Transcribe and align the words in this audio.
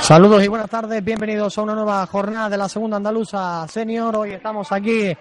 Saludos 0.00 0.42
y 0.42 0.48
buenas 0.48 0.70
tardes, 0.70 1.04
bienvenidos 1.04 1.58
a 1.58 1.62
una 1.62 1.74
nueva 1.74 2.06
jornada 2.06 2.48
de 2.48 2.56
la 2.56 2.68
segunda 2.68 2.96
andaluza 2.96 3.66
senior. 3.68 4.16
Hoy 4.16 4.32
estamos 4.32 4.72
aquí 4.72 5.14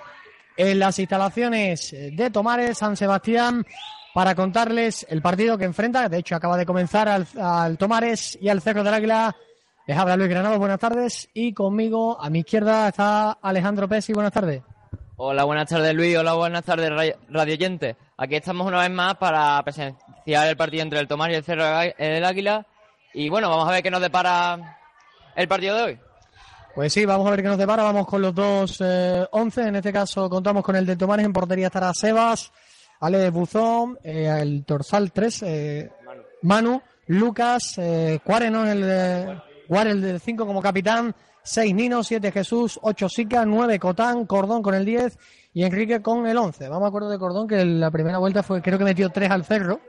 en 0.56 0.80
las 0.80 0.98
instalaciones 0.98 1.92
de 1.92 2.30
Tomares, 2.32 2.78
San 2.78 2.96
Sebastián, 2.96 3.66
para 4.14 4.34
contarles 4.34 5.06
el 5.10 5.22
partido 5.22 5.58
que 5.58 5.66
enfrenta. 5.66 6.08
De 6.08 6.20
hecho, 6.20 6.36
acaba 6.36 6.56
de 6.56 6.66
comenzar 6.66 7.10
al, 7.10 7.78
Tomares 7.78 8.38
y 8.40 8.48
al 8.48 8.62
Cerro 8.62 8.84
del 8.84 8.94
Águila. 8.94 9.36
Les 9.86 9.98
habla 9.98 10.16
Luis 10.16 10.30
Granado, 10.30 10.58
buenas 10.58 10.80
tardes. 10.80 11.30
Y 11.34 11.54
conmigo, 11.54 12.18
a 12.20 12.30
mi 12.30 12.40
izquierda, 12.40 12.88
está 12.88 13.32
Alejandro 13.42 13.90
Pesi, 13.90 14.14
buenas 14.14 14.32
tardes. 14.32 14.62
Hola, 15.18 15.44
buenas 15.44 15.68
tardes 15.68 15.94
Luis, 15.96 16.16
hola, 16.16 16.34
buenas 16.34 16.64
tardes 16.64 16.90
Radio 16.92 17.54
Oyente. 17.54 17.98
Aquí 18.18 18.36
estamos 18.36 18.68
una 18.68 18.80
vez 18.80 18.92
más 18.92 19.16
para 19.16 19.62
presenciar 19.64 20.48
el 20.48 20.56
partido 20.56 20.84
entre 20.84 21.00
el 21.00 21.08
Tomares 21.08 21.36
y 21.36 21.38
el 21.40 21.44
Cerro 21.44 21.66
del 21.98 22.24
Águila 22.24 22.66
y 23.14 23.30
bueno, 23.30 23.50
vamos 23.50 23.68
a 23.68 23.72
ver 23.72 23.84
qué 23.84 23.92
nos 23.92 24.02
depara 24.02 24.80
el 25.36 25.48
partido 25.48 25.76
de 25.76 25.84
hoy. 25.84 26.00
Pues 26.76 26.94
sí, 26.94 27.06
vamos 27.06 27.28
a 27.28 27.32
ver 27.32 27.42
qué 27.42 27.48
nos 27.48 27.58
depara. 27.58 27.84
Vamos 27.84 28.06
con 28.06 28.22
los 28.22 28.36
dos 28.36 28.82
eh, 28.86 29.26
once. 29.32 29.62
En 29.68 29.76
este 29.76 29.92
caso 29.92 30.30
contamos 30.30 30.64
con 30.64 30.76
el 30.76 30.86
de 30.86 30.96
Tomares. 30.96 31.26
En 31.26 31.34
portería 31.34 31.68
estará 31.68 31.94
Sebas, 31.94 32.52
Ale 33.00 33.30
Buzón, 33.32 33.98
eh, 34.04 34.32
el 34.40 34.64
Torsal 34.64 35.12
3, 35.12 35.44
eh, 35.44 35.92
Manu. 36.44 36.82
Lucas, 37.08 37.78
eh, 37.78 38.20
Cuareno, 38.24 38.70
el, 38.70 38.84
el 38.84 40.02
del 40.02 40.20
5 40.20 40.46
como 40.46 40.62
capitán, 40.62 41.16
6 41.44 41.74
Nino, 41.74 42.04
7 42.04 42.32
Jesús, 42.32 42.78
8 42.82 43.10
Sica, 43.10 43.46
9 43.46 43.80
Cotán, 43.80 44.26
Cordón 44.26 44.62
con 44.62 44.76
el 44.76 44.86
10 44.86 45.18
y 45.54 45.64
Enrique 45.64 46.02
con 46.02 46.28
el 46.28 46.38
11. 46.38 46.68
Vamos 46.68 46.86
a 46.86 46.90
acuerdo 46.90 47.10
de 47.10 47.18
Cordón 47.18 47.48
que 47.48 47.64
la 47.64 47.92
primera 47.92 48.18
vuelta 48.18 48.44
fue, 48.44 48.62
creo 48.62 48.78
que 48.78 48.84
metió 48.84 49.10
3 49.10 49.32
al 49.32 49.46
cerro, 49.46 49.80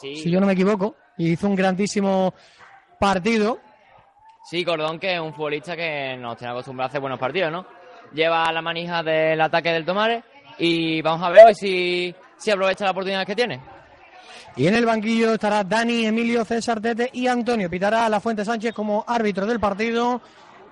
si 0.00 0.30
yo 0.30 0.38
no 0.38 0.46
me 0.46 0.52
equivoco, 0.52 0.96
y 1.16 1.30
hizo 1.30 1.48
un 1.48 1.56
grandísimo 1.56 2.34
partido. 2.98 3.58
Sí, 4.44 4.64
Cordón, 4.64 4.98
que 4.98 5.14
es 5.14 5.20
un 5.20 5.34
futbolista 5.34 5.76
que 5.76 6.16
nos 6.16 6.36
tiene 6.36 6.52
acostumbrado 6.52 6.86
a 6.86 6.90
hacer 6.90 7.00
buenos 7.00 7.18
partidos, 7.18 7.50
¿no? 7.50 7.66
Lleva 8.12 8.50
la 8.52 8.62
manija 8.62 9.02
del 9.02 9.40
ataque 9.40 9.72
del 9.72 9.84
Tomares 9.84 10.22
y 10.58 11.02
vamos 11.02 11.26
a 11.26 11.30
ver 11.30 11.46
hoy 11.46 11.54
si, 11.54 12.14
si 12.36 12.50
aprovecha 12.50 12.84
la 12.84 12.92
oportunidad 12.92 13.26
que 13.26 13.34
tiene. 13.34 13.60
Y 14.56 14.66
en 14.66 14.74
el 14.74 14.86
banquillo 14.86 15.34
estará 15.34 15.64
Dani, 15.64 16.06
Emilio, 16.06 16.44
César 16.44 16.80
Tete 16.80 17.10
y 17.12 17.26
Antonio. 17.26 17.68
Pitará 17.68 18.06
a 18.06 18.08
La 18.08 18.20
Fuente 18.20 18.44
Sánchez 18.44 18.72
como 18.72 19.04
árbitro 19.06 19.44
del 19.44 19.60
partido. 19.60 20.22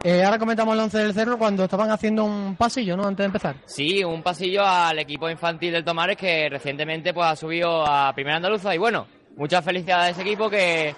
Eh, 0.03 0.23
ahora 0.23 0.39
comentamos 0.39 0.75
el 0.75 0.81
once 0.81 0.99
del 0.99 1.13
Cerro 1.13 1.37
cuando 1.37 1.65
estaban 1.65 1.91
haciendo 1.91 2.25
un 2.25 2.57
pasillo, 2.57 2.97
¿no? 2.97 3.05
Antes 3.05 3.19
de 3.19 3.27
empezar. 3.27 3.57
Sí, 3.67 4.03
un 4.05 4.23
pasillo 4.23 4.65
al 4.65 4.99
equipo 4.99 5.29
infantil 5.29 5.73
del 5.73 5.85
Tomares 5.85 6.17
que 6.17 6.49
recientemente 6.49 7.13
pues 7.13 7.27
ha 7.27 7.37
subido 7.37 7.87
a 7.87 8.13
Primera 8.15 8.37
Andaluza 8.37 8.75
y 8.75 8.79
bueno, 8.79 9.07
muchas 9.37 9.65
felicidades 9.65 10.07
a 10.07 10.11
ese 10.11 10.23
equipo 10.23 10.49
que 10.49 10.95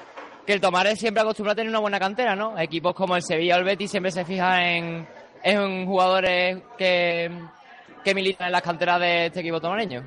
que 0.46 0.52
el 0.52 0.60
Tomares 0.60 0.98
siempre 0.98 1.22
acostumbra 1.22 1.52
a 1.52 1.56
tener 1.56 1.68
una 1.68 1.80
buena 1.80 1.98
cantera, 1.98 2.36
¿no? 2.36 2.58
Equipos 2.58 2.94
como 2.94 3.16
el 3.16 3.22
Sevilla 3.22 3.56
o 3.56 3.58
el 3.58 3.64
Betis 3.64 3.90
siempre 3.90 4.12
se 4.12 4.24
fijan 4.24 4.60
en, 4.60 5.08
en 5.42 5.86
jugadores 5.86 6.62
que, 6.78 7.30
que 8.04 8.14
militan 8.14 8.46
en 8.46 8.52
las 8.52 8.62
canteras 8.62 9.00
de 9.00 9.26
este 9.26 9.40
equipo 9.40 9.60
tomareño. 9.60 10.02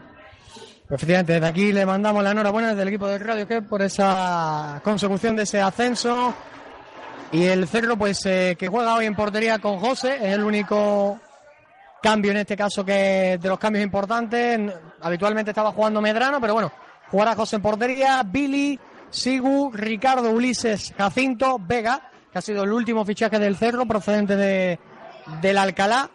Pues 0.87 1.03
efectivamente, 1.03 1.33
desde 1.33 1.47
aquí 1.47 1.71
le 1.71 1.85
mandamos 1.85 2.23
la 2.23 2.31
enhorabuena 2.31 2.73
del 2.73 2.87
equipo 2.87 3.07
de 3.07 3.19
Radio 3.19 3.47
que 3.47 3.61
por 3.61 3.81
esa 3.81 4.81
consecución 4.83 5.35
de 5.35 5.43
ese 5.43 5.61
ascenso. 5.61 6.33
Y 7.31 7.45
el 7.45 7.67
Cerro, 7.67 7.95
pues 7.95 8.25
eh, 8.25 8.55
que 8.57 8.67
juega 8.67 8.95
hoy 8.95 9.05
en 9.05 9.15
portería 9.15 9.59
con 9.59 9.77
José, 9.77 10.15
es 10.15 10.33
el 10.33 10.43
único 10.43 11.19
cambio 12.01 12.31
en 12.31 12.37
este 12.37 12.57
caso 12.57 12.83
que 12.83 13.37
de 13.39 13.49
los 13.49 13.59
cambios 13.59 13.83
importantes. 13.83 14.59
Habitualmente 15.01 15.51
estaba 15.51 15.71
jugando 15.73 16.01
Medrano, 16.01 16.41
pero 16.41 16.53
bueno, 16.53 16.71
jugará 17.11 17.35
José 17.35 17.57
en 17.57 17.61
portería, 17.61 18.23
Billy, 18.25 18.79
Sigu, 19.09 19.71
Ricardo 19.73 20.31
Ulises, 20.31 20.93
Jacinto, 20.97 21.59
Vega, 21.59 22.11
que 22.31 22.37
ha 22.37 22.41
sido 22.41 22.63
el 22.63 22.71
último 22.71 23.05
fichaje 23.05 23.39
del 23.39 23.57
Cerro 23.57 23.85
procedente 23.85 24.35
de, 24.35 24.79
del 25.41 25.57
Alcalá, 25.57 26.09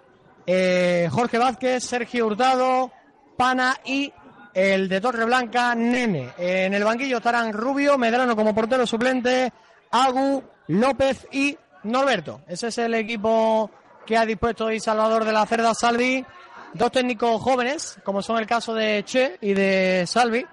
eh, 0.46 1.08
Jorge 1.10 1.38
Vázquez, 1.38 1.82
Sergio 1.82 2.26
Hurtado, 2.26 2.92
Pana 3.36 3.76
y 3.84 4.12
el 4.52 4.88
de 4.88 5.00
Torreblanca, 5.00 5.74
Nene. 5.74 6.30
En 6.38 6.74
el 6.74 6.84
banquillo 6.84 7.16
estarán 7.18 7.52
Rubio, 7.52 7.98
Medrano 7.98 8.36
como 8.36 8.54
portero 8.54 8.86
suplente, 8.86 9.52
Agu, 9.90 10.42
López 10.68 11.26
y 11.32 11.56
Norberto. 11.84 12.42
Ese 12.46 12.68
es 12.68 12.78
el 12.78 12.94
equipo 12.94 13.70
que 14.06 14.16
ha 14.16 14.24
dispuesto 14.24 14.66
hoy 14.66 14.80
Salvador 14.80 15.24
de 15.24 15.32
la 15.32 15.46
Cerda 15.46 15.74
Salvi. 15.74 16.24
Dos 16.72 16.90
técnicos 16.90 17.40
jóvenes, 17.40 17.98
como 18.04 18.20
son 18.20 18.38
el 18.38 18.46
caso 18.46 18.74
de 18.74 19.04
Che 19.04 19.38
y 19.40 19.54
de 19.54 20.04
Salvi, 20.06 20.44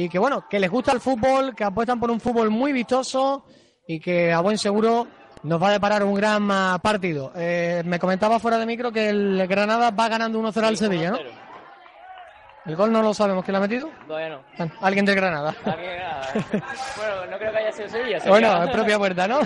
y 0.00 0.08
que 0.08 0.18
bueno, 0.20 0.44
que 0.48 0.60
les 0.60 0.70
gusta 0.70 0.92
el 0.92 1.00
fútbol, 1.00 1.56
que 1.56 1.64
apuestan 1.64 1.98
por 1.98 2.08
un 2.08 2.20
fútbol 2.20 2.50
muy 2.50 2.72
vistoso 2.72 3.44
y 3.84 3.98
que 3.98 4.32
a 4.32 4.38
buen 4.38 4.56
seguro 4.56 5.08
nos 5.42 5.60
va 5.60 5.70
a 5.70 5.72
deparar 5.72 6.04
un 6.04 6.14
gran 6.14 6.48
ah, 6.52 6.78
partido. 6.80 7.32
Eh, 7.34 7.82
me 7.84 7.98
comentaba 7.98 8.38
fuera 8.38 8.58
de 8.58 8.66
micro 8.66 8.92
que 8.92 9.08
el 9.08 9.44
Granada 9.48 9.90
va 9.90 10.08
ganando 10.08 10.40
1-0 10.40 10.62
al 10.62 10.76
Sevilla, 10.76 11.10
¿no? 11.10 11.18
¿El 12.64 12.76
gol 12.76 12.92
no 12.92 13.02
lo 13.02 13.12
sabemos 13.12 13.44
quién 13.44 13.54
lo 13.54 13.58
ha 13.58 13.62
metido? 13.62 13.90
Todavía 14.06 14.28
no. 14.28 14.42
Ah, 14.60 14.68
alguien 14.82 15.04
de 15.04 15.14
Granada. 15.16 15.52
Alguien 15.64 15.90
de 15.90 15.96
Granada. 15.96 16.32
bueno, 16.96 17.26
no 17.32 17.38
creo 17.38 17.50
que 17.50 17.58
haya 17.58 17.72
sido 17.72 17.88
Sevilla. 17.88 18.18
Bueno, 18.28 18.62
es 18.62 18.70
propia 18.70 18.98
puerta, 18.98 19.26
¿no? 19.26 19.40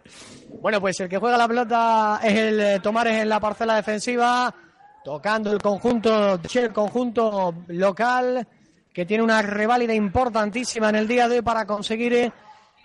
bueno, 0.60 0.78
pues 0.78 1.00
el 1.00 1.08
que 1.08 1.16
juega 1.16 1.38
la 1.38 1.48
pelota 1.48 2.20
es 2.22 2.34
el 2.34 2.60
eh, 2.60 2.80
Tomares 2.80 3.22
en 3.22 3.30
la 3.30 3.40
parcela 3.40 3.76
defensiva, 3.76 4.54
tocando 5.02 5.52
el 5.52 5.62
conjunto, 5.62 6.38
el 6.54 6.72
conjunto 6.74 7.54
local 7.68 8.46
que 8.96 9.04
tiene 9.04 9.22
una 9.22 9.42
reválida 9.42 9.92
importantísima 9.92 10.88
en 10.88 10.96
el 10.96 11.06
día 11.06 11.28
de 11.28 11.36
hoy 11.36 11.42
para 11.42 11.66
conseguir, 11.66 12.32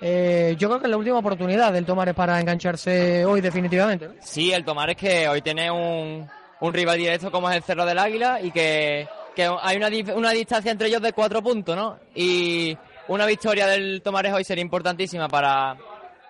eh, 0.02 0.56
yo 0.60 0.68
creo 0.68 0.80
que 0.82 0.88
es 0.88 0.92
la 0.92 0.98
última 0.98 1.20
oportunidad 1.20 1.72
del 1.72 1.86
Tomares 1.86 2.14
para 2.14 2.38
engancharse 2.38 3.24
hoy 3.24 3.40
definitivamente. 3.40 4.10
Sí, 4.20 4.52
el 4.52 4.66
Tomares 4.66 4.98
que 4.98 5.30
hoy 5.30 5.42
tiene 5.42 5.72
un, 5.72 6.30
rival 6.74 6.98
directo 6.98 7.32
como 7.32 7.50
es 7.50 7.56
el 7.56 7.64
Cerro 7.64 7.86
del 7.86 7.98
Águila 7.98 8.42
y 8.42 8.52
que, 8.52 9.08
hay 9.62 9.78
una, 9.78 9.88
una 10.14 10.32
distancia 10.32 10.70
entre 10.70 10.90
ellos 10.90 11.02
de 11.02 11.14
cuatro 11.14 11.42
puntos, 11.42 11.78
¿no? 11.78 11.98
Y 12.14 12.78
una 13.08 13.26
victoria 13.26 13.66
del 13.68 14.02
Tomares 14.02 14.34
hoy 14.34 14.44
sería 14.44 14.64
importantísima 14.64 15.30
para 15.30 15.78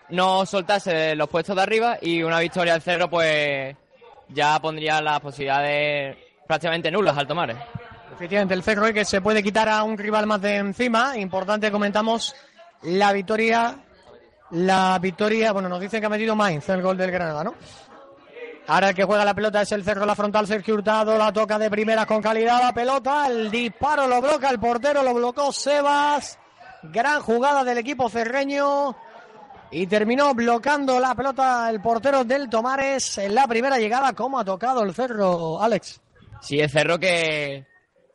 no 0.09 0.46
soltarse 0.46 1.16
los 1.16 1.28
puestos 1.28 1.56
de 1.56 1.62
arriba 1.63 1.98
y 2.00 2.22
una 2.22 2.40
victoria 2.40 2.74
del 2.74 2.84
Cerro 2.84 3.09
pues 3.09 3.75
ya 4.30 4.59
pondría 4.59 5.02
las 5.02 5.19
posibilidades 5.22 6.18
prácticamente 6.46 6.92
nulas 6.92 7.18
al 7.18 7.25
Tomares. 7.25 7.58
Efectivamente, 8.13 8.53
el 8.53 8.63
Cerro 8.63 8.94
que 8.94 9.05
se 9.05 9.22
puede 9.22 9.41
quitar 9.41 9.69
a 9.69 9.83
un 9.83 9.97
rival 9.97 10.27
más 10.27 10.41
de 10.41 10.57
encima. 10.57 11.17
Importante, 11.17 11.72
comentamos 11.72 12.35
la 12.83 13.13
victoria. 13.13 13.77
La 14.51 14.99
victoria, 14.99 15.53
bueno, 15.53 15.69
nos 15.69 15.79
dicen 15.79 16.01
que 16.01 16.07
ha 16.07 16.09
metido 16.09 16.35
Mainz 16.35 16.67
el 16.69 16.81
gol 16.81 16.97
del 16.97 17.09
Granada, 17.09 17.44
¿no? 17.44 17.55
Ahora 18.67 18.89
el 18.89 18.95
que 18.95 19.05
juega 19.05 19.25
la 19.25 19.33
pelota 19.33 19.61
es 19.61 19.71
el 19.71 19.83
Cerro, 19.83 20.05
la 20.05 20.16
frontal, 20.16 20.45
Sergio 20.45 20.75
Hurtado, 20.75 21.17
la 21.17 21.31
toca 21.31 21.57
de 21.57 21.69
primeras 21.69 22.05
con 22.05 22.21
calidad, 22.21 22.61
la 22.61 22.73
pelota, 22.73 23.27
el 23.27 23.50
disparo 23.50 24.07
lo 24.07 24.21
bloca 24.21 24.50
el 24.50 24.59
portero, 24.59 25.03
lo 25.03 25.13
blocó 25.13 25.51
Sebas. 25.51 26.38
Gran 26.83 27.21
jugada 27.21 27.63
del 27.63 27.77
equipo 27.77 28.09
cerreño. 28.09 28.95
Y 29.71 29.88
terminó 29.88 30.33
bloqueando 30.33 31.00
la 31.00 31.15
pelota 31.15 31.69
el 31.69 31.81
portero 31.81 32.25
del 32.25 32.50
Tomares 32.50 33.18
en 33.19 33.33
la 33.33 33.47
primera 33.47 33.77
llegada. 33.77 34.13
¿Cómo 34.13 34.38
ha 34.38 34.45
tocado 34.45 34.83
el 34.83 34.94
Cerro, 34.94 35.62
Alex? 35.62 36.01
Sí, 36.41 36.59
el 36.59 36.69
Cerro 36.69 37.00
que 37.00 37.70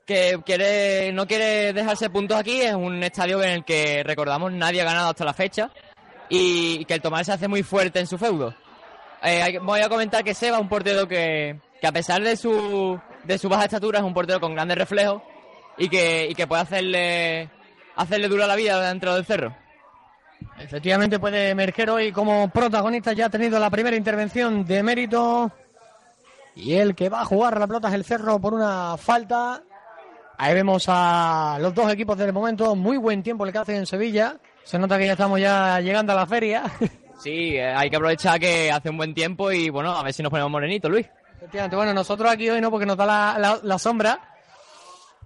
que 0.07 0.41
quiere, 0.47 1.13
no 1.13 1.27
quiere 1.27 1.73
dejarse 1.73 2.09
puntos 2.09 2.39
aquí. 2.39 2.61
Es 2.61 2.75
un 2.75 3.03
estadio 3.03 3.43
en 3.43 3.51
el 3.51 3.65
que, 3.65 4.03
recordamos, 4.05 4.53
nadie 4.53 4.81
ha 4.81 4.85
ganado 4.85 5.11
hasta 5.11 5.25
la 5.25 5.35
fecha 5.35 5.71
y 6.29 6.85
que 6.85 6.95
el 6.95 7.03
Tomar 7.03 7.25
se 7.25 7.33
hace 7.33 7.49
muy 7.49 7.63
fuerte 7.63 7.99
en 7.99 8.07
su 8.07 8.17
feudo. 8.17 8.55
Eh, 9.23 9.59
voy 9.63 9.81
a 9.81 9.89
comentar 9.89 10.23
que 10.23 10.35
Seba, 10.35 10.61
un 10.61 10.69
portero 10.69 11.09
que, 11.09 11.59
que 11.81 11.87
a 11.87 11.93
pesar 11.93 12.23
de 12.23 12.37
su, 12.37 12.99
de 13.25 13.39
su 13.39 13.49
baja 13.49 13.65
estatura, 13.65 13.99
es 13.99 14.05
un 14.05 14.15
portero 14.15 14.41
con 14.41 14.55
grandes 14.55 14.79
reflejos 14.79 15.23
y 15.77 15.89
que, 15.89 16.29
y 16.31 16.35
que 16.35 16.47
puede 16.47 16.63
hacerle, 16.63 17.51
hacerle 17.97 18.29
dura 18.29 18.47
la 18.47 18.57
vida 18.57 18.81
dentro 18.81 19.15
del 19.15 19.25
cerro. 19.25 19.57
Efectivamente 20.59 21.19
puede 21.19 21.51
emerger 21.51 21.91
hoy 21.91 22.13
como 22.13 22.49
protagonista, 22.51 23.13
ya 23.13 23.27
ha 23.27 23.31
tenido 23.31 23.59
la 23.59 23.71
primera 23.71 23.97
intervención 23.97 24.65
de 24.65 24.83
mérito. 24.83 25.51
Y 26.55 26.75
el 26.75 26.95
que 26.95 27.09
va 27.09 27.23
a 27.23 27.27
jugar 27.27 27.59
la 27.59 27.67
pelota 27.67 27.89
es 27.89 27.95
el 27.95 28.05
cerro 28.05 28.39
por 28.39 28.55
una 28.55 28.97
falta 28.97 29.63
Ahí 30.39 30.55
vemos 30.55 30.85
a 30.89 31.59
los 31.61 31.75
dos 31.75 31.91
equipos 31.93 32.17
del 32.19 32.33
momento. 32.33 32.75
Muy 32.77 32.97
buen 32.97 33.23
tiempo 33.23 33.47
el 33.47 33.53
que 33.53 33.59
hacen 33.59 33.77
en 33.77 33.87
Sevilla. 33.87 34.37
Se 34.65 34.79
nota 34.79 34.99
que 34.99 35.07
ya 35.07 35.13
estamos 35.13 35.41
ya 35.41 35.81
llegando 35.81 36.13
a 36.13 36.17
la 36.17 36.27
feria. 36.27 36.63
Sí, 37.19 37.57
eh, 37.57 37.73
hay 37.75 37.89
que 37.89 37.97
aprovechar 37.97 38.39
que 38.39 38.71
hace 38.71 38.91
un 38.91 38.99
buen 38.99 39.15
tiempo 39.15 39.51
y 39.51 39.71
bueno, 39.71 39.91
a 39.97 40.03
ver 40.03 40.13
si 40.13 40.23
nos 40.23 40.29
ponemos 40.31 40.51
morenitos, 40.53 40.91
Luis. 40.91 41.07
Efectivamente, 41.39 41.75
bueno, 41.75 41.95
nosotros 41.95 42.31
aquí 42.31 42.49
hoy 42.51 42.61
no, 42.61 42.71
porque 42.71 42.85
nos 42.85 42.97
da 42.99 43.07
la, 43.07 43.37
la- 43.39 43.59
la 43.63 43.79
sombra. 43.79 44.21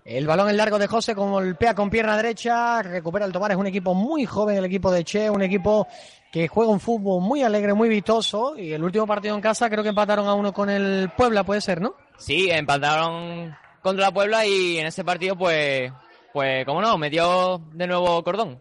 El 0.05 0.25
balón 0.27 0.49
en 0.49 0.57
largo 0.57 0.79
de 0.79 0.87
José, 0.87 1.17
como 1.17 1.33
golpea 1.33 1.75
con 1.75 1.91
pierna 1.91 2.17
derecha, 2.17 2.81
recupera 2.83 3.27
el 3.27 3.33
tomar. 3.33 3.51
Es 3.51 3.57
un 3.57 3.67
equipo 3.67 3.93
muy 3.93 4.25
joven, 4.25 4.57
el 4.57 4.65
equipo 4.67 4.91
de 4.93 5.03
Che, 5.05 5.29
un 5.29 5.43
equipo 5.43 5.89
que 6.31 6.47
juega 6.47 6.71
un 6.71 6.79
fútbol 6.81 7.21
muy 7.23 7.43
alegre, 7.43 7.75
muy 7.75 7.89
vistoso. 7.89 8.57
Y 8.57 8.73
el 8.73 8.85
último 8.85 9.05
partido 9.07 9.35
en 9.35 9.41
casa 9.41 9.69
creo 9.69 9.83
que 9.83 9.89
empataron 9.91 10.29
a 10.29 10.35
uno 10.35 10.53
con 10.53 10.71
el 10.71 11.11
Puebla, 11.17 11.43
puede 11.43 11.61
ser, 11.61 11.81
¿no? 11.81 11.97
Sí, 12.19 12.51
empataron 12.53 13.53
contra 13.83 14.07
la 14.07 14.13
Puebla 14.13 14.47
y 14.47 14.79
en 14.79 14.87
ese 14.87 15.05
partido 15.05 15.37
pues, 15.37 15.93
pues, 16.33 16.65
cómo 16.65 16.81
no, 16.81 16.99
metió 16.99 17.61
de 17.73 17.87
nuevo 17.87 18.23
cordón. 18.23 18.61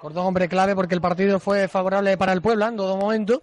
Cordón 0.00 0.26
hombre 0.26 0.48
clave 0.48 0.74
porque 0.74 0.94
el 0.94 1.00
partido 1.00 1.40
fue 1.40 1.68
favorable 1.68 2.16
para 2.16 2.32
el 2.32 2.42
Puebla 2.42 2.68
en 2.68 2.76
todo 2.76 2.96
momento. 2.96 3.42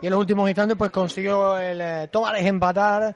Y 0.00 0.06
en 0.06 0.12
los 0.12 0.20
últimos 0.20 0.48
instantes 0.48 0.76
pues 0.76 0.90
consiguió 0.90 1.58
el 1.58 1.80
eh, 1.80 2.08
Tomares 2.10 2.44
empatar. 2.46 3.14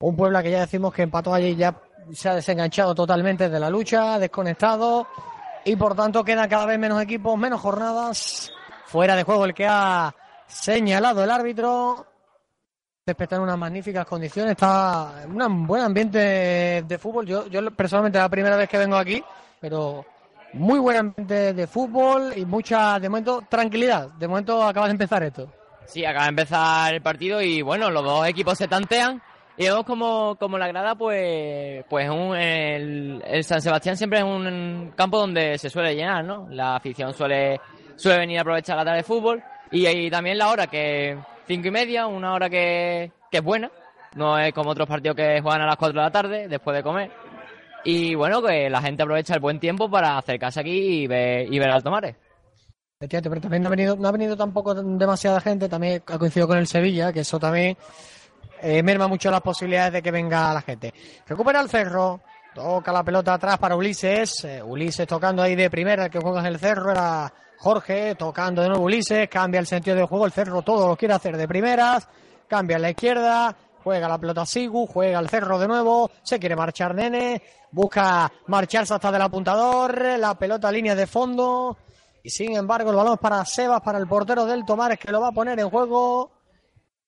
Un 0.00 0.16
Puebla 0.16 0.42
que 0.42 0.50
ya 0.50 0.60
decimos 0.60 0.92
que 0.92 1.02
empató 1.02 1.32
allí 1.32 1.54
ya 1.54 1.80
se 2.12 2.28
ha 2.28 2.34
desenganchado 2.34 2.94
totalmente 2.94 3.48
de 3.48 3.60
la 3.60 3.70
lucha, 3.70 4.18
desconectado. 4.18 5.06
Y 5.64 5.76
por 5.76 5.94
tanto 5.94 6.24
quedan 6.24 6.48
cada 6.48 6.66
vez 6.66 6.78
menos 6.78 7.00
equipos, 7.02 7.38
menos 7.38 7.60
jornadas. 7.60 8.52
Fuera 8.86 9.16
de 9.16 9.24
juego 9.24 9.44
el 9.44 9.54
que 9.54 9.66
ha 9.66 10.14
señalado 10.46 11.24
el 11.24 11.30
árbitro. 11.30 12.06
En 13.08 13.40
unas 13.40 13.56
magníficas 13.56 14.04
condiciones, 14.04 14.50
está 14.50 15.22
un 15.28 15.64
buen 15.64 15.80
ambiente 15.80 16.82
de 16.82 16.98
fútbol. 16.98 17.24
Yo, 17.24 17.46
yo 17.46 17.70
personalmente 17.70 18.18
es 18.18 18.24
la 18.24 18.28
primera 18.28 18.56
vez 18.56 18.68
que 18.68 18.78
vengo 18.78 18.96
aquí, 18.96 19.22
pero 19.60 20.04
muy 20.54 20.80
buen 20.80 20.96
ambiente 20.96 21.52
de 21.52 21.66
fútbol 21.68 22.32
y 22.34 22.44
mucha, 22.44 22.98
de 22.98 23.08
momento, 23.08 23.44
tranquilidad. 23.48 24.08
De 24.14 24.26
momento 24.26 24.60
acaba 24.60 24.86
de 24.86 24.90
empezar 24.90 25.22
esto. 25.22 25.48
Sí, 25.84 26.04
acaba 26.04 26.24
de 26.24 26.30
empezar 26.30 26.94
el 26.94 27.00
partido 27.00 27.40
y 27.40 27.62
bueno, 27.62 27.92
los 27.92 28.02
dos 28.02 28.26
equipos 28.26 28.58
se 28.58 28.66
tantean 28.66 29.22
y 29.56 29.66
vemos 29.66 29.84
como, 29.84 30.34
como 30.34 30.58
la 30.58 30.66
grada 30.66 30.96
pues, 30.96 31.84
pues 31.88 32.10
un, 32.10 32.36
el, 32.36 33.22
San 33.44 33.62
Sebastián 33.62 33.96
siempre 33.96 34.18
es 34.18 34.24
un 34.24 34.92
campo 34.96 35.18
donde 35.18 35.58
se 35.58 35.70
suele 35.70 35.94
llenar, 35.94 36.24
¿no? 36.24 36.48
La 36.50 36.74
afición 36.74 37.14
suele, 37.14 37.60
suele 37.94 38.18
venir 38.18 38.38
a 38.38 38.40
aprovechar 38.40 38.76
la 38.76 38.84
tarde 38.84 38.98
de 38.98 39.04
fútbol 39.04 39.40
y, 39.70 39.86
ahí 39.86 40.10
también 40.10 40.38
la 40.38 40.48
hora 40.48 40.66
que 40.66 41.16
cinco 41.46 41.68
y 41.68 41.70
media, 41.70 42.06
una 42.06 42.34
hora 42.34 42.50
que, 42.50 43.12
que 43.30 43.38
es 43.38 43.44
buena, 43.44 43.70
no 44.14 44.38
es 44.38 44.52
como 44.52 44.70
otros 44.70 44.88
partidos 44.88 45.16
que 45.16 45.40
juegan 45.40 45.62
a 45.62 45.66
las 45.66 45.76
cuatro 45.76 46.00
de 46.00 46.04
la 46.04 46.10
tarde 46.10 46.48
después 46.48 46.76
de 46.76 46.82
comer. 46.82 47.10
Y 47.84 48.14
bueno, 48.14 48.42
que 48.42 48.68
la 48.68 48.82
gente 48.82 49.02
aprovecha 49.02 49.34
el 49.34 49.40
buen 49.40 49.60
tiempo 49.60 49.88
para 49.88 50.18
acercarse 50.18 50.60
aquí 50.60 51.02
y 51.02 51.06
ver, 51.06 51.52
y 51.52 51.58
ver 51.58 51.70
al 51.70 51.82
Tomares. 51.82 52.16
Efectivamente, 52.98 53.28
pero 53.28 53.40
también 53.42 53.62
no 53.62 53.68
ha 53.68 53.70
venido, 53.70 53.96
no 53.96 54.08
ha 54.08 54.12
venido 54.12 54.36
tampoco 54.36 54.74
demasiada 54.74 55.40
gente, 55.40 55.68
también 55.68 56.02
ha 56.06 56.18
coincidido 56.18 56.48
con 56.48 56.56
el 56.56 56.66
Sevilla, 56.66 57.12
que 57.12 57.20
eso 57.20 57.38
también 57.38 57.76
eh, 58.62 58.82
merma 58.82 59.06
mucho 59.06 59.30
las 59.30 59.42
posibilidades 59.42 59.92
de 59.92 60.02
que 60.02 60.10
venga 60.10 60.54
la 60.54 60.62
gente. 60.62 60.94
Recupera 61.26 61.60
el 61.60 61.68
cerro, 61.68 62.22
toca 62.54 62.90
la 62.92 63.04
pelota 63.04 63.34
atrás 63.34 63.58
para 63.58 63.76
Ulises, 63.76 64.44
eh, 64.44 64.62
Ulises 64.62 65.06
tocando 65.06 65.42
ahí 65.42 65.54
de 65.54 65.68
primera, 65.68 66.06
el 66.06 66.10
que 66.10 66.18
juega 66.18 66.40
en 66.40 66.46
el 66.46 66.58
cerro 66.58 66.90
era 66.90 67.30
Jorge, 67.58 68.14
tocando 68.14 68.62
de 68.62 68.68
nuevo 68.68 68.84
Ulises, 68.84 69.28
cambia 69.28 69.60
el 69.60 69.66
sentido 69.66 69.96
del 69.96 70.06
juego, 70.06 70.26
el 70.26 70.32
cerro 70.32 70.62
todo 70.62 70.88
lo 70.88 70.96
quiere 70.96 71.14
hacer 71.14 71.36
de 71.36 71.48
primeras, 71.48 72.08
cambia 72.46 72.76
a 72.76 72.80
la 72.80 72.90
izquierda, 72.90 73.56
juega 73.82 74.08
la 74.08 74.18
pelota 74.18 74.44
Sigu, 74.44 74.86
juega 74.86 75.18
el 75.18 75.28
cerro 75.28 75.58
de 75.58 75.68
nuevo, 75.68 76.10
se 76.22 76.38
quiere 76.38 76.56
marchar 76.56 76.94
Nene, 76.94 77.42
busca 77.70 78.30
marcharse 78.46 78.94
hasta 78.94 79.12
del 79.12 79.22
apuntador, 79.22 80.18
la 80.18 80.38
pelota 80.38 80.70
línea 80.70 80.94
de 80.94 81.06
fondo, 81.06 81.76
y 82.22 82.30
sin 82.30 82.56
embargo 82.56 82.90
el 82.90 82.96
balón 82.96 83.14
es 83.14 83.20
para 83.20 83.44
Sebas, 83.44 83.80
para 83.80 83.98
el 83.98 84.08
portero 84.08 84.44
del 84.44 84.64
Tomares 84.64 84.98
que 84.98 85.12
lo 85.12 85.20
va 85.20 85.28
a 85.28 85.32
poner 85.32 85.58
en 85.60 85.70
juego. 85.70 86.32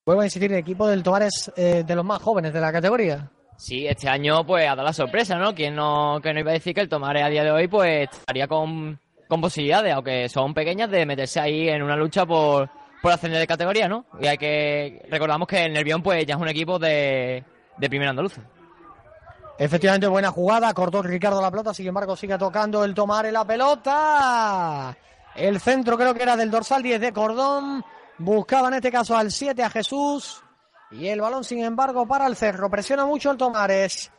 Vuelvo 0.07 0.23
a 0.23 0.25
insistir, 0.25 0.53
el 0.53 0.59
equipo 0.59 0.87
del 0.87 1.03
Tomares 1.03 1.53
eh, 1.57 1.83
de 1.85 1.97
los 1.97 2.05
más 2.05 2.23
jóvenes 2.23 2.53
de 2.53 2.61
la 2.61 2.73
categoría. 2.73 3.31
Sí, 3.57 3.85
este 3.85 4.09
año 4.09 4.47
pues 4.47 4.65
ha 4.65 4.77
dado 4.77 4.85
la 4.85 4.93
sorpresa, 4.93 5.37
¿no? 5.37 5.53
Quien 5.57 5.75
no, 5.75 6.21
que 6.23 6.33
no 6.33 6.39
iba 6.39 6.53
a 6.53 6.55
decir 6.55 6.73
que 6.73 6.81
el 6.81 6.89
Tomares 6.89 7.25
a 7.25 7.29
día 7.29 7.43
de 7.43 7.51
hoy 7.51 7.67
pues 7.67 8.09
estaría 8.09 8.47
con, 8.47 9.01
con 9.29 9.41
posibilidades, 9.41 9.95
aunque 9.95 10.29
son 10.29 10.55
pequeñas, 10.55 10.91
de 10.91 11.07
meterse 11.07 11.39
ahí 11.39 11.69
en 11.69 11.83
una 11.83 11.97
lucha 11.97 12.27
por, 12.27 12.69
por 13.03 13.13
ascender 13.13 13.39
de 13.41 13.47
categoría, 13.47 13.89
¿no? 13.89 14.07
Y 14.21 14.27
hay 14.27 14.39
que 14.39 15.07
recordamos 15.11 15.47
que 15.47 15.65
el 15.65 15.73
Nervión 15.73 16.03
pues 16.03 16.25
ya 16.27 16.35
es 16.35 16.41
un 16.41 16.49
equipo 16.49 16.79
de, 16.79 17.45
de 17.77 17.89
primera 17.89 18.11
andaluza. 18.11 18.43
Efectivamente, 19.59 20.07
buena 20.07 20.31
jugada, 20.31 20.73
cortó 20.73 21.03
Ricardo 21.03 21.43
la 21.43 21.51
pelota, 21.51 21.75
sin 21.75 21.89
embargo 21.89 22.17
sigue 22.17 22.39
tocando 22.39 22.85
el 22.85 22.95
Tomares 22.95 23.33
la 23.33 23.45
pelota. 23.45 24.97
El 25.35 25.61
centro 25.61 25.97
creo 25.99 26.15
que 26.15 26.23
era 26.23 26.37
del 26.37 26.51
dorsal 26.51 26.83
10 26.83 27.01
de 27.01 27.13
Cordón, 27.13 27.85
buscaba 28.19 28.69
en 28.69 28.75
este 28.75 28.91
caso 28.91 29.17
al 29.17 29.31
7 29.31 29.63
a 29.63 29.71
Jesús. 29.71 30.43
Y 30.91 31.09
el 31.09 31.21
balón, 31.21 31.45
sin 31.45 31.63
embargo, 31.63 32.07
para 32.07 32.27
el 32.27 32.37
Cerro. 32.37 32.71
Presiona 32.71 33.05
mucho 33.05 33.31
el 33.31 33.37
Tomares. 33.37 34.11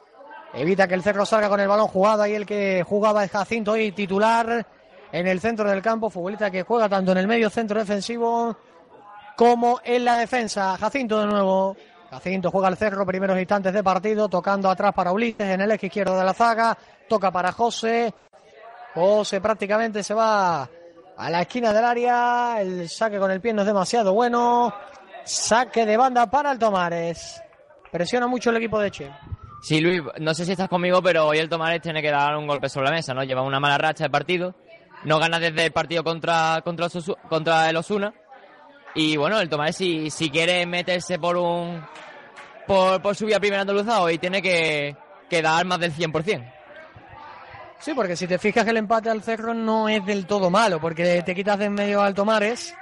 Evita 0.53 0.87
que 0.87 0.93
el 0.93 1.01
Cerro 1.01 1.25
salga 1.25 1.49
con 1.49 1.59
el 1.59 1.67
balón 1.67 1.87
jugado. 1.87 2.27
Y 2.27 2.33
el 2.33 2.45
que 2.45 2.83
jugaba 2.87 3.23
es 3.23 3.31
Jacinto 3.31 3.75
y 3.75 3.91
titular 3.91 4.67
en 5.11 5.27
el 5.27 5.39
centro 5.39 5.69
del 5.69 5.81
campo. 5.81 6.09
Futbolista 6.09 6.51
que 6.51 6.63
juega 6.63 6.89
tanto 6.89 7.11
en 7.11 7.19
el 7.19 7.27
medio 7.27 7.49
centro 7.49 7.79
defensivo 7.79 8.55
como 9.35 9.79
en 9.83 10.05
la 10.05 10.17
defensa. 10.17 10.77
Jacinto 10.77 11.19
de 11.19 11.27
nuevo. 11.27 11.75
Jacinto 12.09 12.49
juega 12.49 12.67
al 12.67 12.77
cerro, 12.77 13.05
primeros 13.05 13.37
instantes 13.37 13.71
de 13.71 13.83
partido, 13.83 14.27
tocando 14.27 14.69
atrás 14.69 14.93
para 14.93 15.11
Ulises 15.11 15.47
en 15.47 15.61
el 15.61 15.71
eje 15.71 15.87
izquierdo 15.87 16.17
de 16.17 16.25
la 16.25 16.33
zaga. 16.33 16.77
Toca 17.07 17.31
para 17.31 17.51
José. 17.51 18.13
José 18.95 19.39
prácticamente 19.39 20.03
se 20.03 20.13
va 20.13 20.67
a 21.17 21.29
la 21.29 21.41
esquina 21.41 21.71
del 21.71 21.85
área. 21.85 22.61
El 22.61 22.89
saque 22.89 23.19
con 23.19 23.31
el 23.31 23.41
pie 23.41 23.53
no 23.53 23.61
es 23.61 23.67
demasiado 23.67 24.13
bueno. 24.13 24.73
Saque 25.23 25.85
de 25.85 25.97
banda 25.97 26.29
para 26.29 26.51
el 26.51 26.59
Tomares. 26.59 27.41
Presiona 27.91 28.27
mucho 28.27 28.49
el 28.49 28.57
equipo 28.57 28.79
de 28.79 28.91
Che. 28.91 29.11
Sí, 29.61 29.81
Luis, 29.81 30.01
no 30.19 30.33
sé 30.33 30.45
si 30.45 30.53
estás 30.53 30.69
conmigo, 30.69 31.01
pero 31.01 31.27
hoy 31.27 31.37
el 31.37 31.49
Tomares 31.49 31.81
tiene 31.81 32.01
que 32.01 32.09
dar 32.09 32.35
un 32.37 32.47
golpe 32.47 32.69
sobre 32.69 32.87
la 32.87 32.95
mesa, 32.95 33.13
¿no? 33.13 33.23
Lleva 33.23 33.41
una 33.41 33.59
mala 33.59 33.77
racha 33.77 34.05
de 34.05 34.09
partido. 34.09 34.55
No 35.03 35.19
gana 35.19 35.39
desde 35.39 35.65
el 35.65 35.71
partido 35.71 36.03
contra, 36.03 36.61
contra, 36.63 36.87
el 36.87 37.15
contra 37.29 37.79
Osuna. 37.79 38.13
Y 38.95 39.17
bueno, 39.17 39.39
el 39.39 39.49
Tomares 39.49 39.75
si, 39.75 40.09
si 40.09 40.29
quiere 40.29 40.65
meterse 40.65 41.19
por 41.19 41.37
un 41.37 41.81
por, 42.67 43.01
por 43.01 43.15
subir 43.15 43.35
a 43.35 43.39
primera 43.39 43.61
andaluza 43.61 44.01
hoy 44.01 44.17
tiene 44.17 44.41
que, 44.41 44.95
que 45.29 45.41
dar 45.41 45.65
más 45.65 45.79
del 45.79 45.93
100%. 45.93 46.53
Sí, 47.79 47.93
porque 47.93 48.15
si 48.17 48.27
te 48.27 48.37
fijas 48.37 48.67
el 48.67 48.77
empate 48.77 49.09
al 49.09 49.23
cerro 49.23 49.53
no 49.53 49.87
es 49.87 50.05
del 50.05 50.25
todo 50.25 50.49
malo, 50.49 50.81
porque 50.81 51.23
te 51.23 51.33
quitas 51.33 51.57
de 51.57 51.65
en 51.65 51.73
medio 51.73 52.01
al 52.01 52.13
Tomares. 52.13 52.75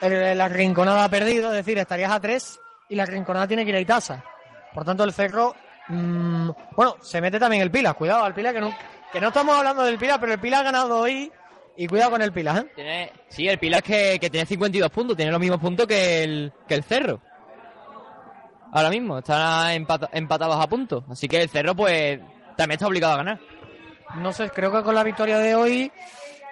La 0.00 0.48
rinconada 0.48 1.04
ha 1.04 1.08
perdido, 1.08 1.50
es 1.50 1.56
decir, 1.56 1.78
estarías 1.78 2.12
a 2.12 2.20
tres 2.20 2.60
y 2.88 2.94
la 2.94 3.06
rinconada 3.06 3.48
tiene 3.48 3.64
que 3.64 3.70
ir 3.70 3.76
a 3.76 3.80
Itasa. 3.80 4.22
Por 4.74 4.84
tanto, 4.84 5.04
el 5.04 5.12
cerro. 5.12 5.56
mm, 5.88 6.50
bueno, 6.76 6.96
se 7.00 7.20
mete 7.20 7.38
también 7.38 7.62
el 7.62 7.70
Pila. 7.70 7.94
Cuidado 7.94 8.24
al 8.24 8.34
Pila, 8.34 8.52
que 8.52 8.60
no, 8.60 8.72
que 9.12 9.20
no 9.20 9.28
estamos 9.28 9.56
hablando 9.56 9.82
del 9.84 9.98
Pila, 9.98 10.18
pero 10.20 10.32
el 10.34 10.40
Pila 10.40 10.60
ha 10.60 10.62
ganado 10.62 10.98
hoy. 10.98 11.30
Y 11.76 11.86
cuidado 11.86 12.10
con 12.10 12.22
el 12.22 12.32
Pila, 12.32 12.58
¿eh? 12.58 12.72
Tiene, 12.74 13.12
sí, 13.28 13.46
el 13.48 13.58
Pilar 13.58 13.82
que, 13.84 14.18
que 14.20 14.30
tiene 14.30 14.44
52 14.46 14.90
puntos, 14.90 15.16
tiene 15.16 15.30
los 15.30 15.40
mismos 15.40 15.60
puntos 15.60 15.86
que 15.86 16.24
el, 16.24 16.52
que 16.66 16.74
el 16.74 16.82
Cerro. 16.82 17.20
Ahora 18.72 18.90
mismo, 18.90 19.18
están 19.18 19.70
empata- 19.74 20.10
empatados 20.12 20.56
a 20.62 20.66
puntos. 20.68 21.04
Así 21.08 21.28
que 21.28 21.40
el 21.40 21.48
Cerro, 21.48 21.74
pues, 21.76 22.18
también 22.56 22.72
está 22.76 22.86
obligado 22.88 23.14
a 23.14 23.18
ganar. 23.18 23.38
No 24.16 24.32
sé, 24.32 24.50
creo 24.50 24.72
que 24.72 24.82
con 24.82 24.94
la 24.94 25.04
victoria 25.04 25.38
de 25.38 25.54
hoy. 25.54 25.92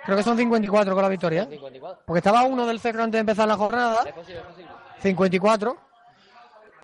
Creo 0.05 0.17
que 0.17 0.23
son 0.23 0.37
54 0.37 0.95
con 0.95 1.03
la 1.03 1.09
victoria. 1.09 1.49
¿eh? 1.51 1.61
Porque 2.07 2.19
estaba 2.19 2.45
uno 2.45 2.65
del 2.65 2.79
cerro 2.79 3.03
antes 3.03 3.15
de 3.19 3.21
empezar 3.21 3.49
la 3.49 3.57
jornada. 3.57 4.05
54. 5.03 5.77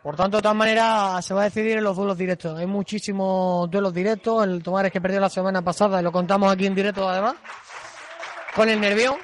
Por 0.03 0.17
tanto, 0.17 0.39
de 0.39 0.43
todas 0.43 0.57
maneras, 0.57 1.25
se 1.25 1.33
va 1.33 1.43
a 1.43 1.45
decidir 1.45 1.79
en 1.79 1.85
los 1.85 1.97
duelos 1.97 2.19
directos. 2.19 2.59
Hay 2.59 2.67
muchísimos 2.67 3.71
duelos 3.71 3.95
directos. 3.95 4.45
El 4.45 4.61
Tomares 4.61 4.91
que 4.91 5.01
perdió 5.01 5.21
la 5.21 5.29
semana 5.29 5.63
pasada, 5.63 6.01
y 6.01 6.03
lo 6.03 6.11
contamos 6.11 6.53
aquí 6.53 6.67
en 6.67 6.75
directo 6.75 7.09
además, 7.09 7.37
con 8.55 8.69
el 8.69 8.81
Nervión. 8.81 9.17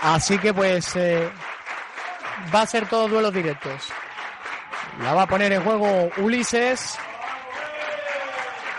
Así 0.00 0.38
que, 0.38 0.54
pues, 0.54 0.96
eh, 0.96 1.30
va 2.54 2.62
a 2.62 2.66
ser 2.66 2.88
todos 2.88 3.10
duelos 3.10 3.34
directos. 3.34 3.90
La 5.02 5.12
va 5.12 5.22
a 5.22 5.26
poner 5.26 5.52
en 5.52 5.62
juego 5.62 6.10
Ulises. 6.16 6.98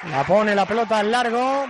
La 0.10 0.24
pone 0.24 0.56
la 0.56 0.66
pelota 0.66 0.98
al 0.98 1.12
largo. 1.12 1.68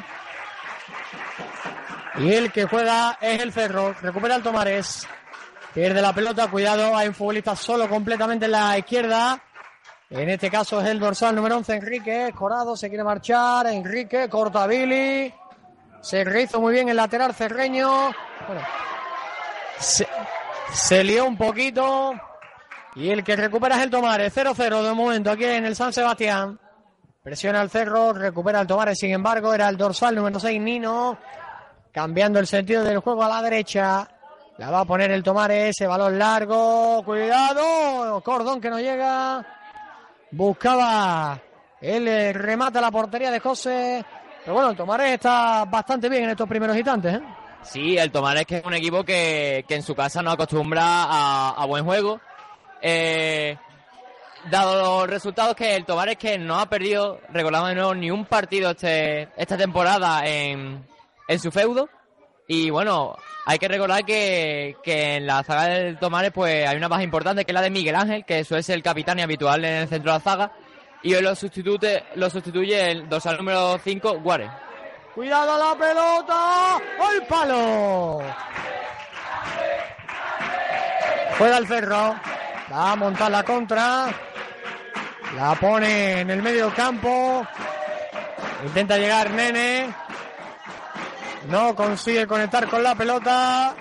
Y 2.20 2.34
el 2.34 2.54
que 2.54 2.66
juega 2.66 3.18
es 3.20 3.42
el 3.42 3.52
Cerro. 3.52 3.94
Recupera 4.02 4.36
el 4.36 4.44
Tomares. 4.44 5.06
Pierde 5.78 6.02
la 6.02 6.12
pelota. 6.12 6.48
Cuidado, 6.48 6.98
hay 6.98 7.08
un 7.08 7.14
futbolista 7.14 7.56
solo 7.56 7.88
completamente 7.88 8.46
en 8.46 8.52
la 8.52 8.80
izquierda. 8.80 9.40
En 10.10 10.28
este 10.28 10.50
caso 10.50 10.82
es 10.82 10.88
el 10.88 11.00
dorsal 11.00 11.36
número 11.36 11.56
11, 11.58 11.76
Enrique. 11.76 12.34
Corado 12.36 12.76
se 12.76 12.90
quiere 12.90 13.04
marchar. 13.04 13.68
Enrique, 13.68 14.28
corta 14.28 14.66
Billy. 14.66 15.32
Se 16.02 16.24
rehizo 16.24 16.60
muy 16.60 16.74
bien 16.74 16.90
el 16.90 16.98
lateral 16.98 17.36
cerreño. 17.36 18.10
Se, 19.78 20.08
se 20.74 21.04
lió 21.04 21.26
un 21.26 21.38
poquito. 21.38 22.16
Y 22.96 23.12
el 23.12 23.24
que 23.24 23.36
recupera 23.36 23.76
es 23.76 23.84
el 23.84 23.92
Tomares. 23.92 24.36
0-0 24.36 24.82
de 24.82 24.94
momento 24.96 25.30
aquí 25.30 25.46
en 25.46 25.64
el 25.64 25.76
San 25.76 25.94
Sebastián. 25.94 26.60
Presiona 27.22 27.62
el 27.62 27.70
cerro, 27.70 28.14
recupera 28.14 28.62
el 28.62 28.68
Tomares, 28.68 28.98
sin 28.98 29.12
embargo, 29.12 29.54
era 29.54 29.70
el 29.70 29.78
dorsal 29.78 30.16
número 30.16 30.40
6, 30.40 30.60
Nino. 30.60 31.20
Cambiando 31.92 32.40
el 32.40 32.48
sentido 32.48 32.84
del 32.84 32.98
juego 32.98 33.24
a 33.24 33.30
la 33.30 33.44
derecha. 33.44 34.08
La 34.58 34.72
va 34.72 34.80
a 34.82 34.86
poner 34.86 35.12
el 35.12 35.24
Tomares, 35.24 35.70
ese 35.70 35.86
balón 35.86 36.18
largo. 36.18 37.04
Cuidado, 37.04 38.22
cordón 38.22 38.60
que 38.60 38.70
no 38.70 38.80
llega. 38.80 39.46
Buscaba 40.32 41.40
el 41.80 42.34
remata 42.34 42.82
la 42.82 42.90
portería 42.92 43.30
de 43.30 43.40
José. 43.40 44.04
Pero 44.44 44.54
bueno, 44.54 44.72
el 44.72 44.78
Tomares 44.78 45.12
está 45.14 45.66
bastante 45.66 46.10
bien 46.10 46.24
en 46.24 46.30
estos 46.32 46.48
primeros 46.50 46.76
instantes. 46.76 47.16
¿eh? 47.16 47.22
Sí, 47.62 47.98
el 47.98 48.12
Tomares 48.12 48.46
que 48.46 48.58
es 48.58 48.66
un 48.66 48.74
equipo 48.74 49.04
que, 49.04 49.64
que 49.68 49.76
en 49.76 49.84
su 49.84 49.94
casa 49.94 50.24
no 50.24 50.32
acostumbra 50.32 50.82
a, 50.84 51.50
a 51.50 51.66
buen 51.66 51.86
juego. 51.86 52.20
Eh, 52.82 53.58
dado 54.50 55.02
los 55.02 55.10
resultados 55.10 55.56
que 55.56 55.76
el 55.76 55.86
Tomares 55.86 56.18
que 56.18 56.38
no 56.38 56.60
ha 56.60 56.68
perdido, 56.68 57.20
recordamos 57.30 57.70
de 57.70 57.76
nuevo, 57.76 57.94
ni 57.94 58.10
un 58.10 58.26
partido 58.26 58.72
este, 58.72 59.30
esta 59.36 59.58
temporada 59.58 60.26
en, 60.26 60.84
en 61.28 61.40
su 61.40 61.52
feudo. 61.52 61.90
Y 62.48 62.70
bueno, 62.70 63.18
hay 63.46 63.60
que 63.60 63.68
recordar 63.68 64.06
que, 64.06 64.78
que 64.82 65.18
en 65.18 65.28
la 65.28 65.44
zaga 65.44 65.66
del 65.66 66.00
Tomares 66.00 66.32
pues 66.32 66.66
hay 66.66 66.78
una 66.78 66.88
baja 66.88 67.04
importante 67.04 67.44
que 67.44 67.52
es 67.52 67.54
la 67.54 67.62
de 67.62 67.70
Miguel 67.70 67.96
Ángel, 67.96 68.24
que 68.24 68.46
suele 68.46 68.64
ser 68.64 68.76
el 68.76 68.84
capitán 68.84 69.20
y 69.20 69.22
habitual 69.22 69.66
en 69.66 69.74
el 69.74 69.88
centro 69.90 70.14
de 70.14 70.18
la 70.18 70.24
zaga. 70.24 70.52
Y 71.04 71.14
hoy 71.14 71.22
lo 71.22 71.36
sustituye, 71.36 72.04
lo 72.16 72.30
sustituye 72.30 72.92
el 72.92 73.10
dorsal 73.10 73.38
número 73.38 73.78
5, 73.84 74.20
Guare. 74.20 74.50
Cuidado 75.14 75.58
la 75.58 75.78
pelota. 75.78 76.76
¡Al 76.76 77.28
palo! 77.28 78.22
Juega 81.38 81.58
el 81.58 81.68
cerro. 81.68 82.16
Va 82.72 82.92
a 82.92 82.96
montar 82.96 83.32
la 83.32 83.44
contra. 83.44 84.08
La 85.36 85.56
pone 85.56 86.22
en 86.22 86.30
el 86.30 86.42
medio 86.42 86.74
campo. 86.74 87.46
Intenta 88.66 88.98
llegar 88.98 89.32
Nene. 89.32 89.94
No 91.48 91.76
consigue 91.76 92.28
conectar 92.28 92.68
con 92.68 92.84
la 92.84 92.94
pelota. 92.96 93.76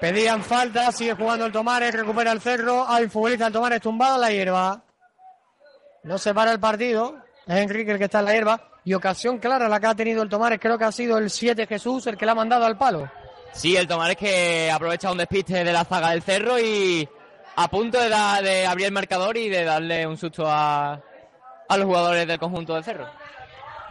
Pedían 0.00 0.42
falta, 0.42 0.90
sigue 0.90 1.14
jugando 1.14 1.46
el 1.46 1.52
Tomares, 1.52 1.94
recupera 1.94 2.32
el 2.32 2.40
cerro. 2.40 2.88
Hay 2.88 3.08
futbolista 3.08 3.46
el 3.46 3.52
Tomares 3.52 3.80
tumbado 3.80 4.16
en 4.16 4.20
la 4.22 4.30
hierba. 4.30 4.82
No 6.04 6.18
se 6.18 6.34
para 6.34 6.50
el 6.50 6.58
partido. 6.58 7.16
Es 7.46 7.56
Enrique 7.56 7.92
el 7.92 7.98
que 7.98 8.04
está 8.04 8.20
en 8.20 8.24
la 8.24 8.32
hierba. 8.32 8.68
Y 8.84 8.94
ocasión 8.94 9.38
clara 9.38 9.68
la 9.68 9.78
que 9.78 9.86
ha 9.86 9.94
tenido 9.94 10.22
el 10.22 10.28
Tomares. 10.28 10.58
Creo 10.60 10.78
que 10.78 10.84
ha 10.84 10.92
sido 10.92 11.18
el 11.18 11.30
7 11.30 11.66
Jesús 11.66 12.06
el 12.06 12.16
que 12.16 12.24
le 12.24 12.32
ha 12.32 12.34
mandado 12.34 12.64
al 12.64 12.76
palo. 12.78 13.08
Sí, 13.52 13.76
el 13.76 13.86
Tomares 13.86 14.16
que 14.16 14.70
aprovecha 14.70 15.12
un 15.12 15.18
despiste 15.18 15.62
de 15.62 15.72
la 15.72 15.84
zaga 15.84 16.10
del 16.10 16.22
cerro 16.22 16.58
y 16.58 17.06
a 17.54 17.68
punto 17.68 18.00
de, 18.00 18.08
de 18.08 18.66
abrir 18.66 18.86
el 18.86 18.92
marcador 18.92 19.36
y 19.36 19.50
de 19.50 19.62
darle 19.62 20.06
un 20.06 20.16
susto 20.16 20.46
a, 20.48 21.00
a 21.68 21.76
los 21.76 21.86
jugadores 21.86 22.26
del 22.26 22.38
conjunto 22.38 22.74
del 22.74 22.82
cerro. 22.82 23.06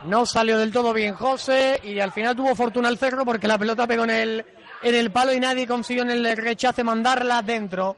No 0.05 0.25
salió 0.25 0.58
del 0.58 0.72
todo 0.72 0.93
bien 0.93 1.13
José 1.13 1.79
y 1.84 2.00
al 2.00 2.12
final 2.12 2.36
tuvo 2.36 2.55
fortuna 2.55 2.89
el 2.89 2.98
cerro 2.98 3.24
porque 3.24 3.48
la 3.48 3.58
pelota 3.58 3.86
pegó 3.86 4.03
en 4.03 4.10
el, 4.10 4.46
en 4.81 4.96
el 4.96 5.12
palo 5.12 5.34
y 5.34 5.39
nadie 5.39 5.67
consiguió 5.67 6.03
en 6.03 6.12
el 6.12 6.38
rechace 6.38 6.84
mandarla 6.84 7.41
dentro. 7.41 7.98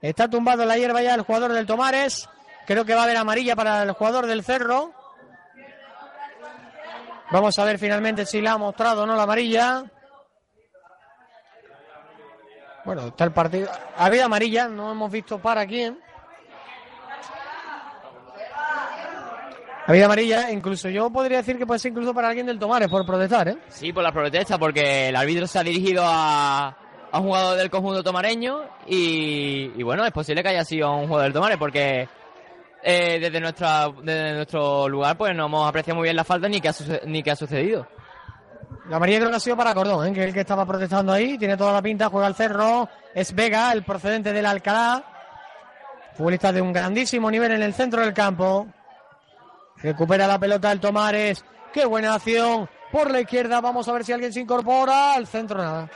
Está 0.00 0.28
tumbado 0.28 0.64
la 0.64 0.76
hierba 0.76 1.02
ya 1.02 1.14
el 1.14 1.22
jugador 1.22 1.52
del 1.52 1.66
Tomares. 1.66 2.28
Creo 2.66 2.84
que 2.84 2.94
va 2.94 3.02
a 3.02 3.04
haber 3.04 3.16
amarilla 3.16 3.54
para 3.54 3.82
el 3.82 3.92
jugador 3.92 4.26
del 4.26 4.42
cerro. 4.42 4.92
Vamos 7.30 7.58
a 7.58 7.64
ver 7.64 7.78
finalmente 7.78 8.26
si 8.26 8.40
la 8.40 8.52
ha 8.52 8.58
mostrado 8.58 9.02
o 9.02 9.06
no 9.06 9.16
la 9.16 9.22
amarilla. 9.22 9.84
Bueno, 12.84 13.08
está 13.08 13.24
el 13.24 13.32
partido. 13.32 13.68
Ha 13.96 14.06
habido 14.06 14.24
amarilla, 14.24 14.68
no 14.68 14.92
hemos 14.92 15.10
visto 15.10 15.38
para 15.38 15.66
quién. 15.66 15.98
Ha 19.86 19.90
habido 19.90 20.06
amarilla, 20.06 20.50
incluso 20.50 20.88
yo 20.88 21.10
podría 21.10 21.38
decir 21.38 21.56
que 21.58 21.64
puede 21.66 21.78
ser 21.78 21.92
incluso 21.92 22.12
para 22.12 22.28
alguien 22.28 22.46
del 22.46 22.58
Tomares 22.58 22.88
por 22.88 23.06
protestar, 23.06 23.48
¿eh? 23.48 23.58
Sí, 23.68 23.92
por 23.92 24.02
la 24.02 24.10
protesta, 24.10 24.58
porque 24.58 25.10
el 25.10 25.16
árbitro 25.16 25.46
se 25.46 25.60
ha 25.60 25.62
dirigido 25.62 26.02
a, 26.04 26.76
a 27.12 27.20
un 27.20 27.26
jugador 27.26 27.56
del 27.56 27.70
conjunto 27.70 28.02
tomareño 28.02 28.62
y, 28.88 29.70
y 29.76 29.82
bueno, 29.84 30.04
es 30.04 30.10
posible 30.10 30.42
que 30.42 30.48
haya 30.48 30.64
sido 30.64 30.92
un 30.92 31.06
jugador 31.06 31.24
del 31.24 31.32
Tomares 31.32 31.56
porque 31.56 32.08
eh, 32.82 33.18
desde, 33.20 33.40
nuestra, 33.40 33.88
desde 34.02 34.34
nuestro 34.34 34.88
lugar 34.88 35.16
pues 35.16 35.36
no 35.36 35.46
hemos 35.46 35.68
apreciado 35.68 35.98
muy 35.98 36.06
bien 36.06 36.16
la 36.16 36.24
falta 36.24 36.48
ni 36.48 36.60
qué 36.60 36.68
ha, 36.68 36.74
ni 37.04 37.22
qué 37.22 37.30
ha 37.30 37.36
sucedido. 37.36 37.86
La 38.88 38.96
amarilla 38.96 39.18
creo 39.18 39.30
que 39.30 39.36
ha 39.36 39.40
sido 39.40 39.56
para 39.56 39.72
Cordón, 39.72 40.08
¿eh? 40.08 40.12
que 40.12 40.20
es 40.20 40.26
el 40.26 40.34
que 40.34 40.40
estaba 40.40 40.66
protestando 40.66 41.12
ahí, 41.12 41.38
tiene 41.38 41.56
toda 41.56 41.72
la 41.72 41.82
pinta, 41.82 42.08
juega 42.08 42.26
al 42.26 42.34
cerro, 42.34 42.88
es 43.14 43.32
Vega, 43.32 43.72
el 43.72 43.84
procedente 43.84 44.32
del 44.32 44.46
Alcalá, 44.46 45.04
futbolista 46.16 46.52
de 46.52 46.60
un 46.60 46.72
grandísimo 46.72 47.30
nivel 47.30 47.52
en 47.52 47.62
el 47.62 47.72
centro 47.72 48.00
del 48.02 48.12
campo, 48.12 48.66
recupera 49.86 50.26
la 50.26 50.38
pelota 50.38 50.72
el 50.72 50.80
Tomares, 50.80 51.44
qué 51.72 51.84
buena 51.84 52.14
acción, 52.14 52.68
por 52.90 53.08
la 53.10 53.20
izquierda, 53.20 53.60
vamos 53.60 53.86
a 53.86 53.92
ver 53.92 54.04
si 54.04 54.12
alguien 54.12 54.32
se 54.32 54.40
incorpora, 54.40 55.14
al 55.14 55.28
centro 55.28 55.58
nada. 55.58 55.88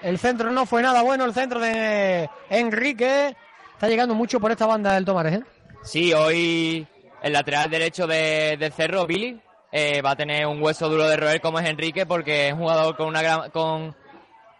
El 0.00 0.16
centro 0.18 0.50
no 0.52 0.64
fue 0.64 0.80
nada 0.80 1.02
bueno, 1.02 1.24
el 1.24 1.34
centro 1.34 1.58
de 1.58 2.30
Enrique, 2.48 3.36
está 3.72 3.88
llegando 3.88 4.14
mucho 4.14 4.38
por 4.38 4.52
esta 4.52 4.66
banda 4.66 4.94
del 4.94 5.04
Tomares, 5.04 5.40
¿eh? 5.40 5.44
Sí, 5.82 6.12
hoy 6.12 6.86
el 7.22 7.32
lateral 7.32 7.68
derecho 7.68 8.06
de, 8.06 8.72
Cerro, 8.76 9.06
Billy, 9.06 9.40
eh, 9.72 10.00
va 10.02 10.12
a 10.12 10.16
tener 10.16 10.46
un 10.46 10.62
hueso 10.62 10.88
duro 10.88 11.08
de 11.08 11.16
roer 11.16 11.40
como 11.40 11.58
es 11.58 11.68
Enrique 11.68 12.06
porque 12.06 12.48
es 12.48 12.52
un 12.52 12.60
jugador 12.60 12.96
con 12.96 13.08
una 13.08 13.22
gran, 13.22 13.50
con, 13.50 13.96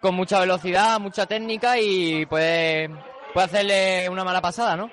con 0.00 0.14
mucha 0.16 0.40
velocidad, 0.40 0.98
mucha 0.98 1.26
técnica 1.26 1.78
y 1.78 2.26
puede, 2.26 2.90
puede 3.32 3.46
hacerle 3.46 4.08
una 4.08 4.24
mala 4.24 4.40
pasada, 4.40 4.76
¿no? 4.76 4.90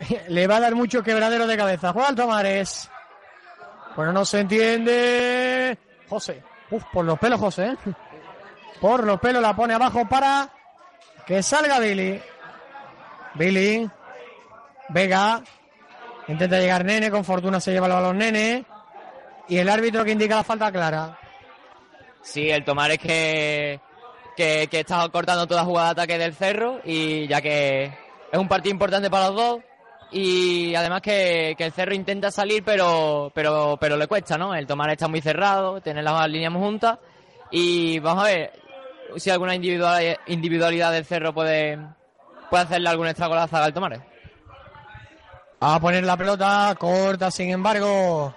Le 0.28 0.46
va 0.46 0.56
a 0.56 0.60
dar 0.60 0.74
mucho 0.74 1.02
quebradero 1.02 1.46
de 1.46 1.56
cabeza. 1.56 1.94
El 2.08 2.14
Tomares. 2.14 2.90
Bueno, 3.96 4.12
no 4.12 4.24
se 4.24 4.40
entiende. 4.40 5.78
José. 6.08 6.42
Uf, 6.70 6.84
por 6.92 7.04
los 7.04 7.18
pelos, 7.18 7.40
José. 7.40 7.66
¿eh? 7.66 7.76
Por 8.80 9.04
los 9.04 9.20
pelos 9.20 9.42
la 9.42 9.54
pone 9.54 9.74
abajo 9.74 10.08
para 10.08 10.48
que 11.26 11.42
salga 11.42 11.78
Billy. 11.78 12.18
Billy. 13.34 13.90
Vega. 14.88 15.42
Intenta 16.28 16.58
llegar 16.58 16.82
Nene. 16.82 17.10
Con 17.10 17.22
fortuna 17.22 17.60
se 17.60 17.72
lleva 17.72 17.88
el 17.88 17.92
balón 17.92 18.16
Nene. 18.16 18.64
Y 19.48 19.58
el 19.58 19.68
árbitro 19.68 20.02
que 20.02 20.12
indica 20.12 20.36
la 20.36 20.44
falta 20.44 20.72
clara. 20.72 21.18
Sí, 22.22 22.48
el 22.48 22.64
tomar 22.64 22.90
es 22.92 22.98
que, 22.98 23.80
que, 24.34 24.68
que 24.70 24.80
está 24.80 25.06
cortando 25.10 25.46
toda 25.46 25.64
jugada 25.64 25.88
de 25.88 25.92
ataque 26.02 26.18
del 26.18 26.34
Cerro 26.34 26.80
y 26.84 27.26
ya 27.26 27.42
que 27.42 27.92
es 28.32 28.38
un 28.38 28.48
partido 28.48 28.72
importante 28.72 29.10
para 29.10 29.26
los 29.26 29.36
dos 29.36 29.60
y 30.12 30.74
además 30.74 31.02
que, 31.02 31.56
el 31.58 31.72
Cerro 31.72 31.94
intenta 31.94 32.30
salir 32.30 32.62
pero, 32.64 33.30
pero, 33.34 33.76
pero 33.80 33.96
le 33.96 34.06
cuesta, 34.06 34.36
¿no? 34.36 34.54
El 34.54 34.66
tomar 34.66 34.90
está 34.90 35.08
muy 35.08 35.20
cerrado, 35.20 35.80
tiene 35.80 36.02
las 36.02 36.28
líneas 36.28 36.52
muy 36.52 36.62
juntas 36.62 36.98
y 37.50 37.98
vamos 38.00 38.24
a 38.24 38.26
ver 38.28 38.52
si 39.16 39.30
alguna 39.30 39.54
individual, 39.54 40.18
individualidad 40.26 40.92
del 40.92 41.04
Cerro 41.04 41.32
puede, 41.32 41.78
puede 42.48 42.64
hacerle 42.64 42.88
algún 42.88 43.06
estrago 43.06 43.34
a 43.34 43.38
la 43.38 43.48
zaga 43.48 43.64
al 43.66 43.74
Tomares. 43.74 44.00
A 45.60 45.78
poner 45.78 46.04
la 46.04 46.16
pelota 46.16 46.74
corta, 46.78 47.30
sin 47.30 47.50
embargo. 47.50 48.34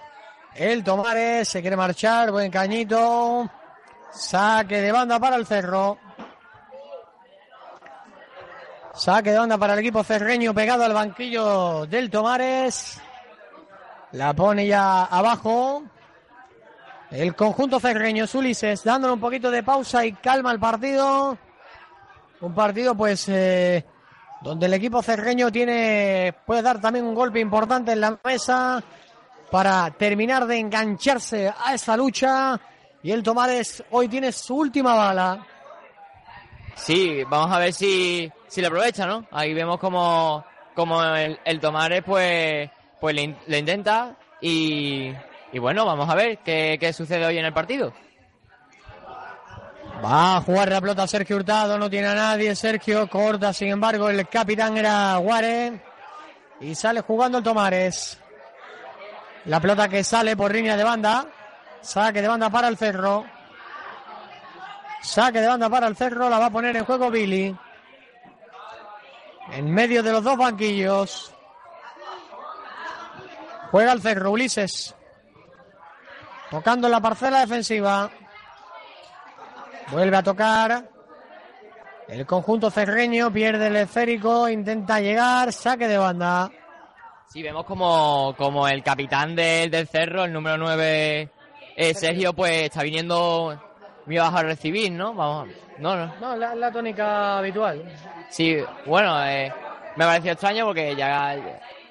El 0.54 0.84
Tomares 0.84 1.48
se 1.48 1.62
quiere 1.62 1.76
marchar. 1.76 2.30
Buen 2.30 2.50
cañito. 2.50 3.50
Saque 4.12 4.80
de 4.80 4.92
banda 4.92 5.18
para 5.18 5.36
el 5.36 5.46
cerro. 5.46 5.98
Saque 8.94 9.32
de 9.32 9.38
banda 9.38 9.58
para 9.58 9.74
el 9.74 9.80
equipo 9.80 10.04
cerreño 10.04 10.54
pegado 10.54 10.84
al 10.84 10.92
banquillo 10.92 11.84
del 11.86 12.10
Tomares. 12.10 13.00
La 14.12 14.32
pone 14.32 14.66
ya 14.68 15.04
abajo. 15.04 15.82
El 17.10 17.34
conjunto 17.34 17.80
cerreño, 17.80 18.26
Ulises, 18.32 18.84
dándole 18.84 19.14
un 19.14 19.20
poquito 19.20 19.50
de 19.50 19.64
pausa 19.64 20.04
y 20.06 20.12
calma 20.12 20.50
al 20.50 20.60
partido. 20.60 21.36
Un 22.40 22.54
partido, 22.54 22.94
pues, 22.94 23.28
eh, 23.28 23.84
donde 24.42 24.66
el 24.66 24.74
equipo 24.74 25.02
cerreño 25.02 25.50
tiene 25.50 26.34
puede 26.46 26.62
dar 26.62 26.80
también 26.80 27.04
un 27.04 27.14
golpe 27.14 27.40
importante 27.40 27.92
en 27.92 28.00
la 28.00 28.18
mesa 28.22 28.82
para 29.50 29.90
terminar 29.90 30.46
de 30.46 30.58
engancharse 30.58 31.52
a 31.64 31.74
esa 31.74 31.96
lucha 31.96 32.60
y 33.02 33.10
el 33.10 33.22
Tomares 33.22 33.82
hoy 33.90 34.08
tiene 34.08 34.30
su 34.30 34.56
última 34.56 34.94
bala. 34.94 35.46
Sí, 36.76 37.22
vamos 37.28 37.54
a 37.54 37.58
ver 37.58 37.72
si, 37.72 38.30
si 38.48 38.60
le 38.60 38.66
aprovecha, 38.66 39.06
¿no? 39.06 39.26
Ahí 39.30 39.54
vemos 39.54 39.78
como, 39.78 40.44
como 40.74 41.02
el, 41.02 41.38
el 41.44 41.60
Tomares 41.60 42.02
pues, 42.04 42.70
pues 43.00 43.14
le, 43.14 43.22
in- 43.22 43.36
le 43.46 43.58
intenta 43.58 44.16
y, 44.40 45.12
y 45.52 45.58
bueno, 45.58 45.86
vamos 45.86 46.08
a 46.08 46.14
ver 46.14 46.38
qué, 46.38 46.76
qué 46.78 46.92
sucede 46.92 47.24
hoy 47.24 47.38
en 47.38 47.44
el 47.44 47.52
partido. 47.52 47.92
Va 50.04 50.36
a 50.36 50.40
jugar 50.42 50.68
la 50.68 50.80
pelota 50.80 51.06
Sergio 51.06 51.36
Hurtado, 51.36 51.78
no 51.78 51.88
tiene 51.88 52.08
a 52.08 52.14
nadie, 52.14 52.54
Sergio 52.54 53.08
corta, 53.08 53.52
sin 53.52 53.68
embargo 53.68 54.10
el 54.10 54.28
capitán 54.28 54.76
era 54.76 55.16
Guare 55.16 55.80
y 56.60 56.74
sale 56.74 57.00
jugando 57.00 57.38
el 57.38 57.44
Tomares. 57.44 58.20
La 59.46 59.60
pelota 59.60 59.88
que 59.88 60.02
sale 60.04 60.36
por 60.36 60.52
línea 60.52 60.76
de 60.76 60.84
banda, 60.84 61.26
saque 61.80 62.20
de 62.20 62.28
banda 62.28 62.50
para 62.50 62.68
el 62.68 62.76
Cerro. 62.76 63.24
Saque 65.04 65.40
de 65.40 65.48
banda 65.48 65.68
para 65.68 65.86
el 65.86 65.96
Cerro, 65.96 66.30
la 66.30 66.38
va 66.38 66.46
a 66.46 66.50
poner 66.50 66.74
en 66.76 66.84
juego 66.84 67.10
Billy. 67.10 67.54
En 69.52 69.70
medio 69.70 70.02
de 70.02 70.12
los 70.12 70.24
dos 70.24 70.38
banquillos. 70.38 71.30
Juega 73.70 73.92
el 73.92 74.00
cerro, 74.00 74.30
Ulises. 74.30 74.94
Tocando 76.50 76.86
en 76.86 76.92
la 76.92 77.00
parcela 77.00 77.40
defensiva. 77.40 78.10
Vuelve 79.90 80.16
a 80.16 80.22
tocar. 80.22 80.88
El 82.08 82.24
conjunto 82.24 82.70
cerreño 82.70 83.30
pierde 83.30 83.66
el 83.66 83.76
esférico, 83.76 84.48
intenta 84.48 85.00
llegar, 85.00 85.52
saque 85.52 85.86
de 85.86 85.98
banda. 85.98 86.50
Sí, 87.28 87.42
vemos 87.42 87.64
como, 87.66 88.34
como 88.38 88.66
el 88.68 88.82
capitán 88.82 89.34
del, 89.36 89.70
del 89.70 89.88
cerro, 89.88 90.24
el 90.24 90.32
número 90.32 90.56
9, 90.56 91.30
eh, 91.76 91.94
Sergio, 91.94 92.32
pues 92.32 92.64
está 92.64 92.82
viniendo 92.82 93.58
muy 94.06 94.16
bajo 94.16 94.36
a 94.36 94.42
recibir, 94.42 94.92
¿no? 94.92 95.14
Vamos, 95.14 95.48
no, 95.78 95.96
no. 95.96 96.14
No, 96.20 96.36
la, 96.36 96.54
la 96.54 96.70
tónica 96.70 97.38
habitual. 97.38 97.82
Sí, 98.28 98.56
bueno, 98.86 99.24
eh, 99.26 99.52
me 99.96 100.04
pareció 100.04 100.32
extraño 100.32 100.66
porque 100.66 100.94
ya, 100.96 101.36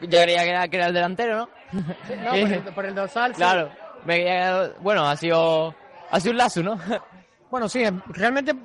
yo 0.01 0.21
creía 0.21 0.43
que 0.43 0.49
era, 0.49 0.67
que 0.67 0.77
era 0.77 0.87
el 0.87 0.93
delantero, 0.93 1.37
¿no? 1.37 1.49
No, 1.73 2.29
por, 2.29 2.37
el, 2.37 2.61
por 2.61 2.85
el 2.85 2.95
dorsal. 2.95 3.31
sí. 3.31 3.37
Claro, 3.37 3.69
me 4.05 4.69
bueno, 4.79 5.07
ha 5.07 5.15
sido, 5.15 5.73
ha 6.11 6.19
sido 6.19 6.31
un 6.31 6.37
lazo, 6.37 6.63
¿no? 6.63 6.79
Bueno, 7.49 7.69
sí, 7.69 7.83
realmente 8.07 8.55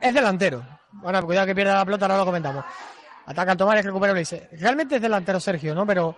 es 0.00 0.12
delantero. 0.12 0.66
Bueno, 0.90 1.24
cuidado 1.24 1.46
que 1.46 1.54
pierda 1.54 1.76
la 1.76 1.84
pelota, 1.84 2.06
ahora 2.06 2.18
lo 2.18 2.24
comentamos. 2.24 2.64
Ataca 3.24 3.52
al 3.52 3.56
Tomares, 3.56 3.84
recupera 3.84 4.12
Ulises. 4.12 4.48
Realmente 4.60 4.96
es 4.96 5.02
delantero 5.02 5.38
Sergio, 5.38 5.76
¿no? 5.76 5.86
Pero 5.86 6.16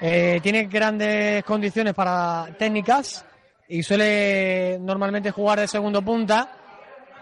eh, 0.00 0.38
tiene 0.40 0.66
grandes 0.66 1.42
condiciones 1.42 1.92
para 1.92 2.46
técnicas 2.56 3.24
y 3.68 3.82
suele 3.82 4.78
normalmente 4.80 5.30
jugar 5.30 5.60
de 5.60 5.68
segundo 5.68 6.02
punta 6.02 6.48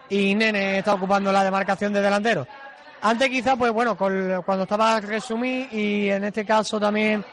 y 0.08 0.34
Nene 0.34 0.78
está 0.78 0.94
ocupando 0.94 1.32
la 1.32 1.44
demarcación 1.44 1.92
de 1.92 2.00
delantero. 2.02 2.46
Antes 3.02 3.28
quizá, 3.28 3.56
pues 3.56 3.72
bueno, 3.72 3.96
con- 3.96 4.42
cuando 4.44 4.64
estaba 4.64 5.00
Resumí 5.00 5.68
y 5.72 6.08
en 6.10 6.24
este 6.24 6.44
caso 6.44 6.78
también 6.80 7.24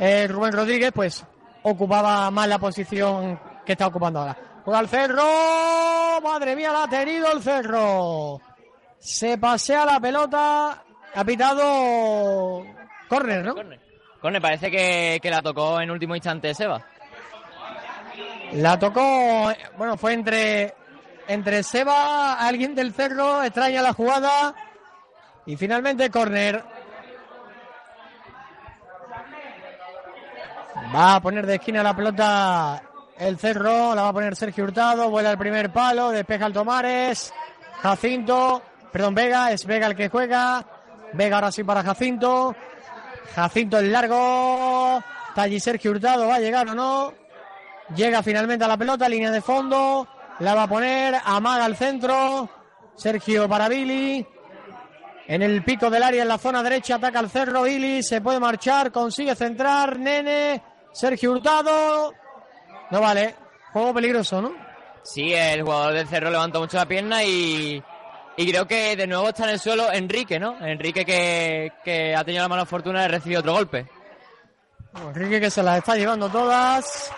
eh, 0.00 0.26
Rubén 0.28 0.52
Rodríguez, 0.52 0.92
pues 0.94 1.24
ocupaba 1.62 2.30
más 2.30 2.48
la 2.48 2.58
posición 2.58 3.38
que 3.64 3.72
está 3.72 3.86
ocupando 3.86 4.20
ahora. 4.20 4.36
Juega 4.64 4.80
el 4.80 4.88
cerro, 4.88 6.20
madre 6.22 6.56
mía, 6.56 6.72
la 6.72 6.84
ha 6.84 6.88
tenido 6.88 7.30
el 7.32 7.42
cerro. 7.42 8.40
Se 8.98 9.38
pasea 9.38 9.84
la 9.86 10.00
pelota, 10.00 10.82
ha 11.14 11.24
pitado 11.24 12.64
córner, 13.08 13.44
¿no? 13.44 13.54
Corne, 14.20 14.40
parece 14.40 14.70
que, 14.70 15.18
que 15.22 15.30
la 15.30 15.40
tocó 15.42 15.80
en 15.80 15.90
último 15.90 16.16
instante 16.16 16.52
Seba. 16.54 16.84
La 18.52 18.78
tocó, 18.78 19.52
bueno, 19.76 19.96
fue 19.96 20.12
entre, 20.12 20.74
entre 21.28 21.62
Seba, 21.62 22.34
alguien 22.34 22.74
del 22.74 22.94
cerro, 22.94 23.42
extraña 23.42 23.82
la 23.82 23.92
jugada 23.92 24.54
y 25.44 25.56
finalmente 25.56 26.10
córner. 26.10 26.62
Va 30.94 31.16
a 31.16 31.20
poner 31.20 31.46
de 31.46 31.56
esquina 31.56 31.82
la 31.82 31.96
pelota 31.96 32.82
el 33.18 33.38
cerro, 33.38 33.94
la 33.94 34.02
va 34.02 34.08
a 34.08 34.12
poner 34.12 34.36
Sergio 34.36 34.64
Hurtado, 34.64 35.10
vuela 35.10 35.30
el 35.30 35.38
primer 35.38 35.72
palo, 35.72 36.10
despeja 36.10 36.46
el 36.46 36.52
Tomares, 36.52 37.32
Jacinto, 37.82 38.62
perdón, 38.92 39.14
Vega, 39.14 39.50
es 39.52 39.64
Vega 39.64 39.86
el 39.86 39.96
que 39.96 40.08
juega, 40.08 40.64
Vega 41.12 41.36
ahora 41.36 41.52
sí 41.52 41.64
para 41.64 41.82
Jacinto, 41.82 42.54
Jacinto 43.34 43.78
el 43.78 43.90
largo, 43.90 45.02
está 45.28 45.42
allí 45.42 45.58
Sergio 45.58 45.90
Hurtado, 45.90 46.28
va 46.28 46.36
a 46.36 46.40
llegar 46.40 46.68
o 46.68 46.74
no, 46.74 47.12
Llega 47.94 48.22
finalmente 48.22 48.64
a 48.64 48.68
la 48.68 48.76
pelota, 48.76 49.08
línea 49.08 49.30
de 49.30 49.40
fondo. 49.40 50.08
La 50.40 50.54
va 50.54 50.64
a 50.64 50.68
poner, 50.68 51.14
amaga 51.24 51.64
al 51.64 51.76
centro. 51.76 52.48
Sergio 52.94 53.48
para 53.48 53.68
Billy. 53.68 54.26
En 55.28 55.42
el 55.42 55.64
pico 55.64 55.90
del 55.90 56.02
área, 56.02 56.22
en 56.22 56.28
la 56.28 56.38
zona 56.38 56.62
derecha, 56.62 56.96
ataca 56.96 57.18
al 57.18 57.30
cerro. 57.30 57.62
Billy 57.62 58.02
se 58.02 58.20
puede 58.20 58.40
marchar, 58.40 58.92
consigue 58.92 59.34
centrar. 59.34 59.98
Nene, 59.98 60.62
Sergio 60.92 61.32
Hurtado. 61.32 62.12
No 62.90 63.00
vale. 63.00 63.34
Juego 63.72 63.94
peligroso, 63.94 64.40
¿no? 64.40 64.52
Sí, 65.02 65.32
el 65.32 65.62
jugador 65.62 65.94
del 65.94 66.08
cerro 66.08 66.30
levantó 66.30 66.60
mucho 66.60 66.76
la 66.76 66.86
pierna 66.86 67.22
y, 67.22 67.82
y 68.36 68.50
creo 68.50 68.66
que 68.66 68.96
de 68.96 69.06
nuevo 69.06 69.28
está 69.28 69.44
en 69.44 69.50
el 69.50 69.60
suelo 69.60 69.92
Enrique, 69.92 70.38
¿no? 70.40 70.56
Enrique 70.64 71.04
que, 71.04 71.72
que 71.84 72.14
ha 72.14 72.24
tenido 72.24 72.42
la 72.42 72.48
mala 72.48 72.66
fortuna 72.66 73.02
de 73.02 73.08
recibir 73.08 73.38
otro 73.38 73.52
golpe. 73.52 73.86
Enrique 74.96 75.40
que 75.40 75.50
se 75.50 75.62
las 75.62 75.78
está 75.78 75.94
llevando 75.96 76.28
todas. 76.28 77.12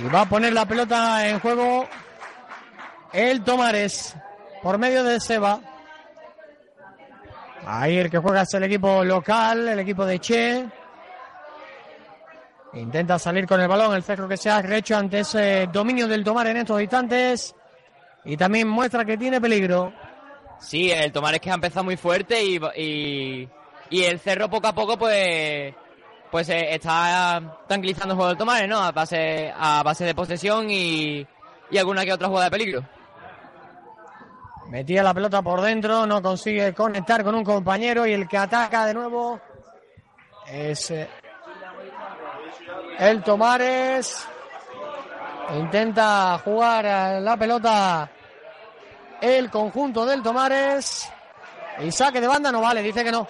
Y 0.00 0.08
va 0.08 0.22
a 0.22 0.28
poner 0.28 0.52
la 0.52 0.66
pelota 0.66 1.28
en 1.28 1.38
juego 1.38 1.86
el 3.12 3.44
Tomares 3.44 4.16
por 4.62 4.78
medio 4.78 5.04
de 5.04 5.20
Seba. 5.20 5.60
Ahí 7.66 7.96
el 7.96 8.10
que 8.10 8.18
juega 8.18 8.42
es 8.42 8.52
el 8.54 8.64
equipo 8.64 9.04
local, 9.04 9.68
el 9.68 9.78
equipo 9.78 10.04
de 10.04 10.18
Che. 10.18 10.66
Intenta 12.74 13.18
salir 13.18 13.46
con 13.46 13.60
el 13.60 13.68
balón, 13.68 13.94
el 13.94 14.02
cerro 14.02 14.28
que 14.28 14.36
se 14.36 14.50
ha 14.50 14.60
rehecho 14.60 14.96
ante 14.96 15.20
ese 15.20 15.68
dominio 15.72 16.08
del 16.08 16.24
Tomar 16.24 16.48
en 16.48 16.56
estos 16.58 16.80
instantes. 16.80 17.54
Y 18.24 18.36
también 18.36 18.66
muestra 18.68 19.04
que 19.04 19.16
tiene 19.16 19.40
peligro. 19.40 19.92
Sí, 20.58 20.90
el 20.90 21.12
Tomares 21.12 21.40
que 21.40 21.50
ha 21.50 21.54
empezado 21.54 21.84
muy 21.84 21.96
fuerte 21.96 22.42
y, 22.42 22.60
y, 22.76 23.48
y 23.90 24.02
el 24.02 24.18
cerro 24.18 24.50
poco 24.50 24.66
a 24.66 24.74
poco 24.74 24.98
pues 24.98 25.72
pues 26.34 26.48
eh, 26.48 26.74
está 26.74 27.60
tranquilizando 27.68 28.12
el 28.12 28.16
juego 28.16 28.28
del 28.30 28.38
Tomares, 28.38 28.68
¿no? 28.68 28.80
A 28.80 28.90
base, 28.90 29.54
a 29.56 29.84
base 29.84 30.04
de 30.04 30.16
posesión 30.16 30.68
y, 30.68 31.24
y 31.70 31.78
alguna 31.78 32.04
que 32.04 32.12
otra 32.12 32.26
jugada 32.26 32.46
de 32.46 32.50
peligro. 32.50 32.82
Metía 34.68 35.04
la 35.04 35.14
pelota 35.14 35.42
por 35.42 35.60
dentro, 35.60 36.08
no 36.08 36.20
consigue 36.20 36.74
conectar 36.74 37.22
con 37.22 37.36
un 37.36 37.44
compañero 37.44 38.04
y 38.04 38.14
el 38.14 38.26
que 38.26 38.36
ataca 38.36 38.84
de 38.84 38.94
nuevo 38.94 39.40
es 40.48 40.90
eh, 40.90 41.08
el 42.98 43.22
Tomares. 43.22 44.26
Intenta 45.56 46.40
jugar 46.44 47.22
la 47.22 47.36
pelota 47.36 48.10
el 49.20 49.50
conjunto 49.52 50.04
del 50.04 50.20
Tomares. 50.20 51.08
Y 51.78 51.92
saque 51.92 52.20
de 52.20 52.26
banda 52.26 52.50
no 52.50 52.60
vale, 52.60 52.82
dice 52.82 53.04
que 53.04 53.12
no. 53.12 53.24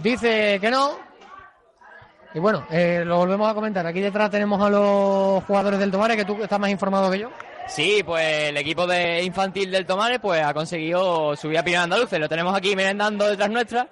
Dice 0.00 0.60
que 0.60 0.70
no. 0.70 1.05
Y 2.36 2.38
bueno, 2.38 2.66
eh, 2.70 3.02
lo 3.02 3.16
volvemos 3.16 3.50
a 3.50 3.54
comentar. 3.54 3.86
Aquí 3.86 3.98
detrás 3.98 4.30
tenemos 4.30 4.60
a 4.60 4.68
los 4.68 5.42
jugadores 5.44 5.80
del 5.80 5.90
Tomares, 5.90 6.18
que 6.18 6.26
tú 6.26 6.36
estás 6.42 6.60
más 6.60 6.68
informado 6.68 7.10
que 7.10 7.20
yo. 7.20 7.30
Sí, 7.66 8.02
pues 8.04 8.50
el 8.50 8.58
equipo 8.58 8.86
de 8.86 9.22
infantil 9.22 9.70
del 9.70 9.86
Tomares 9.86 10.18
pues 10.20 10.42
ha 10.42 10.52
conseguido 10.52 11.34
subir 11.34 11.56
a 11.56 11.62
Pinar 11.62 11.84
Andaluces. 11.84 12.20
Lo 12.20 12.28
tenemos 12.28 12.54
aquí 12.54 12.76
merendando 12.76 13.26
detrás 13.26 13.48
nuestra. 13.48 13.88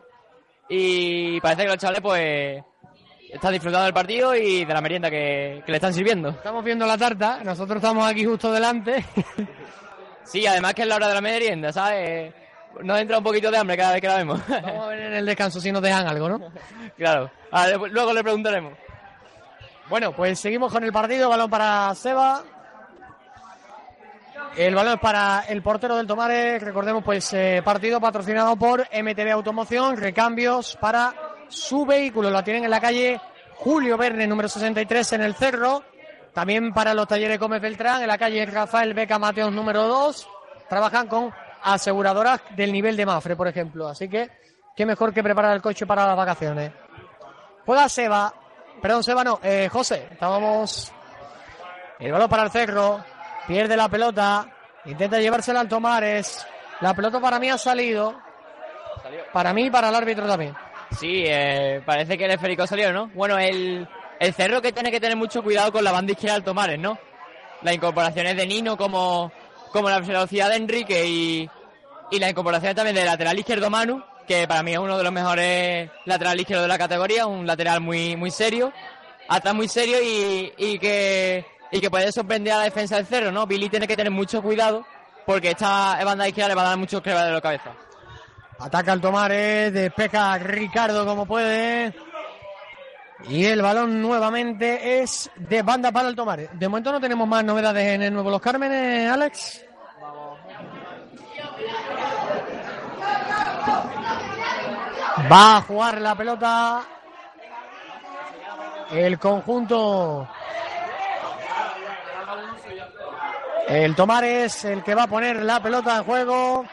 Y 0.68 1.40
parece 1.40 1.62
que 1.62 1.68
los 1.68 1.78
chavales 1.78 2.02
pues 2.02 2.62
están 3.32 3.52
disfrutando 3.54 3.86
del 3.86 3.94
partido 3.94 4.34
y 4.34 4.66
de 4.66 4.74
la 4.74 4.82
merienda 4.82 5.08
que, 5.08 5.62
que 5.64 5.72
le 5.72 5.78
están 5.78 5.94
sirviendo. 5.94 6.28
Estamos 6.28 6.62
viendo 6.62 6.86
la 6.86 6.98
tarta, 6.98 7.40
nosotros 7.42 7.76
estamos 7.76 8.06
aquí 8.06 8.26
justo 8.26 8.52
delante. 8.52 9.06
Sí, 10.26 10.46
además 10.46 10.72
que 10.74 10.82
es 10.82 10.88
la 10.88 10.96
hora 10.96 11.08
de 11.08 11.14
la 11.14 11.20
merienda, 11.20 11.72
¿sabes? 11.72 12.32
Nos 12.82 12.98
entra 12.98 13.18
un 13.18 13.24
poquito 13.24 13.50
de 13.50 13.58
hambre 13.58 13.76
cada 13.76 13.92
vez 13.92 14.00
que 14.00 14.08
la 14.08 14.16
vemos. 14.16 14.40
Vamos 14.48 14.84
a 14.84 14.88
ver 14.88 15.00
en 15.00 15.14
el 15.14 15.26
descanso 15.26 15.60
si 15.60 15.70
nos 15.70 15.82
dejan 15.82 16.06
algo, 16.06 16.28
¿no? 16.28 16.40
claro. 16.96 17.30
Ver, 17.52 17.90
luego 17.90 18.12
le 18.12 18.22
preguntaremos. 18.22 18.72
Bueno, 19.88 20.12
pues 20.12 20.40
seguimos 20.40 20.72
con 20.72 20.82
el 20.82 20.92
partido, 20.92 21.28
balón 21.28 21.50
para 21.50 21.94
Seba. 21.94 22.42
El 24.56 24.74
balón 24.74 24.94
es 24.94 25.00
para 25.00 25.44
el 25.48 25.62
portero 25.62 25.96
del 25.96 26.06
Tomares, 26.06 26.62
recordemos 26.62 27.02
pues 27.02 27.32
eh, 27.32 27.60
partido 27.64 28.00
patrocinado 28.00 28.54
por 28.54 28.80
MTV 28.82 29.32
Automoción, 29.32 29.96
recambios 29.96 30.76
para 30.80 31.12
su 31.48 31.84
vehículo, 31.84 32.30
la 32.30 32.44
tienen 32.44 32.62
en 32.62 32.70
la 32.70 32.80
calle 32.80 33.20
Julio 33.56 33.96
Verne, 33.96 34.28
número 34.28 34.48
63 34.48 35.12
en 35.14 35.22
el 35.22 35.34
Cerro, 35.34 35.82
también 36.32 36.72
para 36.72 36.94
los 36.94 37.08
talleres 37.08 37.40
Gómez 37.40 37.60
Beltrán, 37.60 38.02
en 38.02 38.06
la 38.06 38.16
calle 38.16 38.46
Rafael 38.46 38.94
Beca 38.94 39.18
Mateos 39.18 39.52
número 39.52 39.88
2, 39.88 40.28
trabajan 40.68 41.08
con 41.08 41.32
aseguradoras 41.64 42.40
del 42.54 42.72
nivel 42.72 42.96
de 42.96 43.06
Mafre, 43.06 43.36
por 43.36 43.48
ejemplo, 43.48 43.88
así 43.88 44.08
que 44.08 44.30
qué 44.76 44.86
mejor 44.86 45.12
que 45.12 45.22
preparar 45.22 45.54
el 45.54 45.62
coche 45.62 45.86
para 45.86 46.06
las 46.06 46.16
vacaciones. 46.16 46.72
Juega 47.64 47.88
Seba, 47.88 48.32
perdón 48.80 49.02
Seba 49.02 49.24
no, 49.24 49.40
eh, 49.42 49.68
José, 49.72 50.08
estábamos 50.10 50.92
el 51.98 52.12
balón 52.12 52.28
para 52.28 52.44
el 52.44 52.50
Cerro, 52.50 53.02
pierde 53.46 53.76
la 53.76 53.88
pelota, 53.88 54.46
intenta 54.84 55.18
llevársela 55.18 55.60
al 55.60 55.68
Tomares, 55.68 56.46
la 56.80 56.92
pelota 56.94 57.20
para 57.20 57.38
mí 57.38 57.48
ha 57.48 57.56
salido, 57.56 58.14
para 59.32 59.54
mí 59.54 59.66
y 59.66 59.70
para 59.70 59.88
el 59.88 59.94
árbitro 59.94 60.26
también. 60.26 60.54
Sí, 60.98 61.24
eh, 61.26 61.82
parece 61.84 62.18
que 62.18 62.26
el 62.26 62.32
esférico 62.32 62.66
salió, 62.66 62.92
¿no? 62.92 63.08
Bueno, 63.14 63.38
el, 63.38 63.88
el 64.20 64.34
cerro 64.34 64.60
que 64.60 64.72
tiene 64.72 64.90
que 64.90 65.00
tener 65.00 65.16
mucho 65.16 65.42
cuidado 65.42 65.72
con 65.72 65.82
la 65.82 65.92
banda 65.92 66.12
izquierda 66.12 66.34
del 66.34 66.44
Tomares, 66.44 66.78
¿no? 66.78 66.98
Las 67.62 67.74
incorporaciones 67.74 68.36
de 68.36 68.46
Nino 68.46 68.76
como, 68.76 69.32
como 69.74 69.90
la 69.90 69.98
velocidad 69.98 70.50
de 70.50 70.54
Enrique 70.54 71.04
y, 71.04 71.50
y 72.12 72.18
las 72.20 72.30
incorporaciones 72.30 72.76
también 72.76 72.94
del 72.94 73.06
lateral 73.06 73.36
izquierdo 73.36 73.68
Manu, 73.70 74.04
que 74.24 74.46
para 74.46 74.62
mí 74.62 74.72
es 74.72 74.78
uno 74.78 74.96
de 74.96 75.02
los 75.02 75.12
mejores 75.12 75.90
laterales 76.04 76.42
izquierdos 76.42 76.62
de 76.62 76.68
la 76.68 76.78
categoría, 76.78 77.26
un 77.26 77.44
lateral 77.44 77.80
muy, 77.80 78.14
muy 78.14 78.30
serio, 78.30 78.72
atrás 79.28 79.52
muy 79.52 79.66
serio 79.66 79.96
y, 80.00 80.52
y 80.56 80.78
que, 80.78 81.44
y 81.72 81.80
que 81.80 81.90
puede 81.90 82.12
sorprender 82.12 82.52
a 82.52 82.58
la 82.58 82.64
defensa 82.64 82.94
del 82.94 83.06
cerro, 83.06 83.32
¿no? 83.32 83.48
Billy 83.48 83.68
tiene 83.68 83.88
que 83.88 83.96
tener 83.96 84.12
mucho 84.12 84.40
cuidado 84.42 84.86
porque 85.26 85.50
esta 85.50 85.98
banda 86.04 86.28
izquierda 86.28 86.50
le 86.50 86.54
va 86.54 86.62
a 86.62 86.68
dar 86.68 86.78
muchos 86.78 87.02
quebraderos 87.02 87.38
de 87.38 87.42
cabeza. 87.42 87.72
Ataca 88.60 88.92
el 88.92 89.00
Tomares, 89.00 89.72
despeja 89.72 90.38
Ricardo 90.38 91.04
como 91.04 91.26
puede. 91.26 91.92
Y 93.28 93.46
el 93.46 93.62
balón 93.62 94.02
nuevamente 94.02 95.02
es 95.02 95.30
de 95.36 95.62
banda 95.62 95.90
para 95.90 96.08
el 96.08 96.14
tomar. 96.16 96.50
De 96.50 96.68
momento 96.68 96.92
no 96.92 97.00
tenemos 97.00 97.26
más 97.26 97.44
novedades 97.44 97.86
en 97.86 98.02
el 98.02 98.12
Nuevo 98.12 98.30
Los 98.30 98.40
Cármenes, 98.40 99.10
Alex. 99.10 99.64
Va 105.30 105.56
a 105.56 105.60
jugar 105.62 106.00
la 106.00 106.14
pelota 106.14 106.82
el 108.90 109.18
conjunto. 109.18 110.28
El 113.68 113.94
Tomar 113.96 114.24
es 114.24 114.64
el 114.64 114.82
que 114.82 114.94
va 114.94 115.04
a 115.04 115.08
poner 115.08 115.42
la 115.42 115.60
pelota 115.60 115.96
en 115.96 116.04
juego. 116.04 116.64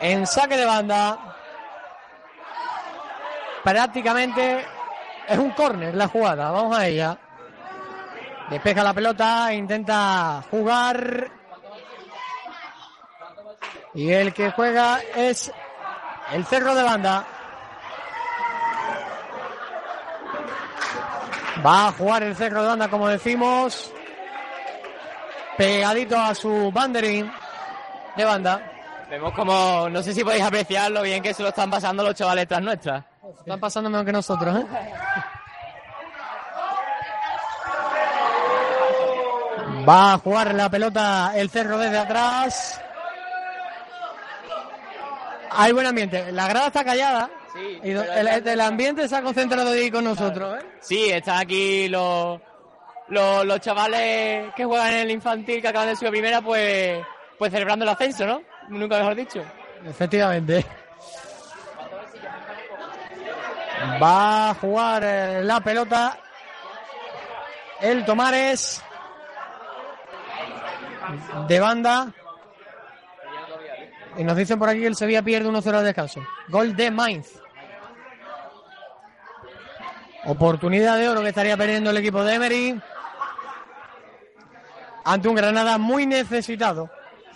En 0.00 0.26
saque 0.26 0.56
de 0.56 0.64
banda. 0.64 1.18
Prácticamente 3.62 4.64
es 5.28 5.38
un 5.38 5.50
córner 5.50 5.94
la 5.94 6.08
jugada. 6.08 6.50
Vamos 6.50 6.76
a 6.76 6.86
ella. 6.86 7.18
Despeja 8.50 8.82
la 8.82 8.92
pelota, 8.92 9.52
intenta 9.52 10.44
jugar. 10.50 11.30
Y 13.94 14.10
el 14.10 14.32
que 14.32 14.50
juega 14.50 15.00
es 15.16 15.52
el 16.32 16.44
cerro 16.46 16.74
de 16.74 16.82
banda. 16.82 17.24
Va 21.64 21.88
a 21.88 21.92
jugar 21.92 22.22
el 22.22 22.34
cerro 22.34 22.62
de 22.62 22.68
banda, 22.68 22.88
como 22.88 23.08
decimos. 23.08 23.92
Pegadito 25.56 26.18
a 26.18 26.34
su 26.34 26.72
banderín 26.72 27.30
de 28.16 28.24
banda. 28.24 28.72
Vemos 29.10 29.32
como, 29.34 29.88
no 29.90 30.02
sé 30.02 30.14
si 30.14 30.24
podéis 30.24 30.42
apreciar 30.42 30.90
lo 30.90 31.02
bien 31.02 31.22
que 31.22 31.34
se 31.34 31.42
lo 31.42 31.50
están 31.50 31.70
pasando 31.70 32.02
los 32.02 32.14
chavales 32.14 32.48
tras 32.48 32.62
nuestras. 32.62 33.11
Están 33.38 33.60
pasando 33.60 33.90
mejor 33.90 34.06
que 34.06 34.12
nosotros, 34.12 34.56
¿eh? 34.60 34.66
Va 39.88 40.12
a 40.14 40.18
jugar 40.18 40.54
la 40.54 40.70
pelota 40.70 41.32
el 41.34 41.50
cerro 41.50 41.76
desde 41.78 41.98
atrás. 41.98 42.80
Hay 45.50 45.72
buen 45.72 45.86
ambiente. 45.86 46.30
La 46.32 46.48
grada 46.48 46.68
está 46.68 46.84
callada. 46.84 47.28
Sí, 47.52 47.80
y 47.82 47.90
el, 47.90 48.48
el 48.48 48.60
ambiente 48.60 49.06
se 49.08 49.16
ha 49.16 49.22
concentrado 49.22 49.70
ahí 49.70 49.90
con 49.90 50.04
nosotros, 50.04 50.58
¿eh? 50.58 50.66
Sí, 50.80 51.10
están 51.10 51.38
aquí 51.38 51.88
los, 51.88 52.40
los, 53.08 53.44
los 53.44 53.60
chavales 53.60 54.54
que 54.54 54.64
juegan 54.64 54.94
en 54.94 55.00
el 55.00 55.10
infantil 55.10 55.60
que 55.60 55.68
acaban 55.68 55.88
de 55.88 55.96
subir 55.96 56.12
primera, 56.12 56.40
pues, 56.40 57.04
pues 57.38 57.52
celebrando 57.52 57.84
el 57.84 57.90
ascenso, 57.90 58.24
¿no? 58.24 58.40
Nunca 58.68 58.98
mejor 58.98 59.14
dicho. 59.16 59.42
Efectivamente. 59.84 60.64
Va 64.02 64.50
a 64.50 64.54
jugar 64.54 65.02
eh, 65.04 65.42
la 65.42 65.60
pelota 65.60 66.18
el 67.80 68.04
Tomares 68.04 68.82
de 71.48 71.60
banda. 71.60 72.12
Y 74.16 74.24
nos 74.24 74.36
dicen 74.36 74.58
por 74.58 74.68
aquí 74.68 74.80
que 74.80 74.86
el 74.86 74.96
Sevilla 74.96 75.22
pierde 75.22 75.48
1-0 75.48 75.74
al 75.74 75.84
descanso. 75.84 76.22
Gol 76.48 76.76
de 76.76 76.90
Mainz. 76.90 77.40
Oportunidad 80.24 80.98
de 80.98 81.08
oro 81.08 81.22
que 81.22 81.30
estaría 81.30 81.56
perdiendo 81.56 81.90
el 81.90 81.96
equipo 81.96 82.22
de 82.22 82.34
Emery. 82.34 82.80
Ante 85.04 85.28
un 85.28 85.34
Granada 85.34 85.78
muy 85.78 86.06
necesitado. 86.06 86.88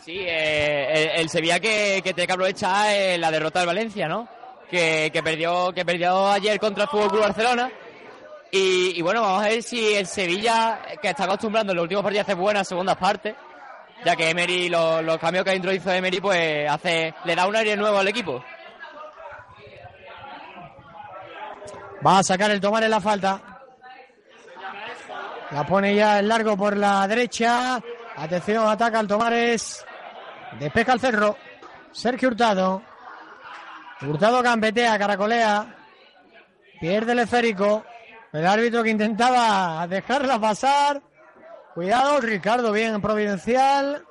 Sí, 0.05 0.21
eh, 0.21 1.13
el, 1.15 1.21
el 1.23 1.29
Sevilla 1.29 1.59
que, 1.59 2.01
que 2.05 2.15
tiene 2.15 2.29
que 2.29 2.33
aprovechar 2.33 2.93
eh, 2.93 3.19
la 3.19 3.33
derrota 3.33 3.59
del 3.59 3.67
Valencia, 3.67 4.07
¿no? 4.07 4.29
Que, 4.71 5.21
perdió 5.23 5.73
que 5.73 5.85
perdió 5.85 6.29
ayer 6.29 6.59
contra 6.59 6.85
el 6.85 6.91
Fútbol 6.91 7.11
Club 7.11 7.23
Barcelona. 7.23 7.71
Y, 8.51 9.03
bueno, 9.03 9.23
vamos 9.23 9.45
a 9.45 9.49
ver 9.49 9.63
si 9.63 9.95
el 9.95 10.07
Sevilla, 10.07 10.81
que 11.03 11.11
está 11.11 11.25
acostumbrando 11.25 11.73
en 11.73 11.77
los 11.77 11.83
últimos 11.83 12.03
partidos 12.03 12.23
a 12.23 12.27
hacer 12.27 12.37
buenas 12.37 12.67
segundas 12.67 12.97
partes, 12.97 13.35
ya 14.05 14.17
que 14.17 14.31
Emery, 14.31 14.69
los, 14.69 15.19
cambios 15.19 15.45
que 15.45 15.55
introdujo 15.55 15.91
Emery, 15.91 16.21
pues 16.21 16.71
hace, 16.71 17.13
le 17.25 17.35
da 17.35 17.47
un 17.47 17.57
aire 17.57 17.77
nuevo 17.77 17.99
al 17.99 18.09
equipo. 18.09 18.43
Va 22.07 22.19
a 22.19 22.23
sacar 22.23 22.51
el 22.51 22.61
tomar 22.61 22.83
en 22.85 22.91
la 22.91 23.01
falta. 23.01 23.41
La 25.51 25.67
pone 25.67 25.95
ya 25.95 26.19
el 26.19 26.29
largo 26.29 26.57
por 26.57 26.77
la 26.77 27.07
derecha. 27.07 27.81
Atención, 28.17 28.69
ataca 28.69 29.01
el 29.01 29.07
Tomares. 29.07 29.85
Despeja 30.59 30.95
el 30.95 31.01
cerro. 31.01 31.37
Sergio 31.93 32.29
Hurtado. 32.29 32.83
Hurtado 34.03 34.43
gambetea, 34.43 34.99
caracolea. 34.99 35.75
Pierde 36.81 37.13
el 37.13 37.21
esférico. 37.21 37.85
El 38.33 38.47
árbitro 38.47 38.83
que 38.83 38.91
intentaba 38.91 39.87
dejarla 39.87 40.39
pasar. 40.39 41.01
Cuidado, 41.75 42.21
Ricardo, 42.21 42.73
bien 42.73 43.01
providencial. 43.01 44.05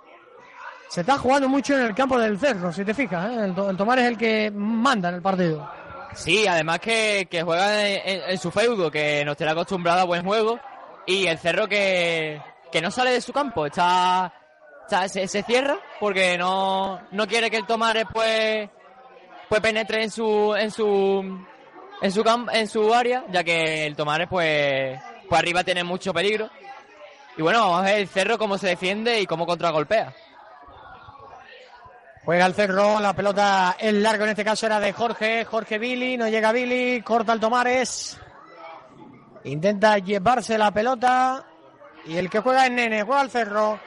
Se 0.90 1.02
está 1.02 1.18
jugando 1.18 1.50
mucho 1.50 1.76
en 1.76 1.82
el 1.88 1.96
campo 1.96 2.18
del 2.18 2.40
cerro, 2.40 2.72
si 2.72 2.86
te 2.86 2.94
fijas. 2.94 3.30
¿eh? 3.30 3.46
El, 3.46 3.56
To- 3.56 3.70
el 3.70 3.78
Tomar 3.78 4.00
es 4.00 4.06
el 4.06 4.18
que 4.18 4.52
manda 4.52 5.10
en 5.10 5.16
el 5.16 5.22
partido. 5.22 5.70
Sí, 6.14 6.48
además 6.48 6.80
que, 6.80 7.28
que 7.30 7.44
juega 7.44 7.88
en, 7.88 8.38
su 8.38 8.50
feudo, 8.52 8.90
que 8.90 9.26
nos 9.26 9.36
tiene 9.36 9.52
acostumbrado 9.52 10.02
a 10.02 10.06
buen 10.06 10.24
juego. 10.24 10.60
Y 11.06 11.28
el 11.28 11.38
cerro 11.38 11.68
que, 11.68 12.42
que 12.72 12.82
no 12.82 12.90
sale 12.90 13.12
de 13.12 13.22
su 13.22 13.34
campo, 13.34 13.66
está, 13.66 14.32
está- 14.84 15.10
se, 15.10 15.28
se 15.28 15.44
cierra 15.44 15.76
porque 16.00 16.38
no, 16.38 17.02
no 17.12 17.28
quiere 17.28 17.50
que 17.52 17.58
el 17.58 17.66
Tomares 17.68 18.06
pues, 18.14 18.70
pues 19.50 19.62
penetre 19.62 20.04
en 20.04 20.12
su, 20.12 20.56
en 20.56 20.72
su, 20.72 21.46
en 22.02 22.12
su 22.12 22.48
en 22.52 22.68
su 22.68 22.94
área, 22.94 23.26
ya 23.30 23.44
que 23.44 23.86
el 23.86 23.96
Tomares 23.96 24.28
pues, 24.30 25.00
pues 25.28 25.40
arriba 25.40 25.64
tiene 25.64 25.84
mucho 25.84 26.14
peligro. 26.14 26.50
Y 27.38 27.42
bueno, 27.42 27.60
vamos 27.60 27.80
a 27.80 27.84
ver 27.84 28.00
el 28.00 28.08
cerro 28.08 28.38
cómo 28.38 28.58
se 28.58 28.68
defiende 28.68 29.20
y 29.20 29.26
cómo 29.26 29.46
contragolpea. 29.46 30.14
Juega 32.24 32.48
el 32.48 32.56
cerro, 32.56 33.00
la 33.00 33.14
pelota 33.14 33.76
el 33.78 34.02
largo 34.02 34.24
en 34.24 34.32
este 34.32 34.44
caso 34.44 34.66
era 34.66 34.80
de 34.80 34.94
Jorge, 34.94 35.46
Jorge 35.46 35.78
Billy, 35.78 36.18
no 36.18 36.28
llega 36.28 36.52
Billy, 36.52 37.02
corta 37.04 37.34
el 37.34 37.40
Tomares, 37.40 38.20
intenta 39.44 40.00
llevarse 40.00 40.58
la 40.58 40.72
pelota 40.72 41.46
y 42.06 42.18
el 42.18 42.28
que 42.30 42.40
juega 42.40 42.66
es 42.66 42.72
Nene, 42.72 43.04
juega 43.04 43.22
el 43.22 43.30
cerro, 43.30 43.80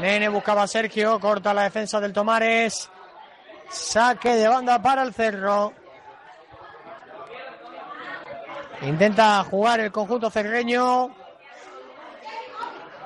Nene 0.00 0.28
buscaba 0.28 0.64
a 0.64 0.66
Sergio, 0.66 1.18
corta 1.18 1.54
la 1.54 1.62
defensa 1.62 1.98
del 1.98 2.12
Tomares, 2.12 2.90
saque 3.68 4.34
de 4.34 4.48
banda 4.48 4.80
para 4.80 5.02
el 5.02 5.12
cerro, 5.14 5.72
intenta 8.82 9.42
jugar 9.44 9.80
el 9.80 9.92
conjunto 9.92 10.30
cerreño 10.30 11.14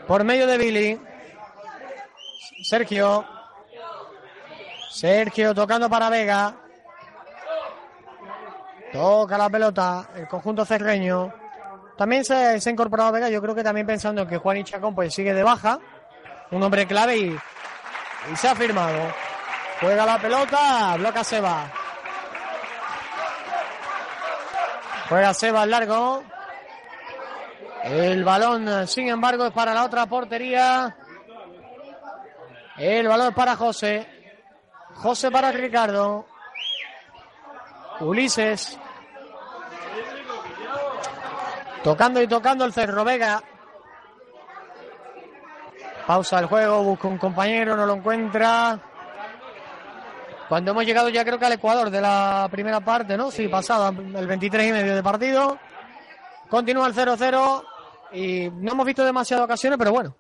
por 0.07 0.25
medio 0.25 0.47
de 0.47 0.59
Billy, 0.59 1.01
Sergio. 2.63 3.25
Sergio 4.91 5.55
tocando 5.55 5.89
para 5.89 6.11
Vega. 6.11 6.55
Toca 8.93 9.39
la 9.39 9.49
pelota 9.49 10.11
el 10.15 10.29
conjunto 10.29 10.65
cerreño. 10.65 11.33
También 11.97 12.25
se, 12.25 12.61
se 12.61 12.69
ha 12.69 12.73
incorporado 12.73 13.13
Vega, 13.13 13.31
yo 13.31 13.41
creo 13.41 13.55
que 13.55 13.65
también 13.65 13.87
pensando 13.87 14.27
que 14.27 14.37
Juan 14.37 14.59
y 14.59 14.65
Chacón 14.65 14.95
pues 14.95 15.15
sigue 15.15 15.33
de 15.33 15.43
baja. 15.43 15.79
Un 16.51 16.63
hombre 16.63 16.87
clave 16.87 17.17
y, 17.17 17.39
y 18.33 18.37
se 18.37 18.49
ha 18.49 18.55
firmado. 18.55 19.32
Juega 19.83 20.07
la 20.07 20.19
pelota, 20.19 20.97
bloca 20.97 21.25
Seba. 21.25 21.67
Juega 25.09 25.35
Seba 25.35 25.63
al 25.63 25.71
largo. 25.71 26.23
El 27.83 28.23
balón, 28.23 28.87
sin 28.87 29.09
embargo, 29.09 29.47
es 29.47 29.53
para 29.53 29.75
la 29.75 29.85
otra 29.85 30.07
portería. 30.07 30.97
El 32.77 33.09
balón 33.09 33.35
para 33.35 33.57
José. 33.57 34.07
José 34.95 35.33
para 35.33 35.51
Ricardo. 35.51 36.27
Ulises. 37.99 38.79
Tocando 41.83 42.23
y 42.23 42.29
tocando 42.29 42.65
el 42.65 42.73
Cerro 42.73 43.03
Vega. 43.03 43.43
Pausa 46.07 46.39
el 46.39 46.47
juego, 46.47 46.85
busca 46.85 47.09
un 47.09 47.19
compañero, 47.19 47.77
no 47.77 47.85
lo 47.85 47.95
encuentra. 47.95 48.79
Cuando 50.49 50.73
hemos 50.73 50.85
llegado 50.85 51.09
ya 51.09 51.25
creo 51.25 51.39
que 51.39 51.47
al 51.47 51.53
Ecuador 51.53 51.91
de 51.91 52.01
la 52.01 52.49
primera 52.51 52.81
parte, 52.81 53.17
¿no? 53.17 53.31
Sí, 53.31 53.49
pasado 53.49 53.89
el 53.89 54.27
23 54.27 54.69
y 54.69 54.73
medio 54.73 54.95
de 54.95 55.03
partido. 55.03 55.59
Continúa 56.49 56.87
el 56.87 56.95
0-0 56.95 57.65
y 58.13 58.51
no 58.51 58.73
hemos 58.73 58.87
visto 58.87 59.05
demasiadas 59.05 59.45
ocasiones, 59.45 59.79
pero 59.79 59.93
bueno. 59.93 60.15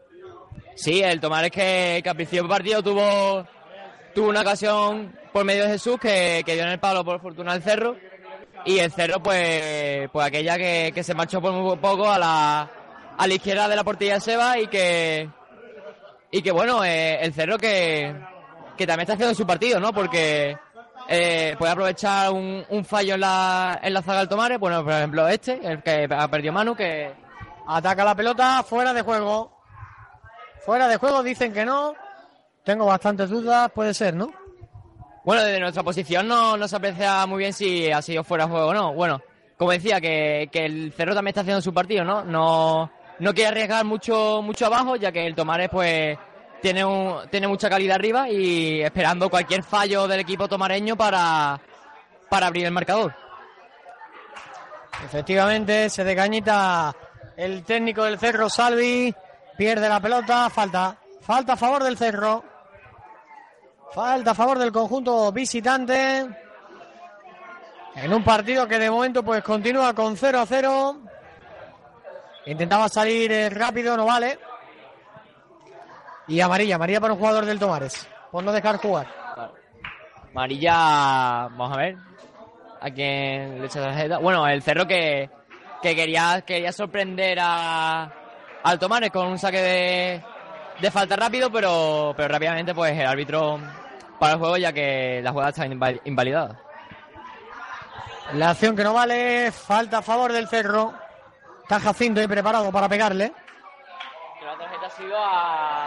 Sí, 0.74 1.02
el 1.02 1.20
Tomares 1.20 1.50
que, 1.50 2.00
que 2.02 2.08
al 2.08 2.16
principio 2.16 2.42
del 2.42 2.50
partido 2.50 2.82
tuvo, 2.82 3.46
tuvo 4.14 4.28
una 4.28 4.40
ocasión 4.40 5.14
por 5.32 5.44
medio 5.44 5.64
de 5.64 5.70
Jesús 5.72 5.98
que, 6.00 6.42
que 6.44 6.54
dio 6.54 6.62
en 6.62 6.70
el 6.70 6.80
palo 6.80 7.04
por 7.04 7.20
fortuna 7.20 7.54
el 7.54 7.62
Cerro. 7.62 7.96
Y 8.64 8.78
el 8.78 8.92
Cerro, 8.92 9.22
pues, 9.22 10.08
pues 10.10 10.26
aquella 10.26 10.56
que, 10.56 10.92
que 10.94 11.02
se 11.02 11.14
marchó 11.14 11.40
por 11.40 11.52
muy 11.52 11.76
poco 11.76 12.10
a 12.10 12.18
la, 12.18 12.70
a 13.18 13.26
la 13.26 13.34
izquierda 13.34 13.68
de 13.68 13.76
la 13.76 13.84
portería 13.84 14.14
de 14.14 14.20
Seba 14.20 14.58
y 14.58 14.68
que, 14.68 15.28
y 16.30 16.42
que 16.42 16.52
bueno, 16.52 16.84
eh, 16.84 17.18
el 17.22 17.34
Cerro 17.34 17.58
que, 17.58 18.14
que 18.76 18.86
también 18.86 19.02
está 19.02 19.14
haciendo 19.14 19.34
su 19.34 19.46
partido, 19.46 19.80
¿no? 19.80 19.92
Porque 19.92 20.56
eh, 21.08 21.54
puede 21.58 21.72
aprovechar 21.72 22.32
un, 22.32 22.84
fallo 22.84 23.14
en 23.14 23.20
la, 23.20 23.80
en 23.82 23.94
la 23.94 24.02
zaga 24.02 24.20
del 24.20 24.28
Tomares. 24.28 24.58
Bueno, 24.58 24.82
por 24.84 24.92
ejemplo, 24.92 25.28
este, 25.28 25.60
el 25.62 25.82
que 25.82 26.08
ha 26.10 26.28
perdido 26.28 26.52
Manu, 26.52 26.74
que 26.74 27.12
Ataca 27.66 28.04
la 28.04 28.14
pelota, 28.14 28.62
fuera 28.62 28.92
de 28.92 29.02
juego. 29.02 29.52
Fuera 30.64 30.88
de 30.88 30.96
juego, 30.96 31.22
dicen 31.22 31.52
que 31.52 31.64
no. 31.64 31.94
Tengo 32.64 32.86
bastantes 32.86 33.30
dudas, 33.30 33.70
puede 33.72 33.94
ser, 33.94 34.14
¿no? 34.14 34.32
Bueno, 35.24 35.42
desde 35.42 35.60
nuestra 35.60 35.82
posición 35.82 36.26
no, 36.26 36.56
no 36.56 36.66
se 36.66 36.76
aprecia 36.76 37.26
muy 37.26 37.38
bien 37.38 37.52
si 37.52 37.90
ha 37.90 38.02
sido 38.02 38.24
fuera 38.24 38.44
de 38.44 38.50
juego 38.50 38.66
o 38.68 38.74
no. 38.74 38.92
Bueno, 38.94 39.20
como 39.56 39.70
decía, 39.70 40.00
que, 40.00 40.48
que 40.52 40.64
el 40.64 40.92
Cerro 40.92 41.14
también 41.14 41.30
está 41.30 41.42
haciendo 41.42 41.62
su 41.62 41.72
partido, 41.72 42.04
¿no? 42.04 42.24
No, 42.24 42.90
no 43.18 43.34
quiere 43.34 43.48
arriesgar 43.48 43.84
mucho, 43.84 44.42
mucho 44.42 44.66
abajo, 44.66 44.96
ya 44.96 45.12
que 45.12 45.26
el 45.26 45.34
Tomares, 45.34 45.68
pues, 45.70 46.18
tiene, 46.62 46.84
un, 46.84 47.28
tiene 47.28 47.48
mucha 47.48 47.68
calidad 47.68 47.96
arriba 47.96 48.30
y 48.30 48.80
esperando 48.80 49.28
cualquier 49.28 49.64
fallo 49.64 50.06
del 50.06 50.20
equipo 50.20 50.48
tomareño 50.48 50.96
para, 50.96 51.60
para 52.30 52.46
abrir 52.46 52.64
el 52.64 52.72
marcador. 52.72 53.14
Efectivamente, 55.04 55.90
se 55.90 56.04
decañita 56.04 56.94
el 57.36 57.64
técnico 57.64 58.04
del 58.04 58.18
Cerro, 58.18 58.48
Salvi. 58.48 59.12
Pierde 59.58 59.88
la 59.88 60.00
pelota, 60.00 60.48
falta. 60.48 60.96
Falta 61.20 61.54
a 61.54 61.56
favor 61.56 61.82
del 61.82 61.98
Cerro. 61.98 62.44
Falta 63.92 64.30
a 64.30 64.34
favor 64.34 64.58
del 64.58 64.72
conjunto 64.72 65.32
visitante. 65.32 66.26
En 67.96 68.14
un 68.14 68.24
partido 68.24 68.66
que 68.66 68.78
de 68.78 68.90
momento 68.90 69.22
pues 69.22 69.42
continúa 69.42 69.92
con 69.92 70.16
0 70.16 70.40
a 70.40 70.46
0. 70.46 71.02
Intentaba 72.46 72.88
salir 72.88 73.30
eh, 73.32 73.50
rápido, 73.50 73.96
no 73.96 74.06
vale. 74.06 74.38
Y 76.28 76.40
amarilla, 76.40 76.76
amarilla 76.76 77.00
para 77.00 77.12
un 77.14 77.18
jugador 77.18 77.44
del 77.44 77.58
Tomares. 77.58 78.08
Por 78.30 78.42
no 78.44 78.52
dejar 78.52 78.76
jugar. 78.78 79.06
Amarilla, 80.30 80.72
vamos 81.50 81.72
a 81.72 81.76
ver. 81.76 81.96
A 82.80 82.90
quién 82.90 83.60
le 83.60 83.66
echa 83.66 83.80
tarjeta. 83.80 84.18
Bueno, 84.18 84.46
el 84.46 84.62
cerro 84.62 84.86
que, 84.86 85.30
que 85.82 85.94
quería, 85.94 86.42
quería 86.46 86.72
sorprender 86.72 87.38
a, 87.40 88.10
al 88.62 88.78
Tomares 88.78 89.10
con 89.10 89.26
un 89.28 89.38
saque 89.38 89.60
de, 89.60 90.22
de 90.80 90.90
falta 90.90 91.14
rápido, 91.16 91.50
pero, 91.50 92.14
pero 92.16 92.28
rápidamente 92.28 92.74
pues 92.74 92.98
el 92.98 93.06
árbitro 93.06 93.58
para 94.18 94.32
el 94.34 94.38
juego 94.38 94.56
ya 94.56 94.72
que 94.72 95.20
la 95.22 95.32
jugada 95.32 95.50
está 95.50 95.66
inval- 95.66 96.00
invalidada. 96.04 96.58
La 98.34 98.50
acción 98.50 98.74
que 98.74 98.84
no 98.84 98.94
vale, 98.94 99.52
falta 99.52 99.98
a 99.98 100.02
favor 100.02 100.32
del 100.32 100.48
Cerro. 100.48 100.94
Está 101.62 101.78
Jacinto 101.78 102.20
ahí 102.20 102.26
preparado 102.26 102.72
para 102.72 102.88
pegarle. 102.88 103.32
La 104.44 104.56
tarjeta 104.58 104.86
ha 104.86 104.90
sido 104.90 105.16
a, 105.16 105.86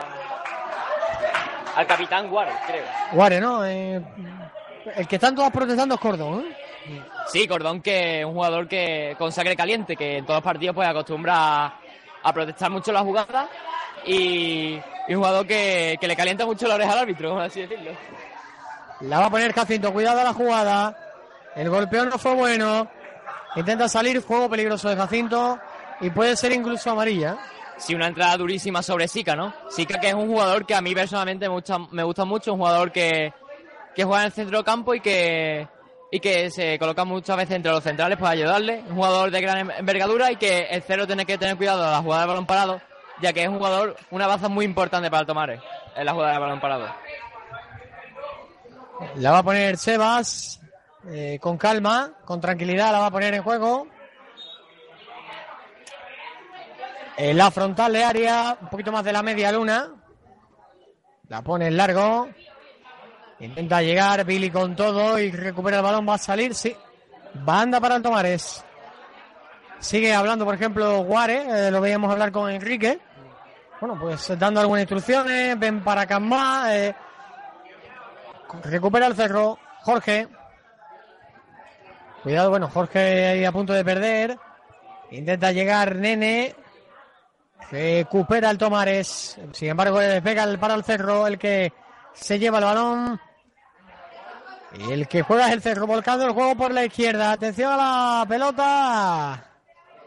al 1.75 1.87
capitán 1.87 2.29
Guare, 2.29 2.51
creo. 2.67 2.85
Guare, 3.11 3.39
¿no? 3.41 3.65
Eh, 3.65 4.01
el 4.95 5.07
que 5.07 5.15
están 5.15 5.35
todos 5.35 5.51
protestando 5.51 5.95
es 5.95 6.01
Cordón, 6.01 6.45
¿eh? 6.45 7.01
Sí, 7.27 7.47
Cordón, 7.47 7.81
que 7.81 8.19
es 8.21 8.25
un 8.25 8.33
jugador 8.33 8.67
que 8.67 9.15
con 9.17 9.31
sangre 9.31 9.55
caliente, 9.55 9.95
que 9.95 10.17
en 10.17 10.25
todos 10.25 10.37
los 10.37 10.43
partidos 10.43 10.75
pues 10.75 10.87
acostumbra 10.87 11.65
a, 11.65 11.79
a 12.23 12.33
protestar 12.33 12.69
mucho 12.69 12.91
la 12.91 13.01
jugada 13.01 13.49
y, 14.05 14.79
y 15.07 15.13
un 15.13 15.17
jugador 15.17 15.47
que, 15.47 15.97
que 15.99 16.07
le 16.07 16.15
calienta 16.15 16.45
mucho 16.45 16.67
la 16.67 16.75
oreja 16.75 16.93
al 16.93 16.99
árbitro, 16.99 17.33
por 17.33 17.41
así 17.41 17.61
decirlo. 17.61 17.91
La 19.01 19.19
va 19.19 19.25
a 19.25 19.29
poner 19.29 19.51
Jacinto, 19.53 19.91
cuidado 19.91 20.21
a 20.21 20.23
la 20.23 20.33
jugada. 20.33 20.97
El 21.55 21.69
golpeo 21.69 22.05
no 22.05 22.17
fue 22.17 22.33
bueno. 22.33 22.87
Intenta 23.55 23.89
salir, 23.89 24.23
juego 24.23 24.49
peligroso 24.49 24.87
de 24.89 24.95
Jacinto. 24.95 25.59
Y 26.01 26.09
puede 26.09 26.35
ser 26.35 26.51
incluso 26.51 26.91
amarilla. 26.91 27.35
Sí, 27.77 27.93
una 27.93 28.07
entrada 28.07 28.37
durísima 28.37 28.81
sobre 28.81 29.07
Sika, 29.07 29.35
¿no? 29.35 29.53
Sika 29.69 29.99
que 29.99 30.09
es 30.09 30.13
un 30.13 30.27
jugador 30.27 30.65
que 30.65 30.75
a 30.75 30.81
mí 30.81 30.93
personalmente 30.93 31.47
me 31.47 31.55
gusta, 31.55 31.77
me 31.91 32.03
gusta 32.03 32.25
mucho, 32.25 32.53
un 32.53 32.59
jugador 32.59 32.91
que, 32.91 33.33
que 33.93 34.03
juega 34.03 34.21
en 34.21 34.27
el 34.27 34.31
centro 34.31 34.63
campo 34.63 34.93
y 34.93 35.01
que, 35.01 35.67
y 36.11 36.19
que 36.19 36.49
se 36.51 36.79
coloca 36.79 37.03
muchas 37.03 37.35
veces 37.35 37.55
entre 37.55 37.71
los 37.71 37.83
centrales 37.83 38.17
para 38.17 38.31
ayudarle. 38.31 38.83
Un 38.89 38.95
jugador 38.95 39.29
de 39.29 39.41
gran 39.41 39.71
envergadura 39.71 40.31
y 40.31 40.37
que 40.37 40.67
el 40.71 40.81
cero 40.83 41.05
tiene 41.05 41.25
que 41.25 41.37
tener 41.37 41.57
cuidado 41.57 41.83
a 41.85 41.91
la 41.91 42.01
jugada 42.01 42.21
de 42.21 42.27
balón 42.27 42.45
parado, 42.45 42.81
ya 43.21 43.33
que 43.33 43.43
es 43.43 43.49
un 43.49 43.57
jugador, 43.57 43.97
una 44.11 44.27
baza 44.27 44.47
muy 44.47 44.65
importante 44.65 45.11
para 45.11 45.23
el 45.23 45.59
en 45.95 46.05
la 46.05 46.13
jugada 46.13 46.33
de 46.33 46.39
balón 46.39 46.59
parado. 46.61 46.87
La 49.15 49.31
va 49.31 49.39
a 49.39 49.43
poner 49.43 49.77
Sebas. 49.77 50.61
eh, 51.07 51.37
con 51.41 51.57
calma, 51.57 52.13
con 52.25 52.41
tranquilidad, 52.41 52.91
la 52.91 52.99
va 52.99 53.05
a 53.07 53.11
poner 53.11 53.33
en 53.33 53.43
juego. 53.43 53.87
En 57.17 57.37
la 57.37 57.49
frontal 57.49 57.93
de 57.93 58.03
área, 58.03 58.57
un 58.61 58.69
poquito 58.69 58.91
más 58.91 59.03
de 59.03 59.13
la 59.13 59.23
media 59.23 59.51
luna. 59.51 59.89
La 61.29 61.41
pone 61.41 61.67
en 61.67 61.77
largo. 61.77 62.29
Intenta 63.39 63.81
llegar 63.81 64.23
Billy 64.25 64.49
con 64.49 64.75
todo 64.75 65.17
y 65.19 65.31
recupera 65.31 65.77
el 65.77 65.83
balón. 65.83 66.07
Va 66.07 66.15
a 66.15 66.17
salir, 66.17 66.53
sí. 66.53 66.75
Banda 67.33 67.79
para 67.79 67.95
el. 67.95 68.63
Sigue 69.79 70.13
hablando, 70.13 70.45
por 70.45 70.55
ejemplo, 70.55 71.03
Guare. 71.03 71.67
eh, 71.67 71.71
lo 71.71 71.81
veíamos 71.81 72.11
hablar 72.11 72.31
con 72.31 72.49
Enrique. 72.49 72.99
Bueno, 73.79 73.97
pues 73.99 74.37
dando 74.37 74.59
algunas 74.59 74.81
instrucciones. 74.81 75.57
Ven 75.59 75.83
para 75.83 76.05
Camma. 76.05 76.75
eh, 76.75 76.95
recupera 78.63 79.07
el 79.07 79.15
cerro. 79.15 79.57
Jorge. 79.81 80.27
Cuidado, 82.23 82.49
bueno, 82.49 82.69
Jorge 82.69 83.27
ahí 83.27 83.45
a 83.45 83.51
punto 83.51 83.73
de 83.73 83.85
perder. 83.85 84.37
Intenta 85.11 85.51
llegar 85.51 85.95
Nene. 85.95 86.55
Recupera 87.71 88.49
el 88.49 88.57
Tomares. 88.57 89.37
Sin 89.51 89.69
embargo, 89.69 89.99
le 89.99 90.21
pega 90.21 90.43
el, 90.43 90.59
para 90.59 90.75
el 90.75 90.83
cerro 90.83 91.27
el 91.27 91.37
que 91.37 91.73
se 92.13 92.39
lleva 92.39 92.59
el 92.59 92.65
balón. 92.65 93.21
Y 94.77 94.91
el 94.91 95.07
que 95.07 95.21
juega 95.21 95.47
es 95.47 95.53
el 95.53 95.61
cerro, 95.61 95.87
volcando 95.87 96.25
el 96.25 96.33
juego 96.33 96.55
por 96.55 96.71
la 96.71 96.85
izquierda. 96.85 97.31
Atención 97.31 97.71
a 97.73 97.77
la 97.77 98.25
pelota. 98.27 99.45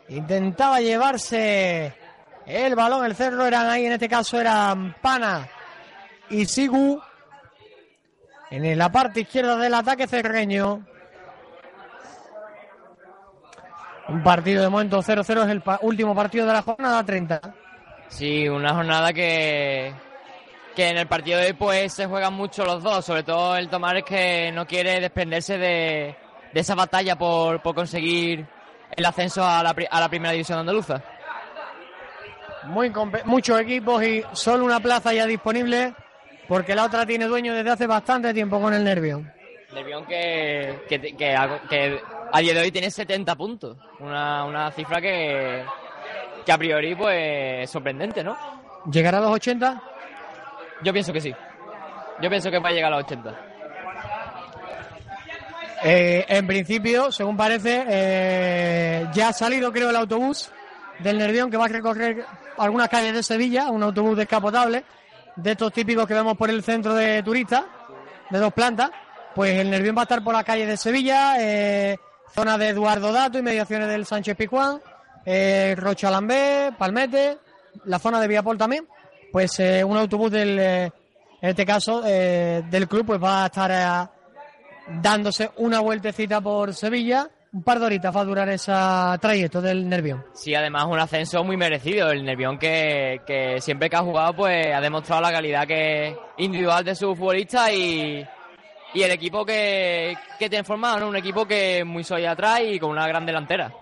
Intentaba 0.09 0.81
llevarse 0.81 1.94
el 2.47 2.75
balón. 2.75 3.05
El 3.05 3.16
cerro 3.16 3.47
eran 3.47 3.66
ahí, 3.68 3.87
en 3.87 3.92
este 3.92 4.09
caso 4.09 4.40
eran 4.40 4.94
Pana 5.01 5.49
y 6.31 6.47
Sigu. 6.47 7.01
En 8.51 8.79
la 8.79 8.90
parte 8.90 9.21
izquierda 9.21 9.57
del 9.57 9.75
ataque 9.75 10.07
cerreño. 10.07 10.87
Un 14.09 14.23
partido 14.23 14.62
de 14.62 14.68
momento 14.68 15.03
0-0 15.03 15.44
es 15.44 15.49
el 15.51 15.61
pa- 15.61 15.79
último 15.83 16.14
partido 16.14 16.47
de 16.47 16.53
la 16.53 16.62
jornada 16.62 17.05
30. 17.05 17.40
Sí, 18.09 18.49
una 18.49 18.75
jornada 18.75 19.12
que, 19.12 19.92
que 20.75 20.88
en 20.88 20.97
el 20.97 21.07
partido 21.07 21.38
de 21.38 21.49
hoy 21.49 21.53
pues 21.53 21.92
se 21.92 22.07
juegan 22.07 22.33
mucho 22.33 22.64
los 22.64 22.83
dos, 22.83 23.05
sobre 23.05 23.23
todo 23.23 23.55
el 23.57 23.68
Tomares 23.68 24.05
que 24.05 24.51
no 24.53 24.66
quiere 24.66 24.99
desprenderse 25.01 25.59
de, 25.59 26.16
de 26.55 26.61
esa 26.61 26.75
batalla 26.75 27.16
por, 27.16 27.61
por 27.61 27.75
conseguir 27.75 28.47
el 28.97 29.05
ascenso 29.05 29.44
a 29.44 29.62
la, 29.62 29.75
a 29.90 30.01
la 30.01 30.09
primera 30.09 30.33
división 30.33 30.59
andaluza. 30.59 31.03
Muy 32.64 32.90
muchos 33.25 33.61
equipos 33.61 34.03
y 34.03 34.23
solo 34.33 34.64
una 34.64 34.81
plaza 34.81 35.12
ya 35.12 35.27
disponible 35.27 35.94
porque 36.49 36.75
la 36.75 36.85
otra 36.85 37.05
tiene 37.05 37.27
dueño 37.27 37.55
desde 37.55 37.71
hace 37.71 37.87
bastante 37.87 38.33
tiempo 38.33 38.59
con 38.61 38.73
el 38.73 38.85
Nervión. 38.85 39.31
Nervión 39.75 40.07
que, 40.07 40.81
que, 40.88 40.99
que 41.14 42.01
a 42.33 42.41
día 42.41 42.55
de 42.55 42.61
hoy 42.61 42.71
tiene 42.71 42.91
70 42.91 43.35
puntos, 43.37 43.77
una, 44.01 44.45
una 44.45 44.71
cifra 44.71 45.01
que, 45.01 45.64
que 46.45 46.53
a 46.53 46.59
priori 46.59 46.95
pues 46.95 47.64
es 47.64 47.71
sorprendente, 47.71 48.23
¿no? 48.23 48.37
¿Llegará 48.91 49.19
a 49.19 49.23
los 49.23 49.33
80? 49.33 49.83
Yo 50.83 50.93
pienso 50.93 51.12
que 51.12 51.21
sí. 51.21 51.35
Yo 52.21 52.29
pienso 52.29 52.51
que 52.51 52.59
va 52.59 52.69
a 52.69 52.73
llegar 52.73 52.93
a 52.93 52.97
los 52.97 53.05
80. 53.05 53.49
Eh, 55.85 56.25
en 56.29 56.47
principio, 56.47 57.12
según 57.12 57.37
parece, 57.37 57.85
eh, 57.88 59.07
ya 59.12 59.29
ha 59.29 59.33
salido 59.33 59.73
creo 59.73 59.91
el 59.91 59.97
autobús 59.97 60.51
del 60.99 61.19
Nervión 61.19 61.51
que 61.51 61.57
va 61.57 61.67
a 61.67 61.69
recorrer 61.69 62.25
algunas 62.57 62.88
calles 62.88 63.14
de 63.14 63.23
Sevilla, 63.23 63.71
un 63.71 63.83
autobús 63.83 64.17
descapotable, 64.17 64.85
de 65.37 65.53
estos 65.53 65.73
típicos 65.73 66.07
que 66.07 66.14
vemos 66.14 66.37
por 66.37 66.51
el 66.51 66.64
centro 66.64 66.95
de 66.95 67.23
turistas, 67.23 67.64
de 68.31 68.38
dos 68.38 68.53
plantas. 68.53 68.91
Pues 69.35 69.61
el 69.61 69.71
Nervión 69.71 69.97
va 69.97 70.01
a 70.01 70.05
estar 70.05 70.25
por 70.25 70.35
la 70.35 70.43
calle 70.43 70.67
de 70.67 70.77
Sevilla, 70.77 71.37
eh, 71.38 71.97
zona 72.35 72.59
de 72.59 72.69
Eduardo 72.69 73.12
Dato, 73.12 73.38
inmediaciones 73.38 73.88
del 73.88 74.07
Sánchez 74.07 74.37
Pijuán, 74.37 74.81
eh, 75.25 75.75
Rocha 75.77 76.11
Palmete, 76.79 77.38
la 77.85 77.99
zona 77.99 78.21
de 78.21 78.29
Viapol 78.29 78.59
también. 78.59 78.87
Pues 79.31 79.61
eh, 79.61 79.85
un 79.85 79.97
autobús 79.97 80.31
del, 80.31 80.59
eh, 80.59 80.91
en 81.41 81.51
este 81.51 81.64
caso, 81.67 82.03
eh, 82.05 82.62
del 82.71 82.88
club, 82.88 83.07
pues 83.07 83.23
va 83.23 83.45
a 83.45 83.47
estar 83.47 83.71
eh, 83.71 84.09
dándose 85.01 85.51
una 85.57 85.81
vueltecita 85.81 86.41
por 86.41 86.75
Sevilla. 86.75 87.29
Un 87.53 87.62
par 87.62 87.79
de 87.79 87.87
horitas 87.87 88.14
va 88.14 88.21
a 88.21 88.25
durar 88.25 88.49
ese 88.51 88.73
trayecto 89.21 89.62
del 89.62 89.88
Nervión. 89.88 90.25
Sí, 90.35 90.55
además 90.55 90.85
un 90.87 90.99
ascenso 90.99 91.43
muy 91.45 91.57
merecido. 91.57 92.11
El 92.11 92.25
Nervión 92.25 92.59
que, 92.59 93.21
que 93.27 93.61
siempre 93.61 93.88
que 93.88 93.97
ha 93.97 94.03
jugado 94.03 94.35
pues 94.35 94.67
ha 94.75 94.81
demostrado 94.81 95.23
la 95.23 95.33
calidad 95.33 95.67
que 95.67 96.14
individual 96.37 96.85
de 96.85 96.95
su 96.95 97.14
futbolista 97.14 97.73
y, 97.73 98.27
y 98.94 99.03
el 99.03 99.11
equipo 99.11 99.44
que, 99.44 100.16
que 100.38 100.48
tiene 100.48 100.64
formado, 100.64 101.01
¿no? 101.01 101.09
Un 101.09 101.16
equipo 101.16 101.46
que 101.46 101.85
muy 101.85 102.05
sólido 102.05 102.31
atrás 102.31 102.61
y 102.64 102.79
con 102.79 102.90
una 102.90 103.07
gran 103.07 103.27
delantera. 103.27 103.72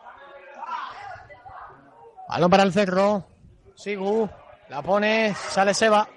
Balón 2.28 2.50
para 2.50 2.64
el 2.64 2.72
cerro. 2.72 3.24
Sigu. 3.74 4.28
La 4.68 4.82
pone. 4.82 5.34
Sale 5.34 5.74
Seba. 5.74 6.08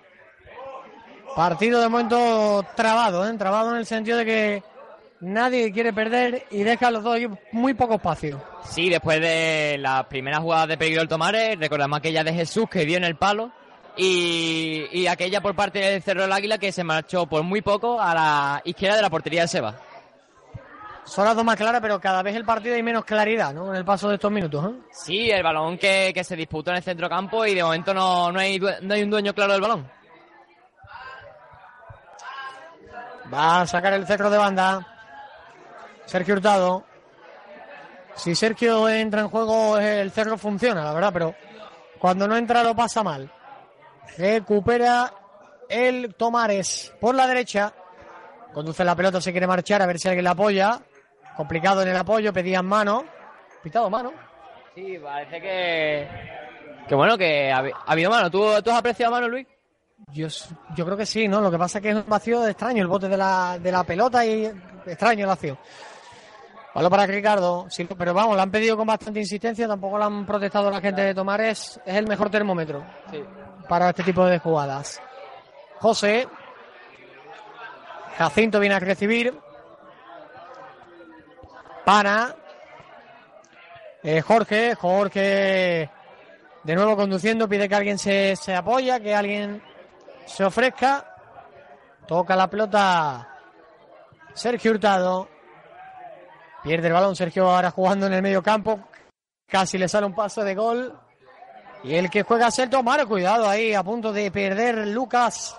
Partido 1.35 1.79
de 1.79 1.87
momento 1.87 2.65
trabado, 2.75 3.27
¿eh? 3.27 3.37
Trabado 3.37 3.71
en 3.71 3.77
el 3.77 3.85
sentido 3.85 4.17
de 4.17 4.25
que 4.25 4.63
nadie 5.21 5.71
quiere 5.71 5.93
perder 5.93 6.45
y 6.49 6.63
deja 6.63 6.87
a 6.87 6.91
los 6.91 7.03
dos 7.03 7.17
equipos 7.17 7.37
muy 7.51 7.75
poco 7.75 7.95
espacio. 7.95 8.41
Sí, 8.63 8.89
después 8.89 9.21
de 9.21 9.77
las 9.79 10.05
primeras 10.05 10.39
jugadas 10.39 10.67
de 10.67 10.77
peligro 10.77 11.01
del 11.01 11.07
Tomares, 11.07 11.57
recordamos 11.59 11.99
aquella 11.99 12.23
de 12.23 12.33
Jesús 12.33 12.67
que 12.69 12.85
dio 12.85 12.97
en 12.97 13.03
el 13.03 13.15
palo 13.15 13.51
y, 14.01 14.87
y 14.93 15.07
aquella 15.07 15.41
por 15.41 15.53
parte 15.55 15.79
del 15.79 16.01
Cerro 16.01 16.21
del 16.21 16.31
Águila 16.31 16.57
que 16.57 16.71
se 16.71 16.85
marchó 16.85 17.25
por 17.25 17.43
muy 17.43 17.61
poco 17.61 17.99
a 17.99 18.13
la 18.13 18.61
izquierda 18.63 18.95
de 18.95 19.01
la 19.01 19.09
portería 19.09 19.41
del 19.41 19.49
Seba. 19.49 19.75
Son 21.03 21.25
las 21.25 21.35
dos 21.35 21.43
más 21.43 21.57
claras, 21.57 21.81
pero 21.81 21.99
cada 21.99 22.23
vez 22.23 22.33
el 22.35 22.45
partido 22.45 22.75
hay 22.75 22.83
menos 22.83 23.03
claridad, 23.03 23.53
¿no? 23.53 23.71
En 23.71 23.75
el 23.75 23.83
paso 23.83 24.07
de 24.07 24.15
estos 24.15 24.31
minutos, 24.31 24.71
¿eh? 24.71 24.77
Sí, 24.91 25.29
el 25.29 25.43
balón 25.43 25.77
que, 25.77 26.11
que 26.13 26.23
se 26.23 26.37
disputó 26.37 26.71
en 26.71 26.77
el 26.77 26.83
centro 26.83 27.09
campo 27.09 27.45
y 27.45 27.53
de 27.53 27.63
momento 27.63 27.93
no, 27.93 28.31
no, 28.31 28.39
hay, 28.39 28.57
no 28.57 28.93
hay 28.93 29.03
un 29.03 29.09
dueño 29.09 29.33
claro 29.33 29.51
del 29.51 29.61
balón. 29.61 29.91
Va 33.33 33.61
a 33.61 33.67
sacar 33.67 33.91
el 33.93 34.07
cerro 34.07 34.29
de 34.29 34.37
banda. 34.37 34.87
Sergio 36.05 36.35
Hurtado. 36.35 36.85
Si 38.15 38.33
Sergio 38.33 38.87
entra 38.87 39.21
en 39.21 39.29
juego, 39.29 39.77
el 39.77 40.11
cerro 40.11 40.37
funciona, 40.37 40.85
la 40.85 40.93
verdad, 40.93 41.11
pero 41.11 41.35
cuando 41.99 42.27
no 42.29 42.37
entra 42.37 42.63
lo 42.63 42.73
pasa 42.75 43.03
mal. 43.03 43.29
Recupera 44.17 45.13
el 45.69 46.15
Tomares 46.15 46.93
por 46.99 47.15
la 47.15 47.27
derecha. 47.27 47.73
Conduce 48.53 48.83
la 48.83 48.95
pelota, 48.95 49.21
se 49.21 49.31
quiere 49.31 49.47
marchar, 49.47 49.81
a 49.81 49.85
ver 49.85 49.99
si 49.99 50.07
alguien 50.07 50.23
la 50.23 50.31
apoya. 50.31 50.79
Complicado 51.37 51.81
en 51.83 51.89
el 51.89 51.95
apoyo, 51.97 52.33
pedían 52.33 52.65
mano. 52.65 53.05
Pitado 53.63 53.89
mano. 53.89 54.11
Sí, 54.75 54.97
parece 55.01 55.41
que. 55.41 56.07
Que 56.87 56.95
bueno, 56.95 57.17
que 57.17 57.51
ha, 57.51 57.59
ha 57.59 57.91
habido 57.91 58.09
mano. 58.09 58.31
¿Tú, 58.31 58.43
¿Tú 58.63 58.71
has 58.71 58.77
apreciado 58.79 59.11
mano, 59.11 59.27
Luis? 59.27 59.47
Yo, 60.11 60.27
yo 60.75 60.85
creo 60.85 60.97
que 60.97 61.05
sí, 61.05 61.27
¿no? 61.27 61.41
Lo 61.41 61.51
que 61.51 61.57
pasa 61.57 61.77
es 61.77 61.83
que 61.83 61.89
es 61.89 61.95
un 61.95 62.05
vacío 62.07 62.47
extraño 62.47 62.81
el 62.81 62.87
bote 62.87 63.07
de 63.07 63.17
la, 63.17 63.59
de 63.59 63.71
la 63.71 63.83
pelota 63.83 64.25
y 64.25 64.51
extraño 64.85 65.25
el 65.25 65.27
vacío. 65.27 65.57
Balón 66.73 66.91
para 66.91 67.05
Ricardo, 67.07 67.65
sí, 67.69 67.85
pero 67.97 68.13
vamos, 68.13 68.35
lo 68.35 68.41
han 68.41 68.51
pedido 68.51 68.77
con 68.77 68.85
bastante 68.87 69.19
insistencia, 69.19 69.67
tampoco 69.67 69.97
lo 69.97 70.05
han 70.05 70.25
protestado 70.25 70.69
la 70.69 70.79
gente 70.79 71.01
de 71.01 71.15
Tomares, 71.15 71.79
es 71.85 71.95
el 71.95 72.07
mejor 72.07 72.29
termómetro 72.29 72.85
Sí. 73.11 73.23
para 73.67 73.89
este 73.89 74.03
tipo 74.03 74.25
de 74.25 74.37
jugadas. 74.39 75.01
José, 75.79 76.27
Jacinto 78.17 78.59
viene 78.59 78.75
a 78.75 78.79
recibir, 78.79 79.33
Pana, 81.85 82.35
eh, 84.03 84.21
Jorge, 84.21 84.75
Jorge 84.75 85.89
de 86.63 86.75
nuevo 86.75 86.95
conduciendo, 86.95 87.47
pide 87.49 87.67
que 87.67 87.75
alguien 87.75 87.97
se, 87.97 88.35
se 88.35 88.55
apoya, 88.55 88.99
que 88.99 89.15
alguien 89.15 89.63
se 90.25 90.43
ofrezca. 90.43 91.15
Toca 92.05 92.35
la 92.35 92.47
pelota 92.49 93.27
Sergio 94.33 94.71
Hurtado. 94.71 95.29
Pierde 96.69 96.85
el 96.85 96.93
balón 96.93 97.15
Sergio 97.15 97.49
ahora 97.49 97.71
jugando 97.71 98.05
en 98.05 98.13
el 98.13 98.21
medio 98.21 98.43
campo. 98.43 98.79
Casi 99.47 99.79
le 99.79 99.89
sale 99.89 100.05
un 100.05 100.13
paso 100.13 100.43
de 100.43 100.53
gol. 100.53 100.95
Y 101.83 101.95
el 101.95 102.11
que 102.11 102.21
juega 102.21 102.49
es 102.49 102.59
el 102.59 102.69
Tomar. 102.69 103.07
Cuidado 103.07 103.49
ahí, 103.49 103.73
a 103.73 103.81
punto 103.81 104.13
de 104.13 104.29
perder 104.29 104.85
Lucas. 104.89 105.57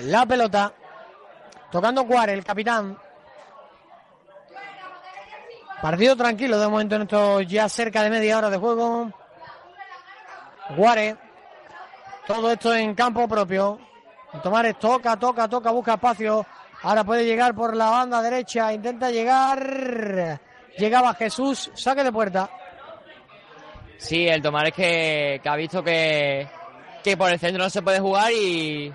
La 0.00 0.24
pelota. 0.24 0.72
Tocando 1.70 2.06
Cuare, 2.06 2.32
el 2.32 2.42
capitán. 2.42 2.96
Partido 5.82 6.16
tranquilo 6.16 6.58
de 6.58 6.68
momento 6.68 6.96
en 6.96 7.02
esto 7.02 7.42
ya 7.42 7.68
cerca 7.68 8.02
de 8.02 8.08
media 8.08 8.38
hora 8.38 8.48
de 8.48 8.56
juego. 8.56 9.12
Guare. 10.74 11.18
Todo 12.26 12.50
esto 12.50 12.74
en 12.74 12.94
campo 12.94 13.28
propio. 13.28 13.78
Tomares 14.42 14.78
toca, 14.78 15.18
toca, 15.18 15.46
toca, 15.46 15.70
busca 15.70 15.92
espacio. 15.92 16.46
Ahora 16.82 17.04
puede 17.04 17.24
llegar 17.24 17.54
por 17.54 17.76
la 17.76 17.90
banda 17.90 18.22
derecha. 18.22 18.72
Intenta 18.72 19.10
llegar. 19.10 20.40
Llegaba 20.76 21.14
Jesús. 21.14 21.70
Saque 21.74 22.04
de 22.04 22.12
puerta. 22.12 22.48
Sí, 23.98 24.28
el 24.28 24.40
Tomares 24.40 24.72
que, 24.72 25.40
que 25.42 25.48
ha 25.48 25.56
visto 25.56 25.82
que, 25.82 26.46
que 27.02 27.16
por 27.16 27.30
el 27.30 27.38
centro 27.38 27.64
no 27.64 27.68
se 27.68 27.82
puede 27.82 27.98
jugar 27.98 28.30
y, 28.32 28.92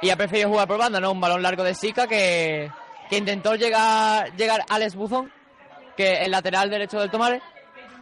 y 0.00 0.10
ha 0.10 0.16
preferido 0.16 0.48
jugar 0.48 0.66
por 0.66 0.78
banda, 0.78 0.98
¿no? 0.98 1.12
Un 1.12 1.20
balón 1.20 1.42
largo 1.42 1.62
de 1.62 1.74
Sica 1.74 2.06
que, 2.06 2.70
que 3.10 3.18
intentó 3.18 3.54
llegar, 3.54 4.34
llegar 4.36 4.64
Alex 4.66 4.94
Buzón, 4.94 5.30
que 5.94 6.22
el 6.22 6.30
lateral 6.30 6.70
derecho 6.70 6.98
del 6.98 7.10
Tomares, 7.10 7.42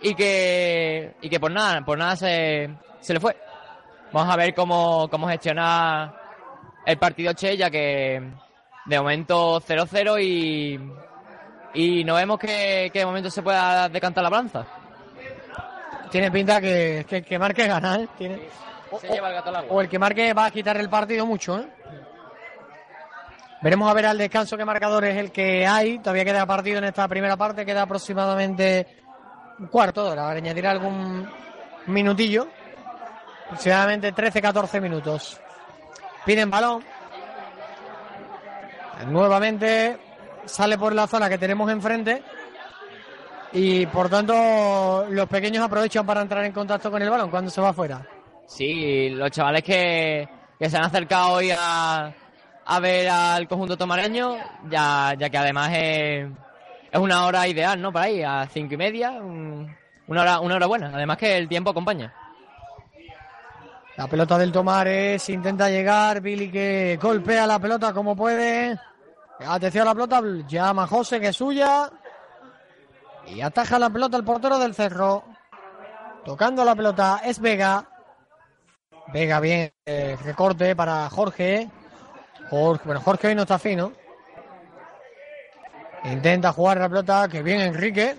y 0.00 0.14
que, 0.14 1.16
y 1.20 1.28
que 1.28 1.40
por 1.40 1.50
nada, 1.50 1.85
por 1.85 1.98
nada 1.98 2.14
se, 2.14 2.70
se 3.00 3.14
le 3.14 3.18
fue. 3.18 3.37
Vamos 4.12 4.33
a 4.33 4.37
ver 4.37 4.54
cómo, 4.54 5.09
cómo 5.11 5.28
gestiona 5.28 6.14
el 6.87 6.98
partido 6.98 7.33
Che, 7.33 7.57
ya 7.57 7.68
que 7.68 8.22
de 8.88 8.98
momento 8.98 9.61
0-0 9.61 10.22
y, 10.22 10.81
y 11.74 12.05
no 12.05 12.14
vemos 12.14 12.38
que, 12.38 12.90
que 12.92 13.01
de 13.01 13.07
momento 13.07 13.31
se 13.31 13.42
pueda 13.42 13.88
decantar 13.88 14.24
la 14.24 14.31
balanza. 14.31 14.66
Tiene 16.11 16.31
pinta 16.31 16.61
que, 16.61 17.05
que 17.09 17.18
el 17.18 17.24
que 17.24 17.38
marque 17.38 17.66
gana. 17.66 17.96
¿eh? 18.01 18.09
Tiene... 18.16 18.40
O, 18.90 18.98
Se 18.98 19.09
lleva 19.09 19.29
el 19.29 19.35
gato 19.35 19.51
al 19.51 19.57
agua. 19.57 19.70
o 19.70 19.81
el 19.83 19.88
que 19.90 19.98
marque 19.98 20.33
va 20.33 20.46
a 20.46 20.51
quitar 20.51 20.79
el 20.79 20.88
partido 20.88 21.27
mucho. 21.27 21.59
¿eh? 21.61 21.68
Veremos 23.61 23.90
a 23.90 23.94
ver 23.94 24.07
al 24.07 24.16
descanso 24.16 24.57
qué 24.57 24.64
marcador 24.64 25.05
es 25.05 25.16
el 25.18 25.31
que 25.31 25.66
hay. 25.66 25.98
Todavía 25.98 26.24
queda 26.24 26.46
partido 26.46 26.79
en 26.79 26.85
esta 26.85 27.07
primera 27.07 27.37
parte. 27.37 27.66
Queda 27.66 27.83
aproximadamente 27.83 28.87
un 29.59 29.66
cuarto 29.66 30.05
de 30.05 30.11
hora. 30.12 30.31
Añadir 30.31 30.66
algún 30.66 31.29
minutillo. 31.87 32.48
Aproximadamente 33.46 34.14
13-14 34.14 34.81
minutos. 34.81 35.38
Piden 36.24 36.51
balón. 36.51 36.83
Nuevamente 39.07 39.99
sale 40.45 40.77
por 40.79 40.95
la 40.95 41.07
zona 41.07 41.29
que 41.29 41.39
tenemos 41.39 41.71
enfrente. 41.71 42.23
Y 43.53 43.87
por 43.87 44.09
tanto, 44.11 45.07
los 45.09 45.27
pequeños 45.29 45.65
aprovechan 45.65 46.05
para 46.05 46.21
entrar 46.21 46.45
en 46.45 46.53
contacto 46.53 46.91
con 46.91 47.01
el 47.01 47.09
balón 47.09 47.31
cuando 47.31 47.51
se 47.51 47.61
va 47.61 47.71
afuera. 47.71 48.07
Sí, 48.47 49.11
los 49.11 49.31
chavales 49.31 49.63
que, 49.63 50.29
que 50.59 50.69
se 50.71 50.77
han 50.77 50.85
acercado 50.85 51.33
hoy 51.35 51.51
a, 51.57 52.13
a 52.67 52.81
ver 52.81 53.09
al 53.09 53.49
conjunto 53.49 53.77
tomareño, 53.77 54.37
ya, 54.69 55.15
ya 55.19 55.31
que 55.31 55.39
además 55.39 55.71
es, 55.75 56.29
es 56.91 56.99
una 57.01 57.25
hora 57.27 57.47
ideal, 57.49 57.81
¿no? 57.81 57.91
Para 57.93 58.11
ir 58.11 58.27
a 58.27 58.47
cinco 58.47 58.75
y 58.75 58.77
media, 58.77 59.13
un- 59.13 59.75
una 60.09 60.23
hora, 60.23 60.41
una 60.41 60.55
hora 60.57 60.67
buena. 60.67 60.91
Además 60.95 61.17
que 61.19 61.37
el 61.37 61.49
tiempo 61.49 61.71
acompaña. 61.71 62.13
La 63.97 64.07
pelota 64.07 64.39
del 64.39 64.53
Tomares 64.53 65.29
intenta 65.29 65.69
llegar. 65.69 66.21
Billy 66.21 66.51
que 66.51 66.99
golpea 67.01 67.47
la 67.47 67.59
pelota 67.59 67.93
como 67.93 68.15
puede. 68.15 68.79
Atención 69.46 69.83
a 69.83 69.90
la 69.90 69.94
pelota. 69.94 70.22
Llama 70.46 70.87
José 70.87 71.20
que 71.20 71.29
es 71.29 71.37
suya. 71.37 71.90
Y 73.27 73.40
ataja 73.40 73.79
la 73.79 73.90
pelota 73.90 74.16
el 74.16 74.24
portero 74.24 74.59
del 74.59 74.74
cerro. 74.74 75.24
Tocando 76.24 76.64
la 76.64 76.74
pelota 76.74 77.20
es 77.24 77.38
Vega. 77.40 77.88
Vega 79.12 79.40
bien. 79.40 79.72
eh, 79.87 80.16
recorte 80.24 80.74
para 80.77 81.09
Jorge. 81.11 81.68
Bueno, 82.51 83.01
Jorge 83.01 83.29
hoy 83.29 83.35
no 83.35 83.42
está 83.42 83.59
fino. 83.59 83.92
Intenta 86.05 86.53
jugar 86.53 86.79
la 86.79 86.88
pelota. 86.88 87.29
Que 87.29 87.42
bien 87.42 87.61
Enrique. 87.61 88.16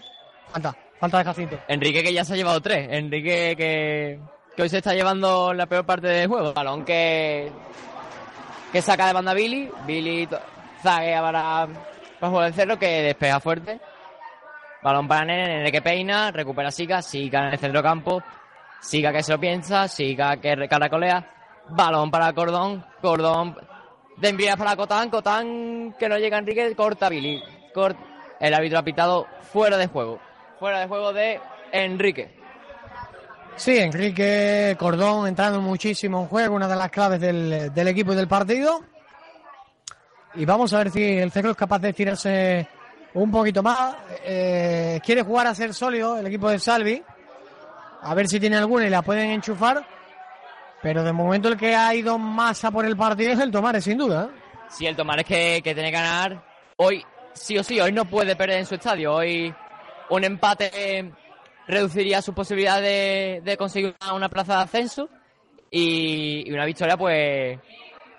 Falta. 0.52 0.76
Falta 1.00 1.20
de 1.20 1.24
Jacinto. 1.24 1.60
Enrique 1.68 2.04
que 2.04 2.14
ya 2.14 2.26
se 2.26 2.34
ha 2.34 2.36
llevado 2.36 2.62
tres. 2.62 2.88
Enrique 2.92 3.56
que, 3.58 4.20
que 4.56 4.62
hoy 4.62 4.70
se 4.70 4.78
está 4.78 4.94
llevando 4.94 5.54
la 5.54 5.66
peor 5.66 5.86
parte 5.86 6.08
del 6.08 6.28
juego. 6.28 6.54
Balón 6.54 6.84
que, 6.84 7.52
que 8.72 8.82
saca 8.82 9.08
de 9.08 9.14
banda 9.14 9.34
Billy. 9.34 9.72
Billy 9.88 10.28
zaguea 10.82 11.22
para, 11.22 11.68
para 12.20 12.52
cerro 12.52 12.78
que 12.80 13.02
despeja 13.04 13.40
fuerte. 13.40 13.80
Balón 14.82 15.08
para 15.08 15.26
Nene, 15.26 15.48
Nene 15.58 15.72
que 15.72 15.82
peina, 15.82 16.32
recupera 16.32 16.72
Siga, 16.72 17.02
Siga 17.02 17.48
en 17.48 17.54
el 17.54 17.60
centro 17.60 17.84
campo, 17.84 18.24
Siga 18.80 19.12
que 19.12 19.22
se 19.24 19.32
lo 19.34 19.40
piensa, 19.40 19.88
Siga 19.90 20.38
que 20.38 20.56
recaracolea, 20.56 21.30
balón 21.70 22.10
para 22.10 22.32
Cordón, 22.34 22.86
Cordón 23.02 23.58
de 24.18 24.30
envías 24.30 24.56
para 24.58 24.76
Cotán, 24.78 25.10
Cotán 25.10 25.96
que 26.00 26.08
no 26.08 26.18
llega 26.18 26.38
Enrique, 26.38 26.74
corta 26.76 27.10
Billy, 27.10 27.42
Cort- 27.74 27.98
el 28.40 28.54
árbitro 28.54 28.80
ha 28.80 28.84
pitado 28.84 29.28
fuera 29.52 29.76
de 29.78 29.88
juego, 29.88 30.20
fuera 30.60 30.80
de 30.80 30.88
juego 30.88 31.12
de 31.12 31.42
Enrique. 31.74 32.40
Sí, 33.58 33.78
Enrique 33.78 34.78
Cordón 34.80 35.28
entrando 35.28 35.60
muchísimo 35.60 36.22
en 36.22 36.28
juego, 36.28 36.56
una 36.56 36.70
de 36.70 36.76
las 36.78 36.90
claves 36.90 37.20
del 37.20 37.88
equipo 37.90 38.14
y 38.14 38.16
del 38.16 38.30
partido. 38.30 38.80
Y 40.36 40.46
vamos 40.46 40.74
a 40.74 40.80
ver 40.80 40.92
si 40.92 41.04
el 41.04 41.32
Cerro 41.32 41.52
es 41.52 41.58
capaz 41.58 41.80
de 41.80 41.94
tirarse 41.94 42.68
un 43.14 43.32
poquito 43.32 43.64
más. 43.64 43.96
Eh, 44.24 45.00
quiere 45.04 45.24
jugar 45.24 45.48
a 45.48 45.56
ser 45.56 45.74
sólido 45.74 46.18
el 46.18 46.28
equipo 46.28 46.50
de 46.50 46.60
Salvi. 46.60 47.02
A 48.02 48.14
ver 48.14 48.28
si 48.28 48.40
tiene 48.40 48.58
alguna 48.58 48.86
y 48.86 48.90
la 48.90 49.02
pueden 49.02 49.32
enchufar. 49.32 49.86
Pero 50.82 51.04
de 51.04 51.12
momento 51.12 51.50
el 51.50 51.58
que 51.58 51.76
ha 51.76 51.94
ido 51.94 52.18
más 52.18 52.64
a 52.64 52.72
por 52.72 52.86
el 52.86 52.96
partido 52.96 53.34
es 53.34 53.40
el 53.40 53.52
Tomares, 53.52 53.84
sin 53.84 53.98
duda. 53.98 54.30
¿eh? 54.32 54.40
Si 54.70 54.86
el 54.86 54.96
Tomares 54.96 55.26
que, 55.26 55.62
que 55.64 55.74
tiene 55.74 55.90
que 55.90 55.98
ganar 55.98 56.42
hoy, 56.78 57.04
sí 57.34 57.58
o 57.58 57.64
sí, 57.64 57.80
hoy 57.80 57.92
no 57.92 58.06
puede 58.06 58.36
perder 58.36 58.60
en 58.60 58.66
su 58.66 58.76
estadio. 58.76 59.16
Hoy 59.16 59.54
un 60.10 60.24
empate 60.24 61.12
reduciría 61.68 62.22
sus 62.22 62.34
posibilidades 62.34 63.44
de, 63.44 63.58
conseguir 63.58 63.96
una, 64.02 64.14
una 64.14 64.30
plaza 64.30 64.58
de 64.58 64.64
ascenso 64.64 65.10
y, 65.70 66.48
y 66.48 66.52
una 66.52 66.66
victoria 66.66 66.96
pues 66.96 67.60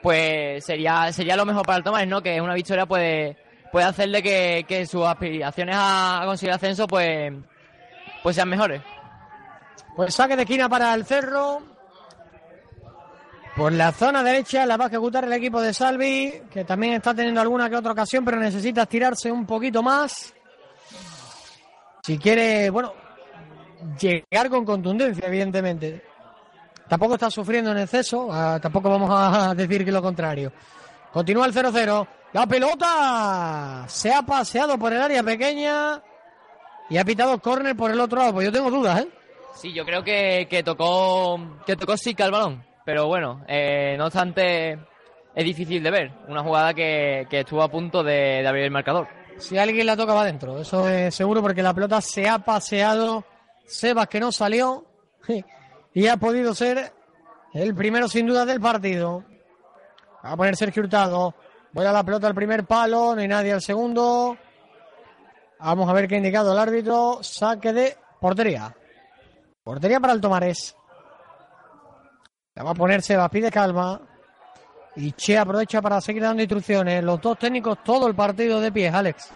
pues 0.03 0.65
sería 0.65 1.13
sería 1.13 1.37
lo 1.37 1.47
mejor 1.47 1.65
para 1.65 1.79
el 1.79 1.85
Tomares, 1.85 2.09
¿no? 2.09 2.23
Que 2.23 2.41
una 2.41 2.55
victoria 2.55 2.87
puede 2.87 3.37
puede 3.71 3.87
hacerle 3.87 4.23
que, 4.23 4.65
que 4.67 4.87
sus 4.87 5.07
aspiraciones 5.07 5.77
a, 5.77 6.23
a 6.23 6.27
conseguir 6.27 6.53
ascenso 6.53 6.87
pues, 6.87 7.33
pues 8.23 8.37
sean 8.37 8.49
mejores. 8.49 8.83
Pues 9.97 10.15
saque 10.15 10.37
de 10.37 10.43
esquina 10.43 10.69
para 10.69 10.95
el 10.95 11.05
Cerro. 11.05 11.63
Por 13.57 13.73
la 13.73 13.93
zona 13.93 14.23
derecha 14.23 14.65
la 14.65 14.77
va 14.77 14.85
a 14.85 14.89
ejecutar 14.89 15.25
el 15.25 15.33
equipo 15.33 15.61
de 15.61 15.75
Salvi, 15.75 16.43
que 16.51 16.65
también 16.65 16.95
está 16.95 17.13
teniendo 17.15 17.41
alguna 17.41 17.69
que 17.69 17.77
otra 17.77 17.93
ocasión, 17.93 18.25
pero 18.25 18.39
necesita 18.39 18.83
estirarse 18.83 19.31
un 19.31 19.45
poquito 19.45 19.83
más. 19.83 20.33
Si 22.03 22.17
quiere, 22.17 22.71
bueno, 22.71 22.95
llegar 24.01 24.49
con 24.49 24.65
contundencia, 24.65 25.27
evidentemente. 25.27 26.10
Tampoco 26.91 27.15
está 27.15 27.31
sufriendo 27.31 27.71
en 27.71 27.79
exceso, 27.79 28.31
ah, 28.33 28.59
tampoco 28.61 28.91
vamos 28.91 29.09
a 29.13 29.55
decir 29.57 29.85
que 29.85 29.93
lo 29.93 30.03
contrario. 30.03 30.53
Continúa 31.13 31.47
el 31.47 31.55
0-0. 31.55 32.09
La 32.33 32.47
pelota 32.49 33.85
se 33.87 34.13
ha 34.13 34.23
paseado 34.23 34.77
por 34.77 34.93
el 34.93 35.01
área 35.01 35.23
pequeña 35.23 36.03
y 36.89 36.97
ha 36.99 37.05
pitado 37.05 37.39
córner 37.39 37.77
por 37.77 37.93
el 37.93 38.01
otro 38.01 38.19
lado. 38.19 38.33
Pues 38.33 38.47
yo 38.47 38.53
tengo 38.53 38.73
dudas, 38.73 39.03
¿eh? 39.03 39.09
Sí, 39.55 39.73
yo 39.73 39.85
creo 39.85 40.03
que, 40.03 40.49
que 40.51 40.65
tocó 40.65 41.39
que 41.65 41.77
tocó 41.77 41.97
Sica 41.97 42.25
el 42.25 42.33
balón. 42.33 42.65
Pero 42.85 43.07
bueno, 43.07 43.45
eh, 43.47 43.95
no 43.97 44.07
obstante, 44.07 44.73
es 45.33 45.45
difícil 45.45 45.85
de 45.85 45.93
ver. 45.93 46.11
Una 46.27 46.43
jugada 46.43 46.75
que, 46.75 47.25
que 47.31 47.41
estuvo 47.41 47.63
a 47.63 47.71
punto 47.71 48.03
de, 48.03 48.43
de 48.43 48.49
abrir 48.49 48.65
el 48.65 48.73
marcador. 48.73 49.07
Si 49.39 49.57
alguien 49.57 49.87
la 49.87 49.97
toca 49.97 50.13
va 50.13 50.23
adentro, 50.23 50.61
eso 50.61 50.89
es 50.89 51.15
seguro 51.15 51.41
porque 51.41 51.63
la 51.63 51.73
pelota 51.73 52.01
se 52.01 52.29
ha 52.29 52.41
paseado. 52.41 53.25
Sebas 53.65 54.09
que 54.09 54.19
no 54.19 54.33
salió 54.33 54.87
y 55.95 56.07
ha 56.07 56.17
podido 56.17 56.55
ser 56.55 56.93
el 57.55 57.75
primero 57.75 58.09
sin 58.09 58.27
duda 58.27 58.45
del 58.45 58.61
partido. 58.61 59.25
Va 60.25 60.33
a 60.33 60.37
poner 60.37 60.57
Sergio 60.57 60.83
Hurtado. 60.83 61.35
Voy 61.73 61.87
a 61.87 61.93
la 61.93 62.05
pelota 62.05 62.27
al 62.27 62.35
primer 62.35 62.65
palo, 62.65 63.15
no 63.15 63.21
hay 63.21 63.29
nadie 63.29 63.53
al 63.53 63.63
segundo. 63.63 64.37
Vamos 65.59 65.89
a 65.89 65.93
ver 65.93 66.09
qué 66.09 66.15
ha 66.15 66.19
indicado 66.19 66.53
el 66.53 66.59
árbitro. 66.59 67.19
Saque 67.23 67.73
de 67.73 67.97
portería. 68.21 68.75
Portería 69.63 70.01
para 70.01 70.13
el 70.13 70.21
Tomares. 70.21 70.77
La 72.55 72.65
va 72.65 72.71
a 72.71 72.75
poner 72.75 73.03
Sebas, 73.03 73.31
pide 73.31 73.51
calma. 73.51 74.01
Y 74.97 75.13
Che 75.13 75.39
aprovecha 75.39 75.81
para 75.81 76.01
seguir 76.01 76.23
dando 76.23 76.43
instrucciones. 76.43 77.03
Los 77.05 77.21
dos 77.21 77.39
técnicos, 77.39 77.79
todo 77.85 78.09
el 78.09 78.15
partido 78.15 78.61
de 78.61 78.73
pies, 78.73 78.93
Alex. 78.93 79.31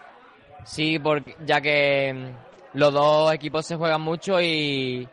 Sí, 0.64 0.98
porque 0.98 1.36
ya 1.44 1.60
que 1.60 2.12
mm, 2.12 2.78
los 2.78 2.92
dos 2.92 3.32
equipos 3.32 3.66
se 3.66 3.76
juegan 3.76 4.00
mucho 4.00 4.40
y, 4.40 5.08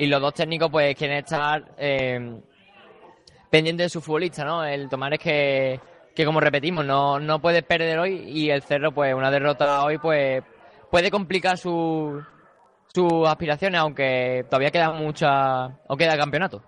y 0.00 0.06
los 0.06 0.20
dos 0.20 0.32
técnicos 0.32 0.70
pues 0.70 0.96
quieren 0.96 1.18
estar 1.18 1.62
eh, 1.76 2.40
pendientes 3.50 3.84
de 3.84 3.90
su 3.90 4.00
futbolista, 4.00 4.46
¿no? 4.46 4.64
El 4.64 4.88
tomar 4.88 5.12
es 5.12 5.20
que, 5.20 5.78
que 6.14 6.24
como 6.24 6.40
repetimos, 6.40 6.86
no, 6.86 7.20
no 7.20 7.38
puede 7.38 7.62
perder 7.62 7.98
hoy 7.98 8.14
y 8.26 8.48
el 8.48 8.62
Cerro 8.62 8.92
pues 8.92 9.14
una 9.14 9.30
derrota 9.30 9.84
hoy 9.84 9.98
pues 9.98 10.42
puede 10.90 11.10
complicar 11.10 11.58
su, 11.58 12.18
sus 12.94 13.28
aspiraciones, 13.28 13.78
aunque 13.78 14.46
todavía 14.48 14.70
queda 14.70 14.90
mucha 14.92 15.66
o 15.86 15.96
queda 15.98 16.16
campeonato. 16.16 16.62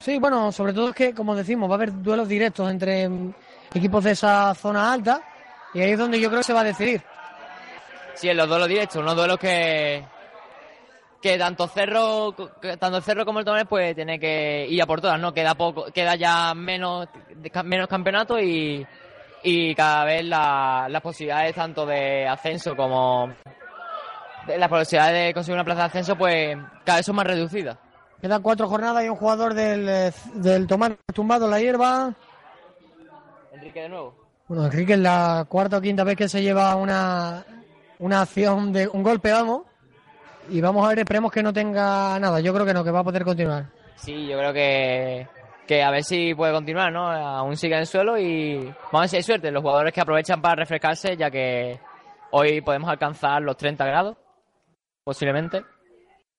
Sí, 0.00 0.18
bueno, 0.18 0.52
sobre 0.52 0.74
todo 0.74 0.90
es 0.90 0.94
que, 0.94 1.14
como 1.14 1.34
decimos, 1.34 1.70
va 1.70 1.74
a 1.74 1.76
haber 1.76 2.02
duelos 2.02 2.28
directos 2.28 2.70
entre 2.70 3.08
equipos 3.72 4.04
de 4.04 4.10
esa 4.10 4.54
zona 4.54 4.92
alta 4.92 5.22
y 5.72 5.80
ahí 5.80 5.92
es 5.92 5.98
donde 5.98 6.20
yo 6.20 6.28
creo 6.28 6.40
que 6.40 6.44
se 6.44 6.52
va 6.52 6.60
a 6.60 6.64
decidir. 6.64 7.02
Sí, 8.12 8.28
en 8.28 8.36
los 8.36 8.46
duelos 8.46 8.68
directos, 8.68 8.96
unos 8.96 9.16
duelos 9.16 9.38
que 9.38 10.04
que 11.22 11.38
tanto 11.38 11.68
Cerro 11.68 12.32
tanto 12.78 12.96
el 12.96 13.02
Cerro 13.02 13.24
como 13.24 13.38
el 13.38 13.44
Tomares 13.44 13.66
pues 13.68 13.94
tiene 13.94 14.18
que 14.18 14.66
ir 14.68 14.82
a 14.82 14.86
por 14.86 15.00
todas, 15.00 15.20
¿no? 15.20 15.32
Queda 15.32 15.54
poco, 15.54 15.86
queda 15.92 16.16
ya 16.16 16.52
menos 16.54 17.08
menos 17.64 17.86
campeonato 17.88 18.38
y, 18.40 18.84
y 19.44 19.74
cada 19.74 20.04
vez 20.04 20.24
la- 20.24 20.86
las 20.90 21.00
posibilidades 21.00 21.54
tanto 21.54 21.86
de 21.86 22.26
ascenso 22.26 22.74
como 22.76 23.32
de 24.46 24.58
las 24.58 24.68
posibilidades 24.68 25.28
de 25.28 25.34
conseguir 25.34 25.54
una 25.54 25.64
plaza 25.64 25.82
de 25.82 25.86
ascenso 25.86 26.16
pues 26.16 26.56
cada 26.84 26.98
vez 26.98 27.06
son 27.06 27.14
más 27.16 27.26
reducidas. 27.26 27.78
Quedan 28.20 28.42
cuatro 28.42 28.68
jornadas 28.68 29.04
y 29.04 29.08
un 29.08 29.16
jugador 29.16 29.54
del, 29.54 29.88
eh, 29.88 30.12
del 30.34 30.66
Tomar 30.66 30.96
tumbado 31.14 31.44
en 31.46 31.50
la 31.52 31.60
hierba. 31.60 32.14
Enrique 33.52 33.80
de 33.82 33.88
nuevo. 33.88 34.14
Bueno, 34.48 34.66
Enrique 34.66 34.92
es 34.94 34.98
la 34.98 35.46
cuarta 35.48 35.78
o 35.78 35.80
quinta 35.80 36.04
vez 36.04 36.16
que 36.16 36.28
se 36.28 36.42
lleva 36.42 36.74
una, 36.76 37.44
una 37.98 38.22
acción 38.22 38.72
de 38.72 38.88
un 38.88 39.02
golpe, 39.02 39.30
vamos. 39.32 39.62
Y 40.48 40.60
vamos 40.60 40.84
a 40.84 40.88
ver, 40.90 41.00
esperemos 41.00 41.32
que 41.32 41.42
no 41.42 41.52
tenga 41.52 42.18
nada. 42.18 42.40
Yo 42.40 42.52
creo 42.52 42.66
que 42.66 42.74
no, 42.74 42.84
que 42.84 42.90
va 42.90 43.00
a 43.00 43.04
poder 43.04 43.24
continuar. 43.24 43.66
Sí, 43.96 44.26
yo 44.26 44.38
creo 44.38 44.52
que, 44.52 45.28
que 45.66 45.82
a 45.82 45.90
ver 45.90 46.02
si 46.02 46.34
puede 46.34 46.52
continuar, 46.52 46.92
¿no? 46.92 47.10
Aún 47.10 47.56
sigue 47.56 47.74
en 47.74 47.80
el 47.80 47.86
suelo 47.86 48.18
y 48.18 48.56
vamos 48.56 48.94
a 48.94 49.00
ver 49.00 49.08
si 49.08 49.16
hay 49.16 49.22
suerte. 49.22 49.50
Los 49.50 49.62
jugadores 49.62 49.92
que 49.92 50.00
aprovechan 50.00 50.42
para 50.42 50.56
refrescarse, 50.56 51.16
ya 51.16 51.30
que 51.30 51.78
hoy 52.32 52.60
podemos 52.60 52.90
alcanzar 52.90 53.42
los 53.42 53.56
30 53.56 53.84
grados, 53.84 54.16
posiblemente. 55.04 55.64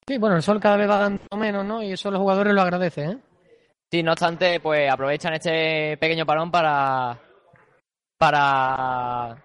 Sí, 0.05 0.17
bueno, 0.17 0.35
el 0.35 0.43
sol 0.43 0.59
cada 0.59 0.75
vez 0.75 0.89
va 0.89 0.97
dando 0.99 1.37
menos, 1.37 1.65
¿no? 1.65 1.81
Y 1.81 1.93
eso 1.93 2.11
los 2.11 2.19
jugadores 2.19 2.53
lo 2.53 2.61
agradecen, 2.61 3.11
¿eh? 3.11 3.17
Sí, 3.89 4.01
no 4.01 4.11
obstante, 4.13 4.59
pues 4.59 4.91
aprovechan 4.91 5.35
este 5.35 5.97
pequeño 5.97 6.25
parón 6.25 6.49
para 6.49 7.19
para 8.17 9.37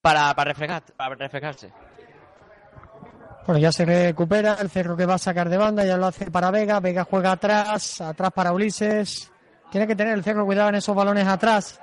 para, 0.00 0.34
para, 0.34 0.44
refrescar, 0.44 0.82
para 0.96 1.14
refrescarse. 1.14 1.72
Bueno, 3.46 3.58
ya 3.60 3.72
se 3.72 3.84
recupera 3.84 4.56
el 4.60 4.70
cerro 4.70 4.96
que 4.96 5.04
va 5.04 5.14
a 5.14 5.18
sacar 5.18 5.48
de 5.48 5.58
banda, 5.58 5.84
ya 5.84 5.98
lo 5.98 6.06
hace 6.06 6.30
para 6.30 6.50
Vega, 6.50 6.80
Vega 6.80 7.04
juega 7.04 7.32
atrás, 7.32 8.00
atrás 8.00 8.30
para 8.32 8.52
Ulises. 8.52 9.30
Tiene 9.70 9.86
que 9.86 9.94
tener 9.94 10.14
el 10.14 10.24
cerro 10.24 10.46
cuidado 10.46 10.70
en 10.70 10.76
esos 10.76 10.96
balones 10.96 11.26
atrás, 11.26 11.80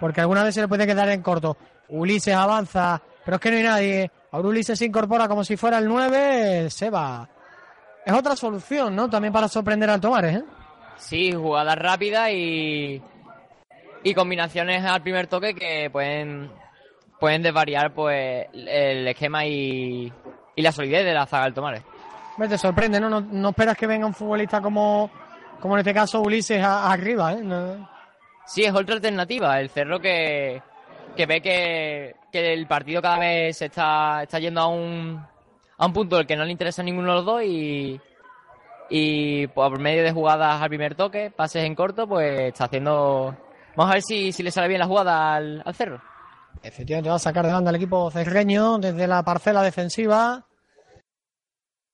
porque 0.00 0.20
alguna 0.20 0.42
vez 0.42 0.54
se 0.54 0.60
le 0.60 0.68
puede 0.68 0.86
quedar 0.86 1.08
en 1.10 1.22
corto. 1.22 1.56
Ulises 1.88 2.34
avanza, 2.34 3.00
pero 3.24 3.36
es 3.36 3.40
que 3.40 3.50
no 3.50 3.56
hay 3.58 3.62
nadie. 3.62 4.10
Ahora 4.32 4.48
Ulises 4.48 4.78
se 4.78 4.86
incorpora 4.86 5.28
como 5.28 5.44
si 5.44 5.56
fuera 5.56 5.78
el 5.78 5.86
9, 5.86 6.68
se 6.70 6.90
va. 6.90 7.28
Es 8.04 8.12
otra 8.12 8.34
solución, 8.34 8.96
¿no? 8.96 9.08
También 9.08 9.32
para 9.32 9.46
sorprender 9.46 9.90
al 9.90 10.00
Tomares, 10.00 10.38
¿eh? 10.38 10.44
Sí, 10.96 11.32
jugadas 11.32 11.76
rápidas 11.76 12.30
y 12.32 13.00
y 14.04 14.14
combinaciones 14.14 14.84
al 14.84 15.02
primer 15.02 15.26
toque 15.26 15.54
que 15.54 15.88
pueden 15.90 16.50
pueden 17.18 17.42
desvariar 17.42 17.94
pues 17.94 18.46
el 18.52 19.08
esquema 19.08 19.46
y, 19.46 20.12
y 20.56 20.62
la 20.62 20.72
solidez 20.72 21.04
de 21.04 21.14
la 21.14 21.26
zaga 21.26 21.44
del 21.44 21.54
Tomares. 21.54 21.82
Hombre, 22.36 22.48
Te 22.48 22.58
sorprende, 22.58 23.00
¿no? 23.00 23.08
¿no? 23.08 23.20
no 23.20 23.48
esperas 23.50 23.76
que 23.76 23.86
venga 23.86 24.06
un 24.06 24.14
futbolista 24.14 24.60
como, 24.60 25.10
como 25.60 25.74
en 25.74 25.80
este 25.80 25.94
caso 25.94 26.20
Ulises 26.20 26.62
a- 26.62 26.90
arriba, 26.92 27.32
¿eh? 27.32 27.40
No- 27.42 27.88
Sí, 28.46 28.62
es 28.64 28.74
otra 28.74 28.94
alternativa. 28.96 29.58
El 29.58 29.70
Cerro 29.70 29.98
que, 30.00 30.60
que 31.16 31.24
ve 31.26 31.40
que, 31.40 32.14
que 32.30 32.52
el 32.52 32.66
partido 32.66 33.00
cada 33.00 33.18
vez 33.18 33.56
se 33.56 33.66
está, 33.66 34.22
está 34.22 34.38
yendo 34.38 34.60
a 34.60 34.66
un, 34.68 35.24
a 35.78 35.86
un 35.86 35.92
punto 35.94 36.16
del 36.18 36.26
que 36.26 36.36
no 36.36 36.44
le 36.44 36.52
interesa 36.52 36.82
a 36.82 36.84
ninguno 36.84 37.08
de 37.08 37.14
los 37.14 37.24
dos 37.24 37.42
y, 37.42 37.98
y 38.90 39.46
por 39.48 39.78
medio 39.78 40.02
de 40.02 40.12
jugadas 40.12 40.60
al 40.60 40.68
primer 40.68 40.94
toque, 40.94 41.30
pases 41.34 41.64
en 41.64 41.74
corto, 41.74 42.06
pues 42.06 42.40
está 42.40 42.64
haciendo... 42.66 43.34
Vamos 43.76 43.90
a 43.90 43.94
ver 43.94 44.02
si, 44.02 44.30
si 44.30 44.42
le 44.42 44.50
sale 44.50 44.68
bien 44.68 44.78
la 44.80 44.86
jugada 44.86 45.34
al, 45.36 45.62
al 45.64 45.74
Cerro. 45.74 46.00
Efectivamente 46.62 47.10
va 47.10 47.16
a 47.16 47.18
sacar 47.18 47.46
de 47.46 47.52
banda 47.52 47.70
el 47.70 47.76
equipo 47.76 48.10
cerreño 48.10 48.78
desde 48.78 49.06
la 49.06 49.22
parcela 49.22 49.62
defensiva. 49.62 50.46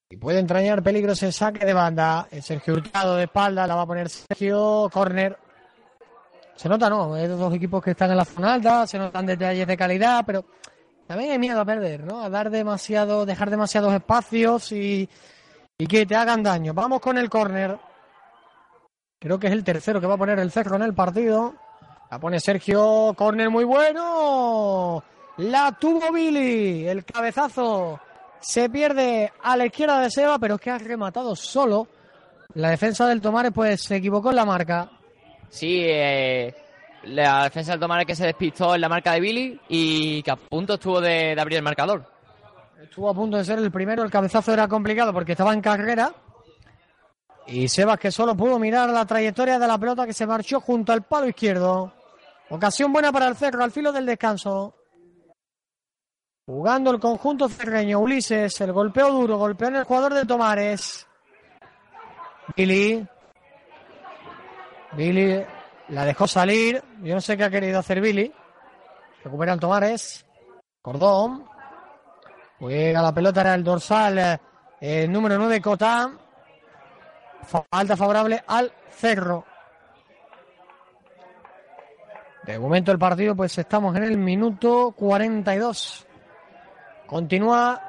Y 0.08 0.16
puede 0.16 0.40
entrañar 0.40 0.82
peligro 0.82 1.12
ese 1.12 1.30
saque 1.30 1.64
de 1.64 1.72
banda. 1.72 2.26
El 2.30 2.42
Sergio 2.42 2.74
Hurtado 2.74 3.16
de 3.16 3.24
espalda, 3.24 3.66
la 3.66 3.76
va 3.76 3.82
a 3.82 3.86
poner 3.86 4.08
Sergio. 4.08 4.88
Corner. 4.92 5.38
Se 6.56 6.68
nota, 6.68 6.90
¿no? 6.90 7.14
Hay 7.14 7.26
dos 7.26 7.54
equipos 7.54 7.82
que 7.82 7.92
están 7.92 8.11
en 8.11 8.16
la 8.16 8.24
zona 8.24 8.54
alta, 8.54 8.86
se 8.86 8.98
notan 8.98 9.24
detalles 9.24 9.66
de 9.66 9.76
calidad, 9.76 10.24
pero 10.26 10.44
también 11.06 11.30
hay 11.30 11.38
miedo 11.38 11.61
a 11.61 11.64
perder, 11.64 12.04
¿no? 12.04 12.22
A 12.22 12.28
dar 12.28 12.50
demasiado, 12.50 13.24
dejar 13.24 13.50
demasiados 13.50 13.94
espacios 13.94 14.70
y, 14.72 15.08
y 15.78 15.86
que 15.86 16.04
te 16.04 16.14
hagan 16.14 16.42
daño. 16.42 16.74
Vamos 16.74 17.00
con 17.00 17.16
el 17.16 17.30
córner. 17.30 17.78
Creo 19.18 19.38
que 19.38 19.46
es 19.46 19.52
el 19.52 19.64
tercero 19.64 20.00
que 20.00 20.06
va 20.06 20.14
a 20.14 20.18
poner 20.18 20.38
el 20.38 20.50
cerro 20.50 20.76
en 20.76 20.82
el 20.82 20.94
partido. 20.94 21.54
La 22.11 22.18
pone 22.18 22.40
Sergio, 22.40 23.14
córner 23.16 23.50
muy 23.50 23.62
bueno. 23.62 25.02
La 25.36 25.70
tuvo 25.78 26.12
Billy, 26.12 26.88
el 26.88 27.04
cabezazo. 27.04 28.00
Se 28.40 28.68
pierde 28.68 29.32
a 29.40 29.56
la 29.56 29.66
izquierda 29.66 30.00
de 30.00 30.11
Seba, 30.11 30.36
pero 30.40 30.56
es 30.56 30.61
que 30.61 30.70
ha 30.70 30.78
rematado 30.78 31.36
solo. 31.36 31.86
La 32.54 32.70
defensa 32.70 33.06
del 33.06 33.20
Tomares 33.20 33.52
pues 33.54 33.82
se 33.82 33.96
equivocó 33.96 34.30
en 34.30 34.36
la 34.36 34.44
marca. 34.44 34.90
Sí, 35.50 35.82
eh, 35.84 36.52
la 37.04 37.44
defensa 37.44 37.72
del 37.72 37.80
Tomares 37.80 38.06
que 38.06 38.16
se 38.16 38.26
despistó 38.26 38.74
en 38.74 38.80
la 38.80 38.88
marca 38.88 39.12
de 39.12 39.20
Billy 39.20 39.61
y 39.68 40.20
que 40.24 40.32
a 40.32 40.36
punto 40.36 40.74
estuvo 40.74 41.00
de, 41.00 41.36
de 41.36 41.40
abrir 41.40 41.58
el 41.58 41.64
marcador. 41.64 42.04
Estuvo 42.82 43.08
a 43.08 43.14
punto 43.14 43.36
de 43.36 43.44
ser 43.44 43.61
el 43.61 43.70
primero, 43.70 44.02
el 44.02 44.11
cabezazo 44.11 44.52
era 44.52 44.66
complicado 44.66 45.12
porque 45.12 45.32
estaba 45.32 45.54
en 45.54 45.61
carrera. 45.61 46.12
Y 47.46 47.68
Sebas 47.68 48.00
que 48.00 48.11
solo 48.11 48.34
pudo 48.36 48.58
mirar 48.58 48.90
la 48.90 49.06
trayectoria 49.06 49.61
de 49.61 49.68
la 49.68 49.78
pelota 49.78 50.06
que 50.06 50.12
se 50.12 50.26
marchó 50.26 50.61
junto 50.61 50.92
al 50.92 51.02
palo 51.02 51.28
izquierdo. 51.28 51.99
Ocasión 52.51 52.92
buena 52.92 53.12
para 53.12 53.28
el 53.28 53.36
Cerro 53.36 53.62
al 53.62 53.70
filo 53.70 53.92
del 53.92 54.07
descanso. 54.07 54.74
Jugando 56.44 56.90
el 56.90 56.98
conjunto 56.98 57.48
cerreño, 57.48 58.01
Ulises, 58.01 58.61
el 58.61 58.72
golpeo 58.72 59.12
duro, 59.12 59.38
golpeó 59.38 59.68
en 59.68 59.76
el 59.76 59.84
jugador 59.84 60.14
de 60.14 60.26
Tomares. 60.26 61.07
Billy. 62.57 63.07
Billy 64.92 65.46
la 65.90 66.05
dejó 66.05 66.26
salir. 66.26 66.82
Yo 67.03 67.14
no 67.14 67.20
sé 67.20 67.36
qué 67.36 67.44
ha 67.44 67.51
querido 67.51 67.78
hacer 67.78 68.01
Billy. 68.01 68.32
Recupera 69.22 69.53
el 69.53 69.61
Tomares. 69.61 70.26
Cordón. 70.82 71.44
Juega 72.59 73.01
la 73.01 73.14
pelota, 73.14 73.42
era 73.42 73.55
el 73.55 73.62
dorsal, 73.62 74.18
eh, 74.18 74.40
el 74.80 75.12
número 75.12 75.38
9, 75.38 75.61
Cotán. 75.61 76.18
Falta 77.46 77.96
favorable 77.96 78.42
al 78.46 78.72
Cerro. 78.90 79.46
De 82.45 82.59
momento 82.59 82.91
el 82.91 82.99
partido, 82.99 83.36
pues 83.36 83.57
estamos 83.59 83.95
en 83.97 84.05
el 84.05 84.16
minuto 84.16 84.93
42. 84.93 86.07
Continúa 87.07 87.80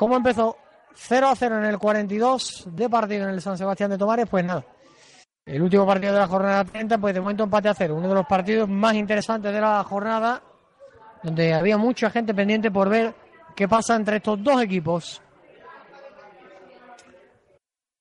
como 0.00 0.16
empezó 0.16 0.56
0 0.94 1.28
a 1.28 1.36
0 1.36 1.58
en 1.58 1.64
el 1.64 1.78
42 1.78 2.68
de 2.70 2.88
partido 2.88 3.24
en 3.24 3.34
el 3.34 3.42
San 3.42 3.58
Sebastián 3.58 3.90
de 3.90 3.98
Tomares, 3.98 4.26
pues 4.30 4.42
nada. 4.42 4.64
El 5.44 5.60
último 5.60 5.84
partido 5.84 6.14
de 6.14 6.20
la 6.20 6.26
jornada 6.26 6.64
30, 6.64 6.96
pues 6.96 7.12
de 7.12 7.20
momento 7.20 7.44
empate 7.44 7.68
a 7.68 7.74
cero. 7.74 7.96
Uno 7.96 8.08
de 8.08 8.14
los 8.14 8.26
partidos 8.26 8.66
más 8.68 8.94
interesantes 8.94 9.52
de 9.52 9.60
la 9.60 9.84
jornada, 9.84 10.40
donde 11.22 11.52
había 11.52 11.76
mucha 11.76 12.08
gente 12.08 12.32
pendiente 12.32 12.70
por 12.70 12.88
ver 12.88 13.14
qué 13.54 13.68
pasa 13.68 13.94
entre 13.94 14.16
estos 14.16 14.42
dos 14.42 14.62
equipos. 14.62 15.20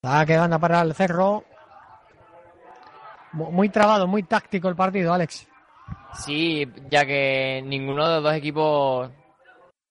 Está 0.02 0.26
quedando 0.26 0.58
para 0.58 0.80
el 0.82 0.94
cerro. 0.94 1.44
Muy 3.34 3.68
trabado, 3.68 4.08
muy 4.08 4.24
táctico 4.24 4.70
el 4.70 4.76
partido, 4.78 5.14
Alex. 5.14 5.49
Sí, 6.14 6.68
ya 6.90 7.06
que 7.06 7.62
ninguno 7.66 8.08
de 8.08 8.16
los 8.16 8.24
dos 8.24 8.34
equipos 8.34 9.10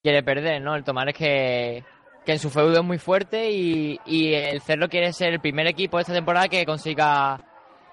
quiere 0.03 0.23
perder, 0.23 0.61
¿no? 0.61 0.75
El 0.75 0.85
Tomares 0.85 1.15
que, 1.15 1.85
que 2.25 2.33
en 2.33 2.39
su 2.39 2.51
feudo 2.51 2.79
es 2.79 2.85
muy 2.85 2.99
fuerte 2.99 3.51
y, 3.51 3.99
y, 4.05 4.35
el 4.35 4.61
Cerro 4.61 4.89
quiere 4.89 5.13
ser 5.13 5.33
el 5.33 5.41
primer 5.41 5.67
equipo 5.67 5.97
de 5.97 6.03
esta 6.03 6.13
temporada 6.13 6.49
que 6.49 6.67
consiga, 6.67 7.41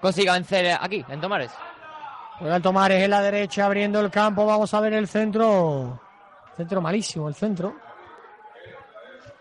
consiga 0.00 0.34
vencer 0.34 0.76
aquí, 0.80 1.04
en 1.08 1.20
Tomares. 1.20 1.52
Juega 2.38 2.56
el 2.56 2.62
Tomares 2.62 3.02
en 3.02 3.10
la 3.10 3.22
derecha 3.22 3.64
abriendo 3.64 4.00
el 4.00 4.10
campo. 4.10 4.44
Vamos 4.44 4.72
a 4.74 4.80
ver 4.80 4.92
el 4.92 5.08
centro. 5.08 6.00
Centro 6.56 6.80
malísimo, 6.82 7.28
el 7.28 7.34
centro. 7.34 7.74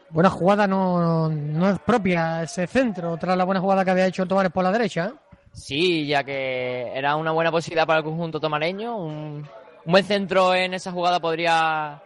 Buena 0.09 0.29
jugada, 0.29 0.65
no, 0.65 1.27
no 1.29 1.69
es 1.69 1.79
propia 1.79 2.43
ese 2.43 2.67
centro, 2.67 3.17
tras 3.17 3.35
la 3.35 3.43
buena 3.43 3.59
jugada 3.59 3.83
que 3.83 3.91
había 3.91 4.05
hecho 4.05 4.23
el 4.23 4.29
Tomares 4.29 4.51
por 4.51 4.63
la 4.63 4.71
derecha. 4.71 5.13
Sí, 5.55 6.05
ya 6.05 6.23
que 6.23 6.91
era 6.93 7.15
una 7.15 7.31
buena 7.31 7.49
posibilidad 7.49 7.87
para 7.87 7.99
el 7.99 8.05
conjunto 8.05 8.39
tomareño. 8.39 8.97
Un, 8.97 9.47
buen 9.85 10.03
centro 10.03 10.53
en 10.53 10.73
esa 10.73 10.91
jugada 10.91 11.19
podría, 11.19 12.01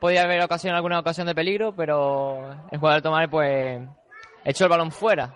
podría 0.00 0.22
haber 0.22 0.42
ocasión 0.42 0.74
alguna 0.74 1.00
ocasión 1.00 1.26
de 1.26 1.34
peligro, 1.34 1.74
pero 1.76 2.50
el 2.70 2.78
jugador 2.78 3.02
Tomares 3.02 3.28
pues 3.28 3.80
echó 4.44 4.64
el 4.64 4.70
balón 4.70 4.90
fuera. 4.90 5.34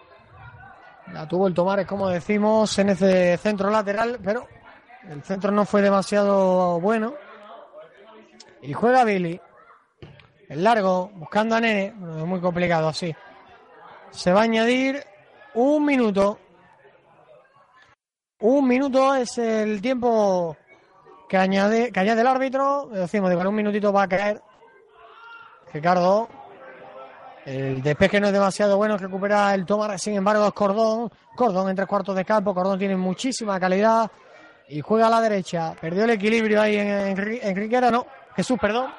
La 1.12 1.29
tuvo 1.29 1.47
el 1.47 1.55
Tomares, 1.55 1.87
como 1.87 2.09
decimos, 2.09 2.79
en 2.79 2.91
ese 2.91 3.37
centro 3.37 3.71
lateral, 3.71 4.19
pero 4.25 4.47
el 5.09 5.23
centro 5.23 5.51
no 5.51 5.64
fue 5.64 5.83
demasiado 5.83 6.81
bueno. 6.81 7.14
Y 8.62 8.73
juega 8.73 9.05
Billy. 9.05 9.41
El 10.49 10.64
largo, 10.64 11.11
buscando 11.14 11.57
a 11.57 11.61
Nene. 11.61 11.87
Es 11.87 12.27
muy 12.27 12.41
complicado 12.41 12.89
así. 12.89 13.14
Se 14.11 14.33
va 14.33 14.41
a 14.41 14.45
añadir 14.45 15.05
un 15.55 15.85
minuto. 15.85 16.39
Un 18.41 18.68
minuto 18.68 19.16
es 19.16 19.36
el 19.39 19.80
tiempo 19.82 20.57
que 21.28 21.36
añade, 21.36 21.91
el 21.93 22.26
árbitro. 22.26 22.89
Decimos, 22.93 23.30
digo, 23.30 23.43
en 23.43 23.49
un 23.49 23.55
minutito 23.55 23.93
va 23.93 24.05
a 24.05 24.09
caer. 24.09 24.41
Ricardo. 25.72 26.28
El 27.45 27.82
despeje 27.82 28.20
no 28.20 28.26
es 28.26 28.32
demasiado 28.32 28.76
bueno, 28.76 28.99
recupera 28.99 29.55
el 29.55 29.64
Tomar, 29.64 29.99
sin 29.99 30.14
embargo 30.14 30.47
es 30.47 30.53
Cordón. 30.53 31.11
Cordón 31.34 31.70
en 31.70 31.76
tres 31.76 31.89
cuartos 31.89 32.14
de 32.14 32.24
campo, 32.24 32.55
Cordón 32.55 32.78
tiene 32.78 32.95
muchísima 32.95 33.59
calidad 33.59 34.11
y 34.68 34.82
juega 34.82 35.07
a 35.07 35.11
la 35.11 35.20
derecha. 35.20 35.74
Perdió 35.80 36.05
el 36.05 36.11
equilibrio 36.11 36.61
ahí 36.61 36.76
en 36.76 37.16
Enriquera, 37.43 37.91
no, 37.91 38.07
Jesús, 38.36 38.59
perdón. 38.61 38.93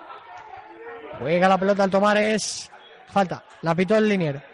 Juega 1.19 1.47
la 1.47 1.57
pelota 1.59 1.83
al 1.83 1.91
Tomares. 1.91 2.71
Falta, 3.07 3.43
la 3.61 3.75
pitó 3.75 3.95
el 3.95 4.09
linier. 4.09 4.48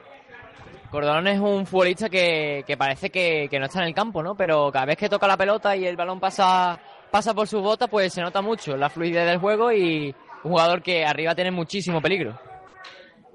Cordón 0.95 1.27
es 1.27 1.41
un 1.41 1.65
futbolista 1.65 2.09
que, 2.09 2.63
que 2.65 2.77
parece 2.77 3.09
que, 3.09 3.47
que, 3.51 3.59
no 3.59 3.65
está 3.65 3.81
en 3.81 3.87
el 3.87 3.93
campo, 3.93 4.23
¿no? 4.23 4.33
Pero 4.33 4.71
cada 4.71 4.85
vez 4.85 4.95
que 4.95 5.09
toca 5.09 5.27
la 5.27 5.35
pelota 5.35 5.75
y 5.75 5.85
el 5.85 5.97
balón 5.97 6.21
pasa, 6.21 6.79
pasa 7.11 7.33
por 7.33 7.49
su 7.49 7.59
bota, 7.59 7.87
pues 7.87 8.13
se 8.13 8.21
nota 8.21 8.41
mucho 8.41 8.77
la 8.77 8.89
fluidez 8.89 9.25
del 9.25 9.39
juego 9.39 9.73
y 9.73 10.15
un 10.45 10.51
jugador 10.51 10.81
que 10.81 11.05
arriba 11.05 11.35
tiene 11.35 11.51
muchísimo 11.51 12.01
peligro. 12.01 12.39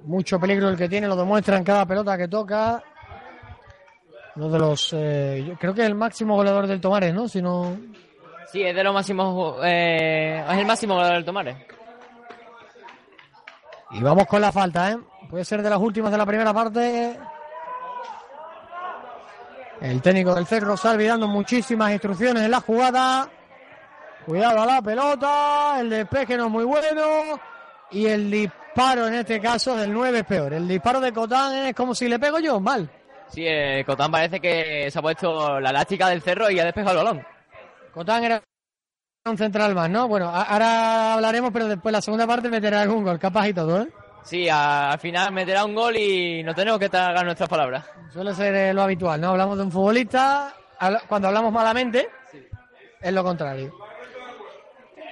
Mucho 0.05 0.41
peligro 0.41 0.71
el 0.71 0.79
que 0.79 0.89
tiene, 0.89 1.07
lo 1.07 1.17
demuestra 1.17 1.59
en 1.59 1.65
cada 1.65 1.85
pelota 1.85 2.17
que 2.17 2.29
toca. 2.29 2.83
Uno 4.37 4.49
de 4.49 4.59
los. 4.59 4.95
Eh, 4.95 5.55
creo 5.61 5.75
que 5.75 5.83
es 5.83 5.87
el 5.87 5.95
máximo 5.95 6.37
goleador 6.37 6.67
del 6.67 6.81
Tomares, 6.81 7.13
¿no? 7.13 7.29
Si 7.29 7.43
no... 7.43 7.77
Sí, 8.51 8.63
es 8.63 8.75
de 8.75 8.83
los 8.83 8.95
máximos. 8.95 9.59
Eh, 9.65 10.43
es 10.51 10.59
el 10.59 10.67
máximo 10.67 10.95
goleador 10.95 11.17
del 11.17 11.27
Tomares. 11.27 11.57
Y 13.91 14.01
vamos 14.03 14.25
con 14.27 14.41
la 14.41 14.51
falta, 14.51 14.93
¿eh? 14.93 14.99
Puede 15.29 15.45
ser 15.45 15.63
de 15.63 15.69
las 15.69 15.79
últimas 15.79 16.11
de 16.11 16.17
la 16.17 16.25
primera 16.25 16.55
parte. 16.55 17.19
El 19.81 20.03
técnico 20.03 20.35
del 20.35 20.47
Cerro 20.47 20.77
Salvi 20.77 21.07
dando 21.07 21.27
muchísimas 21.27 21.93
instrucciones 21.93 22.43
en 22.43 22.51
la 22.51 22.61
jugada. 22.61 23.29
Cuidado 24.27 24.61
a 24.61 24.67
la 24.67 24.83
pelota. 24.83 25.81
El 25.81 25.89
despeje 25.89 26.37
no 26.37 26.47
es 26.47 26.51
muy 26.51 26.65
bueno. 26.65 27.41
Y 27.91 28.07
el 28.07 28.31
disparo 28.31 29.09
en 29.09 29.15
este 29.15 29.41
caso 29.41 29.75
del 29.77 29.93
9 29.93 30.19
es 30.19 30.25
peor. 30.25 30.53
El 30.53 30.69
disparo 30.69 31.01
de 31.01 31.13
Cotán 31.13 31.55
es 31.67 31.75
como 31.75 31.95
si 31.95 32.09
le 32.09 32.19
pego 32.19 32.39
yo, 32.39 32.61
mal. 32.61 32.91
Sí, 33.29 33.45
eh, 33.47 33.83
Cotán 33.87 34.11
parece 34.11 34.39
que 34.39 34.91
se 34.91 34.99
ha 34.99 35.03
puesto 35.03 35.59
la 35.59 35.71
elástica 35.71 36.09
del 36.09 36.21
cerro 36.21 36.51
y 36.51 36.61
ha 36.61 36.65
despejado 36.65 37.01
el 37.01 37.05
balón. 37.05 37.27
Cotán 37.95 38.25
era 38.25 38.43
un 39.25 39.39
central 39.39 39.75
más, 39.75 39.89
¿no? 39.89 40.09
Bueno, 40.09 40.29
ahora 40.29 41.15
hablaremos, 41.15 41.53
pero 41.53 41.69
después 41.69 41.93
la 41.93 42.03
segunda 42.03 42.27
parte 42.27 42.51
meterá 42.51 42.83
algún 42.83 43.03
gol, 43.03 43.19
capaz 43.19 43.49
y 43.49 43.55
todo, 43.55 43.83
¿eh? 43.83 43.89
Sí, 44.23 44.49
al 44.49 44.99
final 44.99 45.33
meterá 45.33 45.65
un 45.65 45.75
gol 45.75 45.97
y 45.97 46.43
no 46.43 46.55
tenemos 46.55 46.79
que 46.79 46.89
tragar 46.89 47.25
nuestras 47.25 47.49
palabras. 47.49 47.85
Suele 48.13 48.35
ser 48.35 48.75
lo 48.75 48.83
habitual, 48.83 49.21
¿no? 49.21 49.31
Hablamos 49.31 49.57
de 49.57 49.65
un 49.65 49.73
futbolista, 49.73 50.55
cuando 51.09 51.29
hablamos 51.29 51.53
malamente, 51.53 52.09
sí. 52.31 52.47
es 53.01 53.13
lo 53.13 53.25
contrario. 53.25 53.75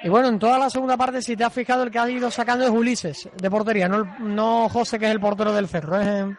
Y 0.02 0.08
bueno, 0.08 0.28
en 0.28 0.38
toda 0.38 0.58
la 0.58 0.70
segunda 0.70 0.96
parte, 0.96 1.20
si 1.22 1.36
te 1.36 1.44
has 1.44 1.52
fijado, 1.52 1.82
el 1.82 1.90
que 1.90 1.98
ha 1.98 2.08
ido 2.08 2.30
sacando 2.30 2.64
es 2.64 2.70
Ulises, 2.70 3.28
de 3.34 3.50
portería, 3.50 3.88
no, 3.88 4.04
no 4.20 4.68
José, 4.68 4.98
que 4.98 5.06
es 5.06 5.10
el 5.10 5.20
portero 5.20 5.52
del 5.52 5.68
Cerro. 5.68 6.00
¿eh? 6.00 6.36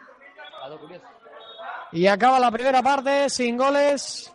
Y 1.91 2.07
acaba 2.07 2.39
la 2.39 2.51
primera 2.51 2.81
parte 2.81 3.29
sin 3.29 3.57
goles 3.57 4.31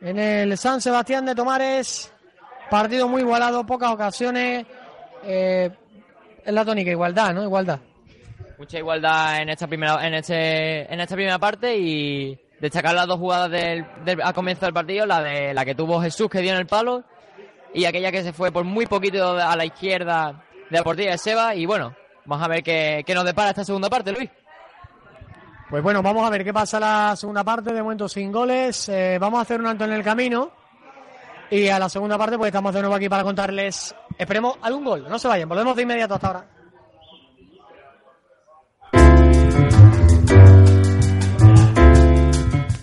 en 0.00 0.18
el 0.18 0.56
San 0.56 0.80
Sebastián 0.80 1.26
de 1.26 1.34
Tomares. 1.34 2.12
Partido 2.70 3.08
muy 3.08 3.22
igualado, 3.22 3.66
pocas 3.66 3.92
ocasiones. 3.92 4.66
Eh, 5.24 5.70
es 6.46 6.52
la 6.52 6.64
tónica, 6.64 6.90
igualdad, 6.90 7.34
¿no? 7.34 7.42
Igualdad. 7.42 7.80
Mucha 8.58 8.78
igualdad 8.78 9.42
en 9.42 9.50
esta 9.50 9.66
primera, 9.66 10.06
en 10.06 10.14
este, 10.14 10.92
en 10.92 11.00
esta 11.00 11.14
primera 11.14 11.38
parte 11.38 11.76
y 11.76 12.38
destacar 12.60 12.94
las 12.94 13.06
dos 13.06 13.18
jugadas 13.18 13.50
del, 13.50 13.84
del, 14.04 14.22
a 14.22 14.32
comienzo 14.32 14.64
del 14.64 14.72
partido, 14.72 15.04
la 15.04 15.22
de 15.22 15.52
la 15.52 15.64
que 15.64 15.74
tuvo 15.74 16.00
Jesús 16.00 16.30
que 16.30 16.40
dio 16.40 16.52
en 16.52 16.58
el 16.58 16.66
palo 16.66 17.04
y 17.74 17.84
aquella 17.84 18.10
que 18.10 18.22
se 18.22 18.32
fue 18.32 18.50
por 18.50 18.64
muy 18.64 18.86
poquito 18.86 19.32
a 19.32 19.54
la 19.56 19.64
izquierda 19.64 20.42
de 20.70 20.78
la 20.78 20.84
portería 20.84 21.12
de 21.12 21.18
Seba 21.18 21.54
y 21.54 21.66
bueno, 21.66 21.94
vamos 22.24 22.44
a 22.44 22.48
ver 22.48 22.62
qué, 22.62 23.02
qué 23.04 23.14
nos 23.14 23.24
depara 23.24 23.50
esta 23.50 23.64
segunda 23.64 23.90
parte, 23.90 24.12
Luis. 24.12 24.30
Pues 25.68 25.82
bueno, 25.82 26.00
vamos 26.00 26.24
a 26.24 26.30
ver 26.30 26.44
qué 26.44 26.54
pasa 26.54 26.78
la 26.78 27.16
segunda 27.16 27.42
parte, 27.42 27.72
de 27.72 27.82
momento 27.82 28.08
sin 28.08 28.30
goles, 28.30 28.88
eh, 28.88 29.18
vamos 29.20 29.40
a 29.40 29.42
hacer 29.42 29.60
un 29.60 29.66
alto 29.66 29.84
en 29.84 29.92
el 29.92 30.02
camino 30.02 30.52
y 31.50 31.68
a 31.68 31.78
la 31.78 31.88
segunda 31.88 32.16
parte 32.16 32.38
pues 32.38 32.48
estamos 32.48 32.72
de 32.72 32.80
nuevo 32.80 32.94
aquí 32.94 33.08
para 33.08 33.24
contarles, 33.24 33.94
esperemos 34.18 34.56
algún 34.62 34.84
gol, 34.84 35.06
no 35.08 35.18
se 35.18 35.28
vayan, 35.28 35.48
volvemos 35.48 35.76
de 35.76 35.82
inmediato 35.82 36.14
hasta 36.14 36.26
ahora. 36.26 36.46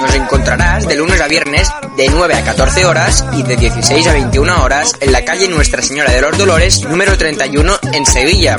Nos 0.00 0.14
encontrarás 0.14 0.86
de 0.86 0.96
lunes 0.96 1.20
a 1.20 1.28
viernes 1.28 1.70
de 1.96 2.08
9 2.08 2.34
a 2.34 2.44
14 2.44 2.86
horas 2.86 3.24
y 3.36 3.42
de 3.42 3.56
16 3.56 4.06
a 4.06 4.12
21 4.12 4.62
horas 4.62 4.94
en 5.00 5.10
la 5.12 5.24
calle 5.24 5.48
Nuestra 5.48 5.82
Señora 5.82 6.12
de 6.12 6.22
los 6.22 6.38
Dolores, 6.38 6.84
número 6.84 7.18
31 7.18 7.78
en 7.92 8.06
Sevilla. 8.06 8.56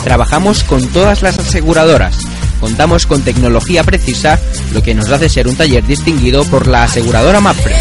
Trabajamos 0.02 0.64
con 0.64 0.86
todas 0.88 1.22
las 1.22 1.38
aseguradoras. 1.38 2.18
Contamos 2.60 3.06
con 3.06 3.22
tecnología 3.22 3.84
precisa, 3.84 4.38
lo 4.72 4.82
que 4.82 4.94
nos 4.94 5.10
hace 5.10 5.28
ser 5.28 5.48
un 5.48 5.56
taller 5.56 5.84
distinguido 5.86 6.44
por 6.44 6.66
la 6.66 6.84
aseguradora 6.84 7.40
MAPFRE. 7.40 7.74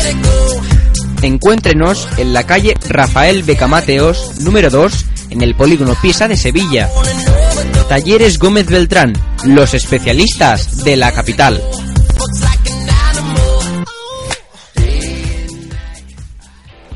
Encuéntrenos 1.21 2.07
en 2.17 2.33
la 2.33 2.43
calle 2.43 2.75
Rafael 2.89 3.43
Becamateos, 3.43 4.39
número 4.41 4.69
2, 4.69 5.05
en 5.29 5.41
el 5.41 5.55
polígono 5.55 5.95
Pisa 6.01 6.27
de 6.27 6.35
Sevilla. 6.35 6.89
Talleres 7.87 8.39
Gómez 8.39 8.67
Beltrán, 8.67 9.13
los 9.45 9.73
especialistas 9.73 10.83
de 10.83 10.95
la 10.97 11.11
capital. 11.11 11.61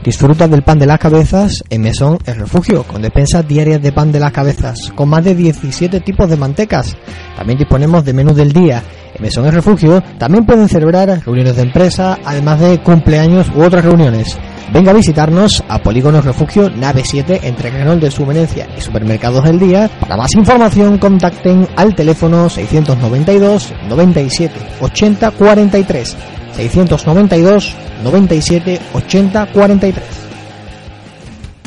Disfruta 0.07 0.47
del 0.47 0.63
pan 0.63 0.79
de 0.79 0.85
las 0.85 0.99
cabezas 0.99 1.65
en 1.69 1.81
Mesón 1.81 2.17
El 2.25 2.37
Refugio, 2.37 2.83
con 2.83 3.01
despensas 3.01 3.45
diarias 3.45 3.81
de 3.81 3.91
pan 3.91 4.09
de 4.09 4.21
las 4.21 4.31
cabezas, 4.31 4.93
con 4.95 5.09
más 5.09 5.21
de 5.25 5.35
17 5.35 5.99
tipos 5.99 6.29
de 6.29 6.37
mantecas. 6.37 6.95
También 7.35 7.59
disponemos 7.59 8.05
de 8.05 8.13
menú 8.13 8.33
del 8.33 8.53
día. 8.53 8.81
En 9.13 9.21
Mesón 9.21 9.45
El 9.47 9.51
Refugio 9.51 10.01
también 10.17 10.45
pueden 10.45 10.69
celebrar 10.69 11.09
reuniones 11.25 11.57
de 11.57 11.63
empresa, 11.63 12.19
además 12.23 12.61
de 12.61 12.79
cumpleaños 12.79 13.51
u 13.53 13.61
otras 13.61 13.83
reuniones. 13.83 14.37
Venga 14.71 14.91
a 14.91 14.95
visitarnos 14.95 15.61
a 15.67 15.79
Polígono 15.79 16.21
Refugio 16.21 16.69
Nave 16.69 17.01
7 17.03 17.41
entre 17.43 17.69
Canal 17.69 17.99
de 17.99 18.09
Sumenencia 18.09 18.65
y 18.77 18.79
Supermercados 18.79 19.43
del 19.43 19.59
Día. 19.59 19.89
Para 19.99 20.15
más 20.15 20.33
información 20.35 20.99
contacten 20.99 21.67
al 21.75 21.93
teléfono 21.95 22.47
692 22.47 23.73
97 23.89 24.55
80 24.79 25.31
43 25.31 26.17
692 26.57 27.75
97 28.03 28.81
80 28.93 29.45
43. 29.53 30.05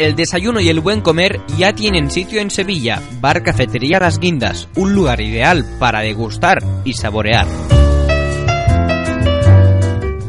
El 0.02 0.16
desayuno 0.16 0.60
y 0.60 0.68
el 0.68 0.80
buen 0.80 1.02
comer 1.02 1.40
ya 1.60 1.74
tienen 1.74 2.10
sitio 2.10 2.42
en 2.42 2.50
Sevilla, 2.50 3.00
Bar 3.20 3.44
Cafetería 3.44 4.00
Las 4.00 4.18
Guindas, 4.18 4.68
un 4.76 4.96
lugar 4.96 5.22
ideal 5.22 5.64
para 5.78 6.00
degustar 6.00 6.64
y 6.84 6.94
saborear. 6.94 7.46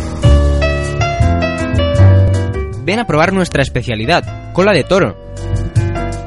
Ven 2.84 3.00
a 3.00 3.08
probar 3.08 3.32
nuestra 3.32 3.60
especialidad, 3.60 4.52
cola 4.52 4.72
de 4.72 4.84
toro. 4.84 5.16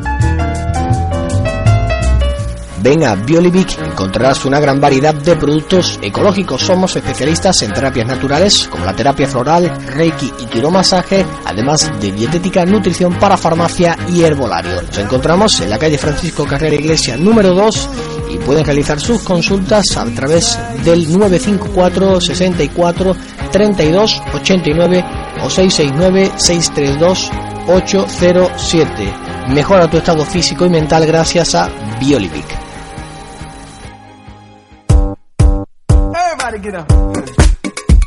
Ven 2.82 3.04
a 3.04 3.14
Biolivic, 3.14 3.78
encontrarás 3.80 4.44
una 4.46 4.60
gran 4.60 4.82
variedad 4.82 5.14
de 5.14 5.36
productos 5.36 6.00
ecológicos. 6.02 6.62
Somos 6.62 6.96
especialistas 6.96 7.62
en 7.62 7.74
terapias 7.74 8.08
naturales 8.08 8.68
como 8.68 8.86
la 8.86 8.96
terapia 8.96 9.28
floral, 9.28 9.72
reiki 9.86 10.34
y 10.40 10.46
quiromasaje, 10.46 11.24
además 11.46 11.92
de 12.02 12.12
dietética, 12.12 12.66
nutrición 12.66 13.14
para 13.20 13.38
farmacia 13.38 13.96
y 14.10 14.24
herbolario. 14.24 14.82
Nos 14.82 14.98
encontramos 14.98 15.62
en 15.62 15.70
la 15.70 15.78
calle 15.78 16.00
Francisco 16.00 16.44
Carrera 16.46 16.76
Iglesia 16.76 17.18
número 17.18 17.54
2 17.54 17.90
y 18.32 18.38
pueden 18.40 18.66
realizar 18.66 19.00
sus 19.00 19.22
consultas 19.22 19.86
a 19.96 20.06
través 20.06 20.58
del 20.84 21.12
954 21.12 22.20
64 22.20 23.16
32 23.52 24.22
89 24.34 25.06
o 25.44 25.50
669 25.50 26.32
632 26.36 27.32
807. 27.68 29.14
Mejora 29.50 29.88
tu 29.88 29.98
estado 29.98 30.26
físico 30.26 30.66
y 30.66 30.70
mental 30.70 31.06
gracias 31.06 31.54
a 31.54 31.70
Biolivic. 32.00 32.61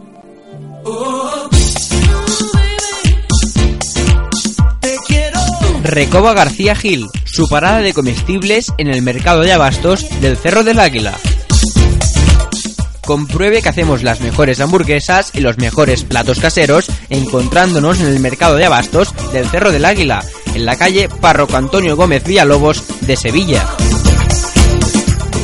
Recoba 5.82 6.34
García 6.34 6.74
Gil, 6.74 7.07
su 7.41 7.49
parada 7.49 7.78
de 7.78 7.95
comestibles 7.95 8.70
en 8.76 8.88
el 8.88 9.01
mercado 9.01 9.41
de 9.41 9.51
abastos 9.51 10.05
del 10.20 10.36
Cerro 10.36 10.62
del 10.62 10.78
Águila. 10.78 11.16
Compruebe 13.01 13.62
que 13.62 13.68
hacemos 13.70 14.03
las 14.03 14.20
mejores 14.20 14.61
hamburguesas 14.61 15.30
y 15.32 15.41
los 15.41 15.57
mejores 15.57 16.05
platos 16.05 16.38
caseros 16.38 16.91
encontrándonos 17.09 17.99
en 18.01 18.09
el 18.09 18.20
mercado 18.20 18.57
de 18.57 18.66
abastos 18.66 19.14
del 19.32 19.49
Cerro 19.49 19.72
del 19.72 19.86
Águila, 19.86 20.22
en 20.55 20.66
la 20.66 20.76
calle 20.76 21.09
Párroco 21.09 21.57
Antonio 21.57 21.97
Gómez 21.97 22.24
Villalobos 22.24 22.84
de 23.07 23.16
Sevilla. 23.16 23.66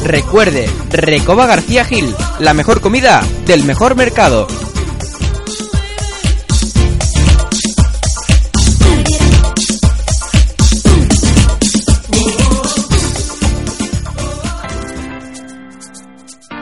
Recuerde, 0.05 0.68
Recoba 0.90 1.47
García 1.47 1.86
Gil, 1.86 2.14
la 2.40 2.53
mejor 2.53 2.82
comida 2.82 3.24
del 3.47 3.64
mejor 3.64 3.94
mercado. 3.94 4.47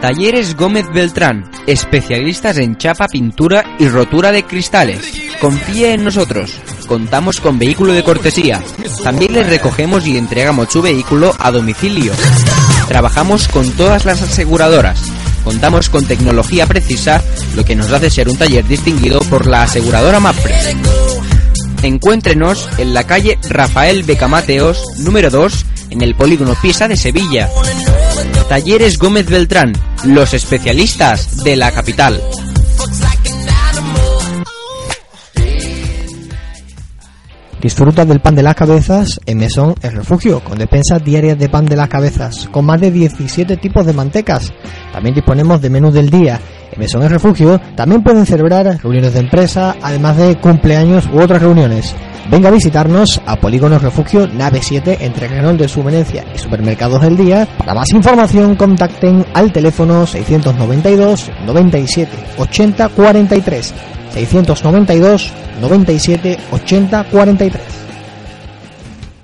Talleres 0.05 0.55
Gómez 0.55 0.85
Beltrán, 0.93 1.51
especialistas 1.67 2.59
en 2.59 2.77
chapa, 2.77 3.09
pintura 3.09 3.65
y 3.79 3.89
rotura 3.89 4.33
de 4.33 4.43
cristales. 4.43 5.01
Confíe 5.41 5.95
en 5.95 6.05
nosotros. 6.05 6.61
Contamos 6.87 7.41
con 7.41 7.59
vehículo 7.59 7.95
de 7.95 8.05
cortesía. 8.05 8.63
También 9.03 9.33
les 9.33 9.47
recogemos 9.47 10.07
y 10.07 10.19
entregamos 10.19 10.71
su 10.71 10.83
vehículo 10.83 11.35
a 11.39 11.51
domicilio. 11.51 12.13
Trabajamos 12.87 13.49
con 13.49 13.71
todas 13.71 14.05
las 14.05 14.21
aseguradoras. 14.21 15.01
Contamos 15.43 15.89
con 15.89 16.05
tecnología 16.05 16.67
precisa, 16.67 17.23
lo 17.57 17.65
que 17.65 17.75
nos 17.75 17.91
hace 17.91 18.11
ser 18.11 18.29
un 18.29 18.37
taller 18.37 18.67
distinguido 18.67 19.21
por 19.21 19.47
la 19.47 19.63
aseguradora 19.63 20.21
MAPRE. 20.21 20.55
Encuéntrenos 21.83 22.69
en 22.77 22.93
la 22.93 23.05
calle 23.05 23.39
Rafael 23.49 24.03
Becamateos, 24.03 24.83
número 24.99 25.31
2, 25.31 25.65
en 25.89 26.03
el 26.03 26.15
polígono 26.15 26.55
Pisa 26.61 26.89
de 26.89 26.99
Sevilla. 26.99 27.49
Talleres 28.49 28.99
Gómez 28.99 29.27
Beltrán, 29.29 29.73
los 30.05 30.35
especialistas 30.35 31.43
de 31.43 31.57
la 31.57 31.73
capital. 31.73 32.21
Disfruta 37.61 38.05
del 38.05 38.21
pan 38.21 38.35
de 38.35 38.43
las 38.43 38.55
cabezas 38.55 39.19
en 39.25 39.39
Mesón 39.39 39.75
El 39.81 39.93
Refugio, 39.93 40.45
con 40.45 40.59
despensas 40.59 41.03
diarias 41.03 41.39
de 41.39 41.49
pan 41.49 41.65
de 41.65 41.77
las 41.77 41.89
cabezas, 41.89 42.47
con 42.53 42.67
más 42.67 42.79
de 42.79 42.91
17 42.91 43.57
tipos 43.57 43.87
de 43.87 43.95
mantecas. 43.95 44.53
También 44.93 45.15
disponemos 45.15 45.63
de 45.63 45.71
menú 45.71 45.91
del 45.91 46.11
día. 46.11 46.39
En 46.75 46.81
Mesón 46.81 47.05
El 47.05 47.11
Refugio 47.11 47.61
también 47.77 48.03
pueden 48.03 48.27
celebrar 48.27 48.79
reuniones 48.83 49.15
de 49.15 49.21
empresa, 49.21 49.77
además 49.81 50.17
de 50.17 50.35
cumpleaños 50.37 51.09
u 51.13 51.21
otras 51.21 51.41
reuniones. 51.41 51.95
Venga 52.29 52.49
a 52.49 52.53
visitarnos 52.53 53.21
a 53.27 53.37
Polígono 53.37 53.79
Refugio 53.79 54.27
Nave 54.27 54.61
7 54.61 54.99
entre 55.03 55.29
Renault 55.29 55.61
de 55.61 55.69
Sumenencia 55.69 56.25
y 56.35 56.39
Supermercados 56.39 57.01
del 57.03 57.17
Día. 57.17 57.47
Para 57.59 57.75
más 57.75 57.93
información 57.93 58.57
contacten 58.57 59.25
al 59.35 59.53
teléfono 59.53 60.05
692 60.05 61.31
97 61.47 62.11
80 62.39 62.89
43 62.89 63.75
692 64.13 65.33
97 65.61 66.39
80 66.51 67.05
43. 67.05 67.63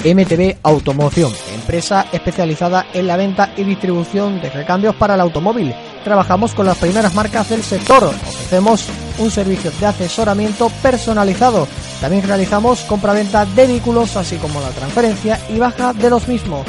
MTB 0.03 0.57
Automoción, 0.63 1.33
empresa 1.55 2.07
especializada 2.13 2.87
en 2.95 3.07
la 3.07 3.17
venta 3.17 3.53
y 3.57 3.65
distribución 3.65 4.41
de 4.41 4.51
recambios 4.51 4.95
para 4.95 5.15
el 5.15 5.21
automóvil. 5.21 5.75
Trabajamos 6.05 6.55
con 6.55 6.67
las 6.67 6.79
primeras 6.79 7.15
marcas 7.15 7.51
del 7.51 7.63
sector. 7.63 8.05
Ofrecemos 8.05 8.87
un 9.19 9.31
servicio 9.31 9.71
de 9.79 9.87
asesoramiento 9.87 10.71
personalizado. 10.83 11.69
También 12.01 12.27
realizamos 12.27 12.81
compraventa 12.83 13.45
de 13.45 13.67
vehículos, 13.67 14.17
así 14.17 14.37
como 14.37 14.61
la 14.61 14.71
transferencia 14.71 15.39
y 15.51 15.59
baja 15.59 15.93
de 15.93 16.11
los 16.11 16.27
mismos. 16.27 16.67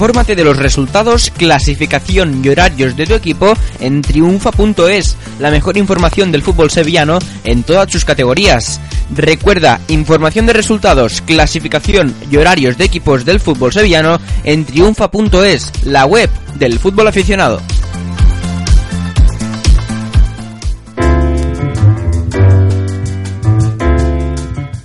Infórmate 0.00 0.34
de 0.34 0.44
los 0.44 0.56
resultados, 0.56 1.30
clasificación 1.36 2.42
y 2.42 2.48
horarios 2.48 2.96
de 2.96 3.04
tu 3.04 3.12
equipo 3.12 3.52
en 3.80 4.00
triunfa.es, 4.00 5.14
la 5.38 5.50
mejor 5.50 5.76
información 5.76 6.32
del 6.32 6.42
fútbol 6.42 6.70
sevillano 6.70 7.18
en 7.44 7.62
todas 7.64 7.92
sus 7.92 8.06
categorías. 8.06 8.80
Recuerda, 9.14 9.78
información 9.88 10.46
de 10.46 10.54
resultados, 10.54 11.20
clasificación 11.20 12.14
y 12.30 12.38
horarios 12.38 12.78
de 12.78 12.86
equipos 12.86 13.26
del 13.26 13.40
fútbol 13.40 13.74
sevillano 13.74 14.18
en 14.44 14.64
triunfa.es, 14.64 15.70
la 15.84 16.06
web 16.06 16.30
del 16.54 16.78
fútbol 16.78 17.06
aficionado. 17.08 17.60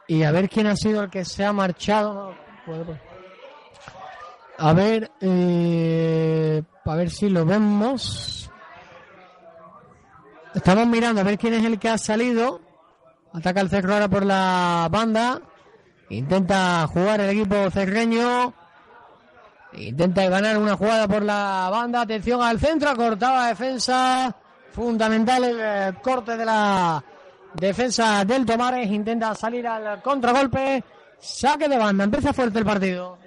Y 0.08 0.24
a 0.24 0.32
ver 0.32 0.50
quién 0.50 0.68
ha 0.68 0.78
sido 0.78 1.04
el 1.04 1.10
que 1.10 1.26
se 1.26 1.44
ha 1.44 1.52
marchado. 1.52 2.34
Pues. 2.66 2.80
A 4.58 4.72
ver, 4.72 5.12
eh, 5.20 6.64
a 6.86 6.96
ver 6.96 7.10
si 7.10 7.30
lo 7.30 7.46
vemos. 7.46 8.50
Estamos 10.56 10.88
mirando 10.88 11.20
a 11.20 11.26
ver 11.26 11.38
quién 11.38 11.54
es 11.54 11.66
el 11.66 11.78
que 11.78 11.90
ha 11.90 11.98
salido. 11.98 12.62
Ataca 13.34 13.60
el 13.60 13.70
cerro 13.70 13.94
ahora 13.94 14.08
por 14.08 14.26
la 14.26 14.88
banda. 14.90 15.42
Intenta 16.10 16.88
jugar 16.88 17.20
el 17.20 17.30
equipo 17.30 17.70
cerreño. 17.72 18.54
Intenta 19.74 20.28
ganar 20.28 20.58
una 20.58 20.76
jugada 20.76 21.08
por 21.08 21.24
la 21.24 21.70
banda. 21.72 22.02
Atención 22.02 22.42
al 22.42 22.60
centro. 22.60 22.96
Cortaba 22.96 23.48
defensa. 23.48 24.36
Fundamental 24.72 25.44
el 25.44 25.60
eh, 25.60 25.94
corte 26.02 26.38
de 26.38 26.46
la 26.46 27.04
defensa 27.54 28.26
del 28.26 28.46
Tomares. 28.46 28.90
Intenta 28.90 29.36
salir 29.36 29.68
al 29.68 30.02
contragolpe. 30.02 30.84
Saque 31.20 31.68
de 31.68 31.78
banda. 31.78 32.04
Empieza 32.04 32.34
fuerte 32.34 32.60
el 32.60 32.66
partido. 32.66 33.18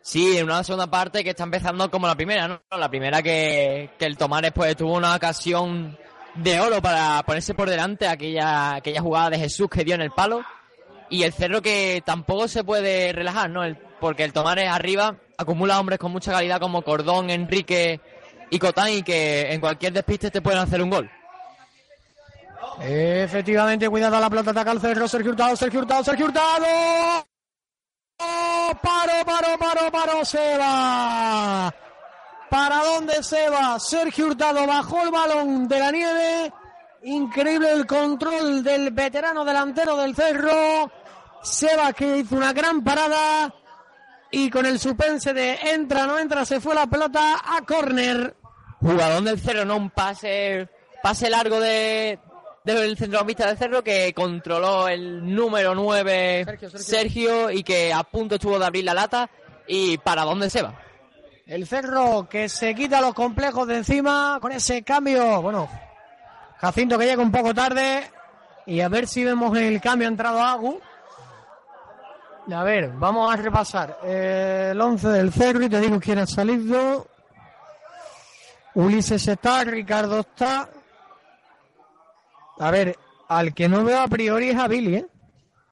Sí, 0.00 0.38
en 0.38 0.44
una 0.44 0.64
segunda 0.64 0.86
parte 0.86 1.22
que 1.22 1.30
está 1.30 1.42
empezando 1.42 1.90
como 1.90 2.06
la 2.06 2.14
primera, 2.14 2.48
¿no? 2.48 2.60
La 2.70 2.88
primera 2.88 3.22
que, 3.22 3.90
que 3.98 4.06
el 4.06 4.16
Tomares 4.16 4.52
pues 4.52 4.74
tuvo 4.74 4.94
una 4.94 5.14
ocasión 5.14 5.98
de 6.34 6.60
oro 6.60 6.80
para 6.80 7.22
ponerse 7.24 7.52
por 7.52 7.68
delante 7.68 8.06
aquella, 8.06 8.76
aquella 8.76 9.02
jugada 9.02 9.30
de 9.30 9.38
Jesús 9.38 9.68
que 9.68 9.84
dio 9.84 9.94
en 9.94 10.02
el 10.02 10.12
palo. 10.12 10.42
Y 11.10 11.24
el 11.24 11.32
Cerro 11.32 11.60
que 11.60 12.02
tampoco 12.06 12.48
se 12.48 12.64
puede 12.64 13.12
relajar, 13.12 13.50
¿no? 13.50 13.64
El, 13.64 13.76
porque 14.00 14.24
el 14.24 14.32
Tomares 14.32 14.68
arriba 14.70 15.16
acumula 15.38 15.78
hombres 15.78 15.98
con 15.98 16.12
mucha 16.12 16.32
calidad 16.32 16.60
como 16.60 16.82
Cordón, 16.82 17.30
Enrique 17.30 18.00
y 18.50 18.58
Cotán 18.58 18.90
y 18.90 19.02
que 19.02 19.52
en 19.52 19.60
cualquier 19.60 19.92
despiste 19.92 20.30
te 20.30 20.42
pueden 20.42 20.58
hacer 20.58 20.82
un 20.82 20.90
gol. 20.90 21.10
Efectivamente, 22.80 23.88
cuidado 23.88 24.20
la 24.20 24.28
pelota, 24.28 24.50
ataca 24.50 24.72
el 24.72 24.80
cerro, 24.80 25.08
Sergio 25.08 25.30
Hurtado, 25.30 25.56
Sergio 25.56 25.80
Hurtado, 25.80 26.04
Sergio 26.04 26.26
Hurtado. 26.26 26.66
¡Oh! 28.18 28.72
Paro, 28.82 29.24
paro, 29.24 29.58
paro, 29.58 29.92
paro, 29.92 30.24
se 30.24 30.58
va. 30.58 31.72
¿Para 32.50 32.76
dónde 32.82 33.22
se 33.22 33.48
va? 33.48 33.78
Sergio 33.78 34.26
Hurtado 34.26 34.66
bajó 34.66 35.02
el 35.02 35.10
balón 35.10 35.68
de 35.68 35.78
la 35.78 35.90
nieve. 35.90 36.52
Increíble 37.04 37.72
el 37.72 37.86
control 37.86 38.62
del 38.62 38.90
veterano 38.90 39.44
delantero 39.44 39.96
del 39.96 40.14
cerro. 40.14 40.90
Seba 41.42 41.92
que 41.92 42.18
hizo 42.18 42.36
una 42.36 42.52
gran 42.52 42.82
parada. 42.82 43.52
Y 44.30 44.50
con 44.50 44.66
el 44.66 44.78
suspense 44.78 45.32
de 45.32 45.58
entra, 45.72 46.06
no 46.06 46.18
entra, 46.18 46.44
se 46.44 46.60
fue 46.60 46.74
la 46.74 46.86
pelota 46.86 47.40
a 47.44 47.62
córner. 47.62 48.36
Jugador 48.80 49.22
del 49.24 49.40
Cerro, 49.40 49.64
no 49.64 49.76
un 49.76 49.90
pase, 49.90 50.68
pase 51.02 51.30
largo 51.30 51.58
de, 51.58 52.18
del 52.64 52.96
centrocampista 52.96 53.46
del 53.46 53.58
Cerro 53.58 53.82
que 53.82 54.12
controló 54.14 54.86
el 54.86 55.34
número 55.34 55.74
9 55.74 56.44
Sergio, 56.44 56.70
Sergio, 56.70 56.84
Sergio. 56.86 57.50
y 57.50 57.62
que 57.62 57.92
a 57.92 58.04
punto 58.04 58.36
estuvo 58.36 58.58
de 58.58 58.66
abrir 58.66 58.84
la 58.84 58.94
lata. 58.94 59.28
¿Y 59.66 59.98
para 59.98 60.24
dónde 60.24 60.48
se 60.48 60.62
va? 60.62 60.74
El 61.46 61.66
cerro 61.66 62.28
que 62.28 62.48
se 62.50 62.74
quita 62.74 63.00
los 63.00 63.14
complejos 63.14 63.66
de 63.66 63.76
encima 63.78 64.38
con 64.40 64.52
ese 64.52 64.82
cambio. 64.82 65.40
Bueno, 65.40 65.68
Jacinto 66.58 66.98
que 66.98 67.06
llega 67.06 67.22
un 67.22 67.32
poco 67.32 67.54
tarde. 67.54 68.10
Y 68.66 68.80
a 68.80 68.88
ver 68.88 69.06
si 69.06 69.24
vemos 69.24 69.56
el 69.56 69.80
cambio. 69.80 70.08
Ha 70.08 70.10
entrado 70.10 70.42
Agu. 70.42 70.78
A 72.50 72.64
ver, 72.64 72.90
vamos 72.92 73.30
a 73.30 73.36
repasar 73.36 73.98
eh, 74.04 74.70
el 74.72 74.80
11 74.80 75.08
del 75.08 75.32
Cerro 75.32 75.62
y 75.62 75.68
te 75.68 75.80
digo 75.80 76.00
quién 76.00 76.18
ha 76.18 76.26
salido. 76.26 77.06
Ulises 78.74 79.28
está, 79.28 79.64
Ricardo 79.64 80.20
está. 80.20 80.70
A 82.58 82.70
ver, 82.70 82.96
al 83.28 83.52
que 83.52 83.68
no 83.68 83.84
veo 83.84 84.00
a 84.00 84.08
priori 84.08 84.48
es 84.50 84.56
a 84.56 84.66
Billy, 84.66 84.96
¿eh? 84.96 85.06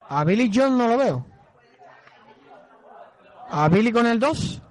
A 0.09 0.23
Billy 0.25 0.51
John 0.55 0.77
no 0.77 0.87
lo 0.87 0.99
veo. 0.99 1.27
A 3.49 3.69
Billy 3.69 3.91
con 3.91 4.07
el 4.07 4.21
2. 4.21 4.63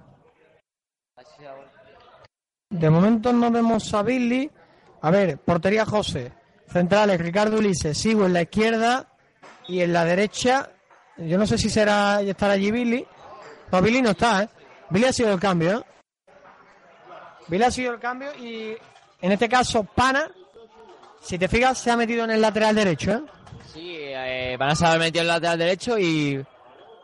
De 2.70 2.90
momento 2.90 3.32
no 3.32 3.50
vemos 3.50 3.92
a 3.94 4.02
Billy. 4.02 4.48
A 5.00 5.10
ver, 5.10 5.38
portería 5.38 5.84
José. 5.84 6.32
Centrales, 6.68 7.20
Ricardo 7.20 7.58
Ulises. 7.58 7.98
Sigo 7.98 8.26
en 8.26 8.32
la 8.32 8.42
izquierda 8.42 9.08
y 9.66 9.80
en 9.80 9.92
la 9.92 10.04
derecha. 10.04 10.70
Yo 11.18 11.38
no 11.38 11.46
sé 11.46 11.56
si 11.56 11.70
será 11.70 12.20
estará 12.20 12.54
allí 12.54 12.70
Billy. 12.70 13.06
No, 13.72 13.82
Billy 13.82 14.02
no 14.02 14.10
está, 14.10 14.42
¿eh? 14.42 14.48
Billy 14.90 15.06
ha 15.06 15.12
sido 15.12 15.32
el 15.32 15.40
cambio, 15.40 15.78
¿eh? 15.78 15.82
Billy 17.48 17.64
ha 17.64 17.70
sido 17.70 17.94
el 17.94 18.00
cambio 18.00 18.34
y 18.36 18.76
en 19.20 19.32
este 19.32 19.48
caso 19.48 19.84
Pana, 19.84 20.30
si 21.20 21.38
te 21.38 21.48
fijas, 21.48 21.78
se 21.78 21.90
ha 21.90 21.96
metido 21.96 22.24
en 22.24 22.30
el 22.32 22.40
lateral 22.40 22.74
derecho, 22.74 23.12
¿eh? 23.12 23.22
Sí, 23.72 23.94
eh, 23.96 24.56
van 24.58 24.70
a 24.70 24.76
saber 24.76 24.98
metido 24.98 25.22
en 25.22 25.28
el 25.28 25.34
lateral 25.34 25.58
derecho 25.58 25.98
y 25.98 26.44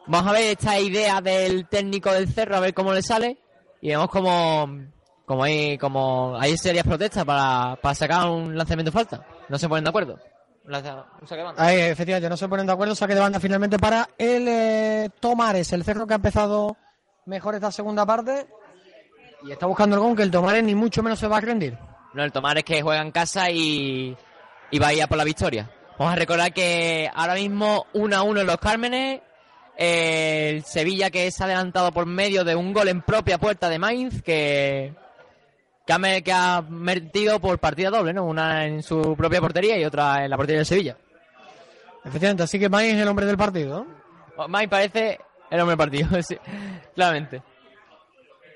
vamos 0.06 0.30
a 0.30 0.34
ver 0.34 0.52
esta 0.52 0.78
idea 0.78 1.20
del 1.20 1.66
técnico 1.68 2.12
del 2.12 2.28
Cerro, 2.32 2.56
a 2.56 2.60
ver 2.60 2.74
cómo 2.74 2.92
le 2.92 3.02
sale. 3.02 3.38
Y 3.80 3.88
vemos 3.88 4.08
como, 4.10 4.68
como 5.24 5.42
hay, 5.42 5.76
como 5.78 6.36
hay 6.38 6.56
serias 6.56 6.86
protestas 6.86 7.24
para, 7.24 7.76
para 7.80 7.94
sacar 7.94 8.28
un 8.30 8.56
lanzamiento 8.56 8.90
de 8.90 8.94
falta. 8.94 9.26
No 9.48 9.58
se 9.58 9.68
ponen 9.68 9.84
de 9.84 9.90
acuerdo. 9.90 10.18
Un 10.64 10.72
lanza- 10.72 11.04
un 11.20 11.26
saque 11.28 11.38
de 11.40 11.44
banda. 11.44 11.64
Ahí, 11.64 11.80
efectivamente, 11.80 12.28
no 12.28 12.36
se 12.36 12.48
ponen 12.48 12.66
de 12.66 12.72
acuerdo. 12.72 12.94
Saque 12.94 13.14
de 13.14 13.20
banda 13.20 13.40
finalmente 13.40 13.78
para 13.78 14.08
el 14.18 14.46
eh, 14.48 15.10
Tomares, 15.20 15.72
el 15.72 15.84
cerro 15.84 16.06
que 16.06 16.12
ha 16.14 16.16
empezado 16.16 16.76
mejor 17.26 17.54
esta 17.54 17.70
segunda 17.72 18.06
parte. 18.06 18.46
Y 19.44 19.50
está 19.50 19.66
buscando 19.66 19.96
el 19.96 20.02
gol 20.02 20.16
que 20.16 20.22
el 20.22 20.30
Tomares 20.30 20.62
ni 20.62 20.74
mucho 20.74 21.02
menos 21.02 21.18
se 21.18 21.26
va 21.26 21.38
a 21.38 21.40
rendir. 21.40 21.76
No, 22.14 22.22
el 22.22 22.30
tomar 22.30 22.58
es 22.58 22.64
que 22.64 22.80
juega 22.82 23.00
en 23.02 23.10
casa 23.10 23.50
y, 23.50 24.16
y 24.70 24.78
va 24.78 24.88
a 24.88 24.94
ir 24.94 25.02
a 25.02 25.06
por 25.08 25.18
la 25.18 25.24
victoria. 25.24 25.68
Vamos 25.98 26.12
a 26.12 26.16
recordar 26.16 26.52
que 26.52 27.10
ahora 27.12 27.34
mismo 27.34 27.86
1 27.94 28.16
a 28.16 28.22
1 28.22 28.40
en 28.42 28.46
los 28.46 28.56
Cármenes. 28.58 29.20
eh, 29.78 30.50
el 30.50 30.64
Sevilla 30.64 31.10
que 31.10 31.26
es 31.26 31.40
adelantado 31.40 31.90
por 31.90 32.06
medio 32.06 32.44
de 32.44 32.54
un 32.54 32.72
gol 32.72 32.88
en 32.88 33.02
propia 33.02 33.38
puerta 33.38 33.68
de 33.68 33.78
Mainz 33.78 34.22
que, 34.22 34.94
que, 35.86 35.92
ha, 35.92 35.98
me- 35.98 36.22
que 36.22 36.32
ha 36.32 36.62
metido 36.62 37.40
por 37.40 37.58
partida 37.58 37.90
doble, 37.90 38.12
¿no? 38.12 38.24
Una 38.24 38.66
en 38.66 38.82
su 38.82 39.14
propia 39.16 39.40
portería 39.40 39.78
y 39.78 39.84
otra 39.84 40.24
en 40.24 40.30
la 40.30 40.36
portería 40.36 40.58
del 40.58 40.66
Sevilla. 40.66 40.96
Efectivamente, 42.04 42.42
así 42.42 42.58
que 42.58 42.68
Maíz 42.68 42.94
es 42.94 43.00
el 43.00 43.08
hombre 43.08 43.26
del 43.26 43.36
partido. 43.36 43.86
¿no? 44.36 44.48
Mainz 44.48 44.68
parece 44.70 45.18
el 45.50 45.60
hombre 45.60 45.76
del 45.76 45.78
partido, 45.78 46.22
sí, 46.22 46.36
claramente. 46.94 47.42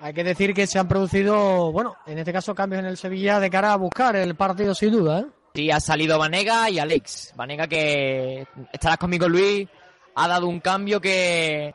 Hay 0.00 0.12
que 0.12 0.24
decir 0.24 0.52
que 0.52 0.66
se 0.66 0.78
han 0.78 0.88
producido, 0.88 1.72
bueno, 1.72 1.96
en 2.06 2.18
este 2.18 2.32
caso 2.32 2.54
cambios 2.54 2.80
en 2.80 2.86
el 2.86 2.96
Sevilla 2.98 3.40
de 3.40 3.48
cara 3.50 3.72
a 3.72 3.76
buscar 3.76 4.14
el 4.16 4.34
partido 4.34 4.74
sin 4.74 4.92
duda. 4.92 5.20
¿eh? 5.20 5.26
Sí, 5.54 5.70
ha 5.70 5.80
salido 5.80 6.18
Vanega 6.18 6.68
y 6.68 6.78
Alex. 6.78 7.32
Vanega 7.34 7.66
que 7.66 8.46
estarás 8.72 8.98
conmigo 8.98 9.26
Luis, 9.28 9.66
ha 10.14 10.28
dado 10.28 10.48
un 10.48 10.60
cambio 10.60 11.00
que, 11.00 11.74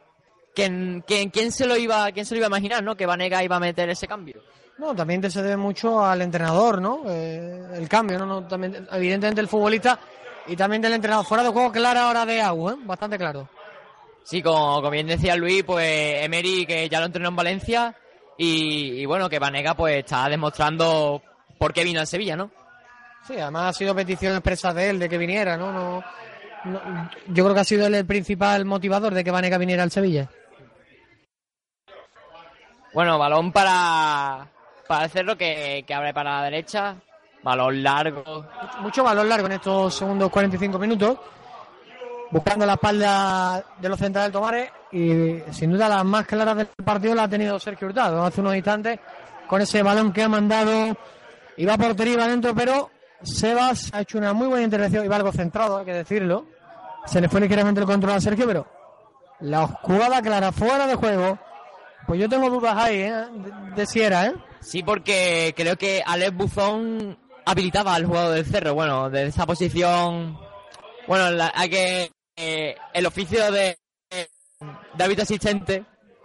que, 0.54 1.02
que- 1.08 1.32
quién 1.32 1.52
se 1.52 1.66
lo 1.66 1.76
iba 1.78 2.12
quién 2.12 2.26
se 2.26 2.36
lo 2.36 2.40
iba 2.40 2.48
a 2.48 2.50
imaginar, 2.50 2.84
¿no? 2.84 2.96
Que 2.96 3.08
Vanega 3.08 3.44
iba 3.44 3.56
a 3.56 3.60
meter 3.60 3.90
ese 3.90 4.08
cambio. 4.08 4.44
No, 4.82 4.96
también 4.96 5.30
se 5.30 5.44
debe 5.44 5.58
mucho 5.58 6.04
al 6.04 6.24
entrenador, 6.24 6.82
¿no? 6.82 7.04
Eh, 7.08 7.68
el 7.76 7.88
cambio, 7.88 8.18
¿no? 8.18 8.26
no 8.26 8.48
también, 8.48 8.88
evidentemente 8.92 9.40
el 9.40 9.48
futbolista 9.48 10.00
y 10.48 10.56
también 10.56 10.82
del 10.82 10.94
entrenador. 10.94 11.24
Fuera 11.24 11.44
de 11.44 11.52
juego 11.52 11.72
clara 11.72 12.08
ahora 12.08 12.26
de 12.26 12.42
agua, 12.42 12.74
¿eh? 12.74 12.78
Bastante 12.84 13.16
claro. 13.20 13.48
Sí, 14.24 14.42
como, 14.42 14.78
como 14.78 14.90
bien 14.90 15.06
decía 15.06 15.36
Luis, 15.36 15.64
pues 15.64 16.24
Emery 16.24 16.66
que 16.66 16.90
ya 16.90 17.00
lo 17.00 17.06
entrenó 17.06 17.30
en 17.30 17.36
Valencia 17.36 17.96
y, 18.40 19.02
y 19.02 19.06
bueno, 19.06 19.30
que 19.30 19.38
Vanega 19.38 19.76
pues 19.76 19.98
está 20.00 20.28
demostrando 20.28 21.22
por 21.60 21.74
qué 21.74 21.84
vino 21.84 22.00
al 22.00 22.08
Sevilla, 22.08 22.36
¿no? 22.36 22.50
Sí, 23.28 23.38
además 23.38 23.70
ha 23.70 23.78
sido 23.78 23.94
petición 23.94 24.34
expresa 24.34 24.74
de 24.74 24.90
él 24.90 24.98
de 24.98 25.08
que 25.10 25.20
viniera, 25.20 25.58
¿no? 25.58 25.72
no, 25.72 26.04
no- 26.66 27.10
yo 27.28 27.44
creo 27.44 27.54
que 27.54 27.60
ha 27.60 27.66
sido 27.66 27.86
él 27.86 27.94
el 27.94 28.06
principal 28.08 28.66
motivador 28.66 29.14
de 29.14 29.24
que 29.24 29.30
Vanega 29.30 29.60
viniera 29.60 29.84
al 29.84 29.92
Sevilla. 29.92 30.28
Bueno, 32.94 33.18
balón 33.20 33.52
para, 33.52 34.48
para 34.92 35.06
el 35.06 35.10
cerro 35.10 35.38
que, 35.38 35.86
que 35.88 35.94
abre 35.94 36.14
para 36.14 36.36
la 36.36 36.44
derecha, 36.44 36.98
balón 37.42 37.82
largo, 37.82 38.46
Mucho 38.82 39.06
balón 39.06 39.30
largo 39.30 39.46
en 39.46 39.54
estos 39.54 39.96
segundos 39.96 40.30
45 40.30 40.78
minutos. 40.78 41.18
Buscando 42.30 42.66
la 42.66 42.74
espalda 42.74 43.64
de 43.80 43.88
los 43.88 43.98
centrales 43.98 44.34
Tomares. 44.34 44.70
Y 44.92 45.40
sin 45.52 45.72
duda 45.72 45.88
las 45.88 46.04
más 46.04 46.26
claras 46.26 46.58
del 46.58 46.68
partido 46.84 47.16
la 47.16 47.24
ha 47.24 47.30
tenido 47.30 47.58
Sergio 47.58 47.88
Hurtado 47.88 48.22
hace 48.22 48.42
unos 48.42 48.54
instantes. 48.54 49.00
Con 49.48 49.62
ese 49.62 49.82
balón 49.82 50.12
que 50.12 50.24
ha 50.24 50.28
mandado. 50.28 50.98
Iba 51.56 51.76
a 51.76 51.78
portería, 51.78 52.16
iba 52.16 52.26
adentro, 52.26 52.54
pero 52.54 52.90
Sebas 53.24 53.92
ha 53.94 54.02
hecho 54.02 54.18
una 54.18 54.34
muy 54.34 54.48
buena 54.48 54.66
intervención. 54.66 55.06
Iba 55.06 55.16
algo 55.16 55.32
centrado, 55.32 55.78
hay 55.78 55.86
que 55.86 55.94
decirlo. 55.94 56.48
Se 57.06 57.22
le 57.22 57.30
fue 57.30 57.40
ligeramente 57.40 57.80
el 57.80 57.88
control 57.88 58.12
a 58.12 58.20
Sergio, 58.20 58.46
pero 58.46 58.68
la 59.40 59.68
jugada 59.68 60.22
clara 60.22 60.52
fuera 60.52 60.86
de 60.86 60.96
juego. 60.96 61.40
Pues 62.08 62.20
yo 62.20 62.28
tengo 62.28 62.50
dudas 62.50 62.76
ahí, 62.76 63.04
¿eh? 63.04 63.14
De, 63.14 63.76
de 63.76 63.86
si 63.86 64.02
era, 64.02 64.26
¿eh? 64.26 64.34
Sí, 64.62 64.84
porque 64.84 65.54
creo 65.56 65.76
que 65.78 66.04
Alex 66.06 66.34
Buzón 66.36 67.18
habilitaba 67.46 67.96
al 67.96 68.06
jugador 68.06 68.36
del 68.36 68.46
cerro. 68.46 68.74
Bueno, 68.74 69.10
de 69.10 69.28
esa 69.28 69.46
posición. 69.46 70.38
Bueno, 71.08 71.32
la- 71.32 71.52
hay 71.56 71.70
que. 71.70 72.12
eh, 72.38 72.76
el 72.94 73.06
oficio 73.06 73.52
de, 73.52 73.78
de 74.10 75.04
árbitro 75.04 75.24
asistente, 75.24 75.84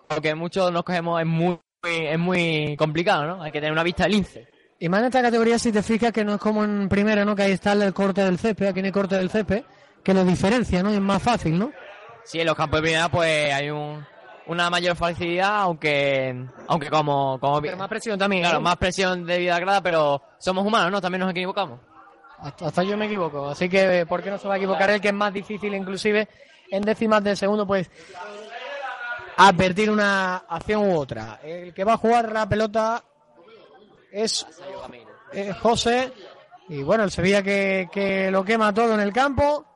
porque 0.08 0.34
muchos 0.34 0.70
nos 0.72 0.82
cogemos, 0.84 1.20
es 1.20 1.26
muy, 1.26 1.58
es 1.84 2.18
muy 2.18 2.76
complicado, 2.78 3.26
¿no? 3.26 3.42
Hay 3.42 3.50
que 3.52 3.58
tener 3.60 3.72
una 3.72 3.82
vista 3.82 4.06
lince. 4.06 4.46
Y 4.78 4.88
más 4.88 5.00
en 5.00 5.06
esta 5.06 5.22
categoría, 5.22 5.58
si 5.58 5.72
te 5.72 5.82
fijas 5.82 6.12
que 6.12 6.24
no 6.24 6.34
es 6.34 6.40
como 6.40 6.62
en 6.64 6.88
primera, 6.88 7.24
¿no? 7.24 7.34
Que 7.34 7.42
ahí 7.44 7.52
está 7.52 7.72
el 7.72 7.94
corte 7.94 8.22
del 8.22 8.38
césped, 8.38 8.66
aquí 8.66 8.80
no 8.80 8.86
hay 8.86 8.92
corte 8.92 9.16
del 9.16 9.30
césped, 9.30 9.64
que 10.04 10.12
lo 10.14 10.22
diferencia, 10.24 10.82
¿no? 10.82 10.90
Y 10.92 10.94
es 10.96 11.00
más 11.00 11.22
fácil, 11.22 11.58
¿no? 11.58 11.72
Sí, 12.24 12.40
en 12.40 12.46
los 12.46 12.56
campos 12.56 12.78
de 12.78 12.82
primera, 12.82 13.08
pues 13.08 13.52
hay 13.52 13.70
un, 13.70 14.04
una 14.46 14.70
mayor 14.70 14.96
facilidad, 14.96 15.62
aunque. 15.62 16.46
Aunque 16.68 16.90
como. 16.90 17.38
como 17.40 17.60
Pero 17.60 17.76
más 17.76 17.88
presión 17.88 18.18
también. 18.18 18.42
Claro, 18.42 18.58
¿eh? 18.58 18.62
más 18.62 18.76
presión 18.76 19.24
de 19.26 19.38
vida 19.38 19.58
grada, 19.58 19.80
pero 19.80 20.22
somos 20.38 20.64
humanos, 20.64 20.90
¿no? 20.90 21.00
También 21.00 21.20
nos 21.20 21.30
equivocamos. 21.30 21.80
Hasta, 22.38 22.66
hasta 22.66 22.82
yo 22.82 22.96
me 22.96 23.06
equivoco. 23.06 23.48
Así 23.48 23.68
que, 23.68 24.06
¿por 24.06 24.22
qué 24.22 24.30
no 24.30 24.38
se 24.38 24.48
va 24.48 24.54
a 24.54 24.56
equivocar 24.56 24.90
él? 24.90 25.00
Que 25.00 25.08
es 25.08 25.14
más 25.14 25.32
difícil, 25.32 25.74
inclusive, 25.74 26.28
en 26.70 26.82
décimas 26.82 27.24
de 27.24 27.34
segundo, 27.34 27.66
pues, 27.66 27.90
advertir 29.36 29.90
una 29.90 30.36
acción 30.48 30.88
u 30.88 30.98
otra. 30.98 31.40
El 31.42 31.72
que 31.72 31.84
va 31.84 31.94
a 31.94 31.98
jugar 31.98 32.30
la 32.32 32.48
pelota 32.48 33.02
es 34.12 34.46
eh, 35.32 35.52
José. 35.54 36.12
Y 36.68 36.82
bueno, 36.82 37.04
el 37.04 37.10
Sevilla 37.10 37.42
que, 37.42 37.88
que 37.92 38.30
lo 38.30 38.44
quema 38.44 38.74
todo 38.74 38.94
en 38.94 39.00
el 39.00 39.12
campo. 39.12 39.75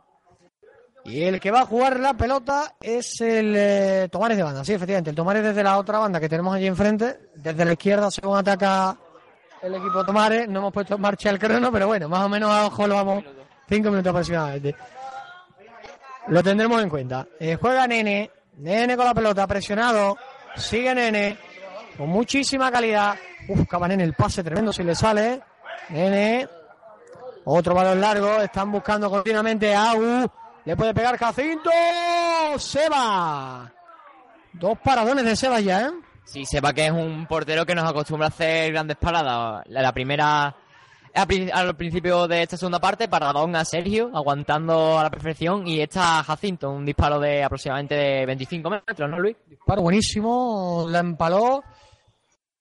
Y 1.05 1.23
el 1.23 1.41
que 1.41 1.51
va 1.51 1.61
a 1.61 1.67
jugar 1.67 1.99
la 1.99 2.15
pelota 2.15 2.75
es 2.81 3.21
el 3.21 3.55
eh, 3.57 4.09
Tomares 4.11 4.37
de 4.37 4.43
banda. 4.43 4.65
Sí, 4.65 4.75
efectivamente, 4.75 5.11
el 5.11 5.17
Tomares 5.17 5.43
desde 5.43 5.63
la 5.63 5.79
otra 5.79 5.99
banda 5.99 6.21
que 6.21 6.29
tenemos 6.29 6.55
allí 6.55 6.67
enfrente. 6.67 7.19
Desde 7.35 7.65
la 7.65 7.73
izquierda, 7.73 8.11
según 8.11 8.37
ataca 8.37 8.97
el 9.63 9.75
equipo 9.75 10.05
Tomares. 10.05 10.49
No 10.49 10.61
hemos 10.61 10.73
puesto 10.73 10.95
en 10.97 11.01
marcha 11.01 11.31
el 11.31 11.39
crono, 11.39 11.73
pero 11.73 11.87
bueno, 11.87 12.09
más 12.09 12.25
o 12.25 12.29
menos 12.29 12.51
a 12.51 12.67
ojo 12.67 12.87
lo 12.87 12.95
vamos. 12.97 13.25
Cinco 13.69 13.91
minutos 13.91 14.11
aproximadamente. 14.11 14.75
Lo 16.29 16.43
tendremos 16.43 16.83
en 16.83 16.89
cuenta. 16.89 17.27
Eh, 17.39 17.57
juega 17.61 17.87
Nene. 17.87 18.31
Nene 18.59 18.97
con 18.97 19.07
la 19.07 19.15
pelota, 19.15 19.47
presionado. 19.47 20.17
Sigue 20.57 20.95
Nene. 20.95 21.39
Con 21.97 22.09
muchísima 22.09 22.71
calidad. 22.71 23.15
Uf, 23.49 23.61
Nene 23.89 24.05
el 24.05 24.15
pase 24.15 24.45
tremendo 24.45 24.73
si 24.73 24.83
le 24.83 24.95
sale. 24.95 25.41
Nene. 25.89 26.47
Otro 27.45 27.75
balón 27.75 28.01
largo. 28.01 28.43
Están 28.43 28.71
buscando 28.71 29.09
continuamente 29.09 29.75
a 29.75 29.93
Agu. 29.93 30.31
Le 30.65 30.77
puede 30.77 30.95
pegar 30.95 31.17
Jacinto. 31.19 31.71
Seba. 32.59 33.73
Dos 34.53 34.79
paradones 34.79 35.25
de 35.25 35.37
Seba 35.37 35.61
ya, 35.61 35.87
¿eh? 35.87 35.91
Sí, 36.25 36.45
sepa 36.45 36.73
que 36.73 36.87
es 36.87 36.93
un 36.93 37.27
portero 37.27 37.65
que 37.67 37.75
nos 37.75 37.89
acostumbra 37.89 38.27
a 38.27 38.31
hacer 38.31 38.73
grandes 38.73 38.97
paradas. 38.97 39.65
La, 39.67 39.83
la 39.83 39.93
primera, 39.93 40.55
al 41.15 41.27
pri- 41.27 41.51
al 41.53 41.75
principio 41.77 42.29
de 42.29 42.43
esta 42.43 42.57
segunda 42.57 42.79
parte, 42.79 43.09
paradón 43.09 43.57
a 43.57 43.65
Sergio, 43.65 44.11
aguantando 44.15 44.99
a 44.99 45.03
la 45.05 45.11
perfección, 45.11 45.67
y 45.67 45.81
esta 45.81 46.23
Jacinto, 46.23 46.71
un 46.71 46.85
disparo 46.85 47.19
de 47.19 47.43
aproximadamente 47.43 47.95
de 47.95 48.27
25 48.27 48.71
metros, 48.71 49.11
¿no, 49.11 49.19
Luis? 49.19 49.37
Disparo 49.47 49.83
buenísimo. 49.83 50.87
La 50.89 51.01
empaló. 51.01 51.65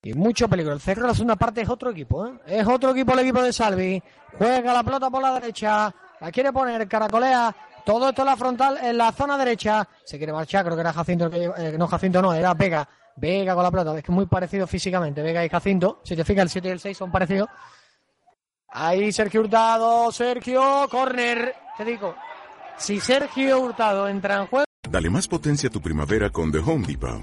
Y 0.02 0.14
mucho 0.14 0.48
peligro. 0.48 0.72
El 0.72 0.80
Cerro, 0.80 1.06
la 1.06 1.12
segunda 1.12 1.36
parte, 1.36 1.60
es 1.60 1.68
otro 1.68 1.90
equipo, 1.90 2.26
¿eh? 2.26 2.32
Es 2.46 2.66
otro 2.66 2.90
equipo, 2.92 3.12
el 3.12 3.18
equipo 3.20 3.42
de 3.42 3.52
Salvi. 3.52 4.02
Juega 4.38 4.72
la 4.72 4.82
pelota 4.82 5.10
por 5.10 5.20
la 5.22 5.34
derecha. 5.34 5.94
La 6.20 6.30
quiere 6.32 6.52
poner, 6.52 6.88
caracolea. 6.88 7.54
Todo 7.84 8.10
esto 8.10 8.22
en 8.22 8.26
la 8.26 8.36
frontal, 8.36 8.78
en 8.82 8.96
la 8.96 9.12
zona 9.12 9.36
derecha. 9.36 9.86
Se 10.04 10.18
quiere 10.18 10.32
marchar, 10.32 10.64
creo 10.64 10.76
que 10.76 10.80
era 10.80 10.92
Jacinto 10.92 11.30
que 11.30 11.44
eh, 11.44 11.74
no, 11.78 11.86
Jacinto 11.86 12.22
no, 12.22 12.32
era 12.32 12.54
Vega. 12.54 12.88
Vega 13.16 13.54
con 13.54 13.62
la 13.62 13.70
pelota. 13.70 13.98
Es 13.98 14.04
que 14.04 14.12
muy 14.12 14.26
parecido 14.26 14.66
físicamente. 14.66 15.22
Vega 15.22 15.44
y 15.44 15.48
Jacinto. 15.48 16.00
Si 16.04 16.16
te 16.16 16.24
fijas, 16.24 16.44
el 16.44 16.50
7 16.50 16.68
y 16.68 16.70
el 16.70 16.80
6 16.80 16.96
son 16.96 17.10
parecidos. 17.10 17.48
Ahí 18.68 19.12
Sergio 19.12 19.40
Hurtado. 19.40 20.10
Sergio, 20.12 20.88
córner. 20.90 21.54
Te 21.76 21.84
digo, 21.84 22.14
si 22.76 23.00
Sergio 23.00 23.60
Hurtado 23.60 24.08
entra 24.08 24.38
en 24.40 24.46
juego. 24.46 24.64
Dale 24.88 25.10
más 25.10 25.28
potencia 25.28 25.68
a 25.68 25.72
tu 25.72 25.80
primavera 25.80 26.30
con 26.30 26.50
The 26.50 26.58
Home 26.58 26.86
Depot. 26.86 27.22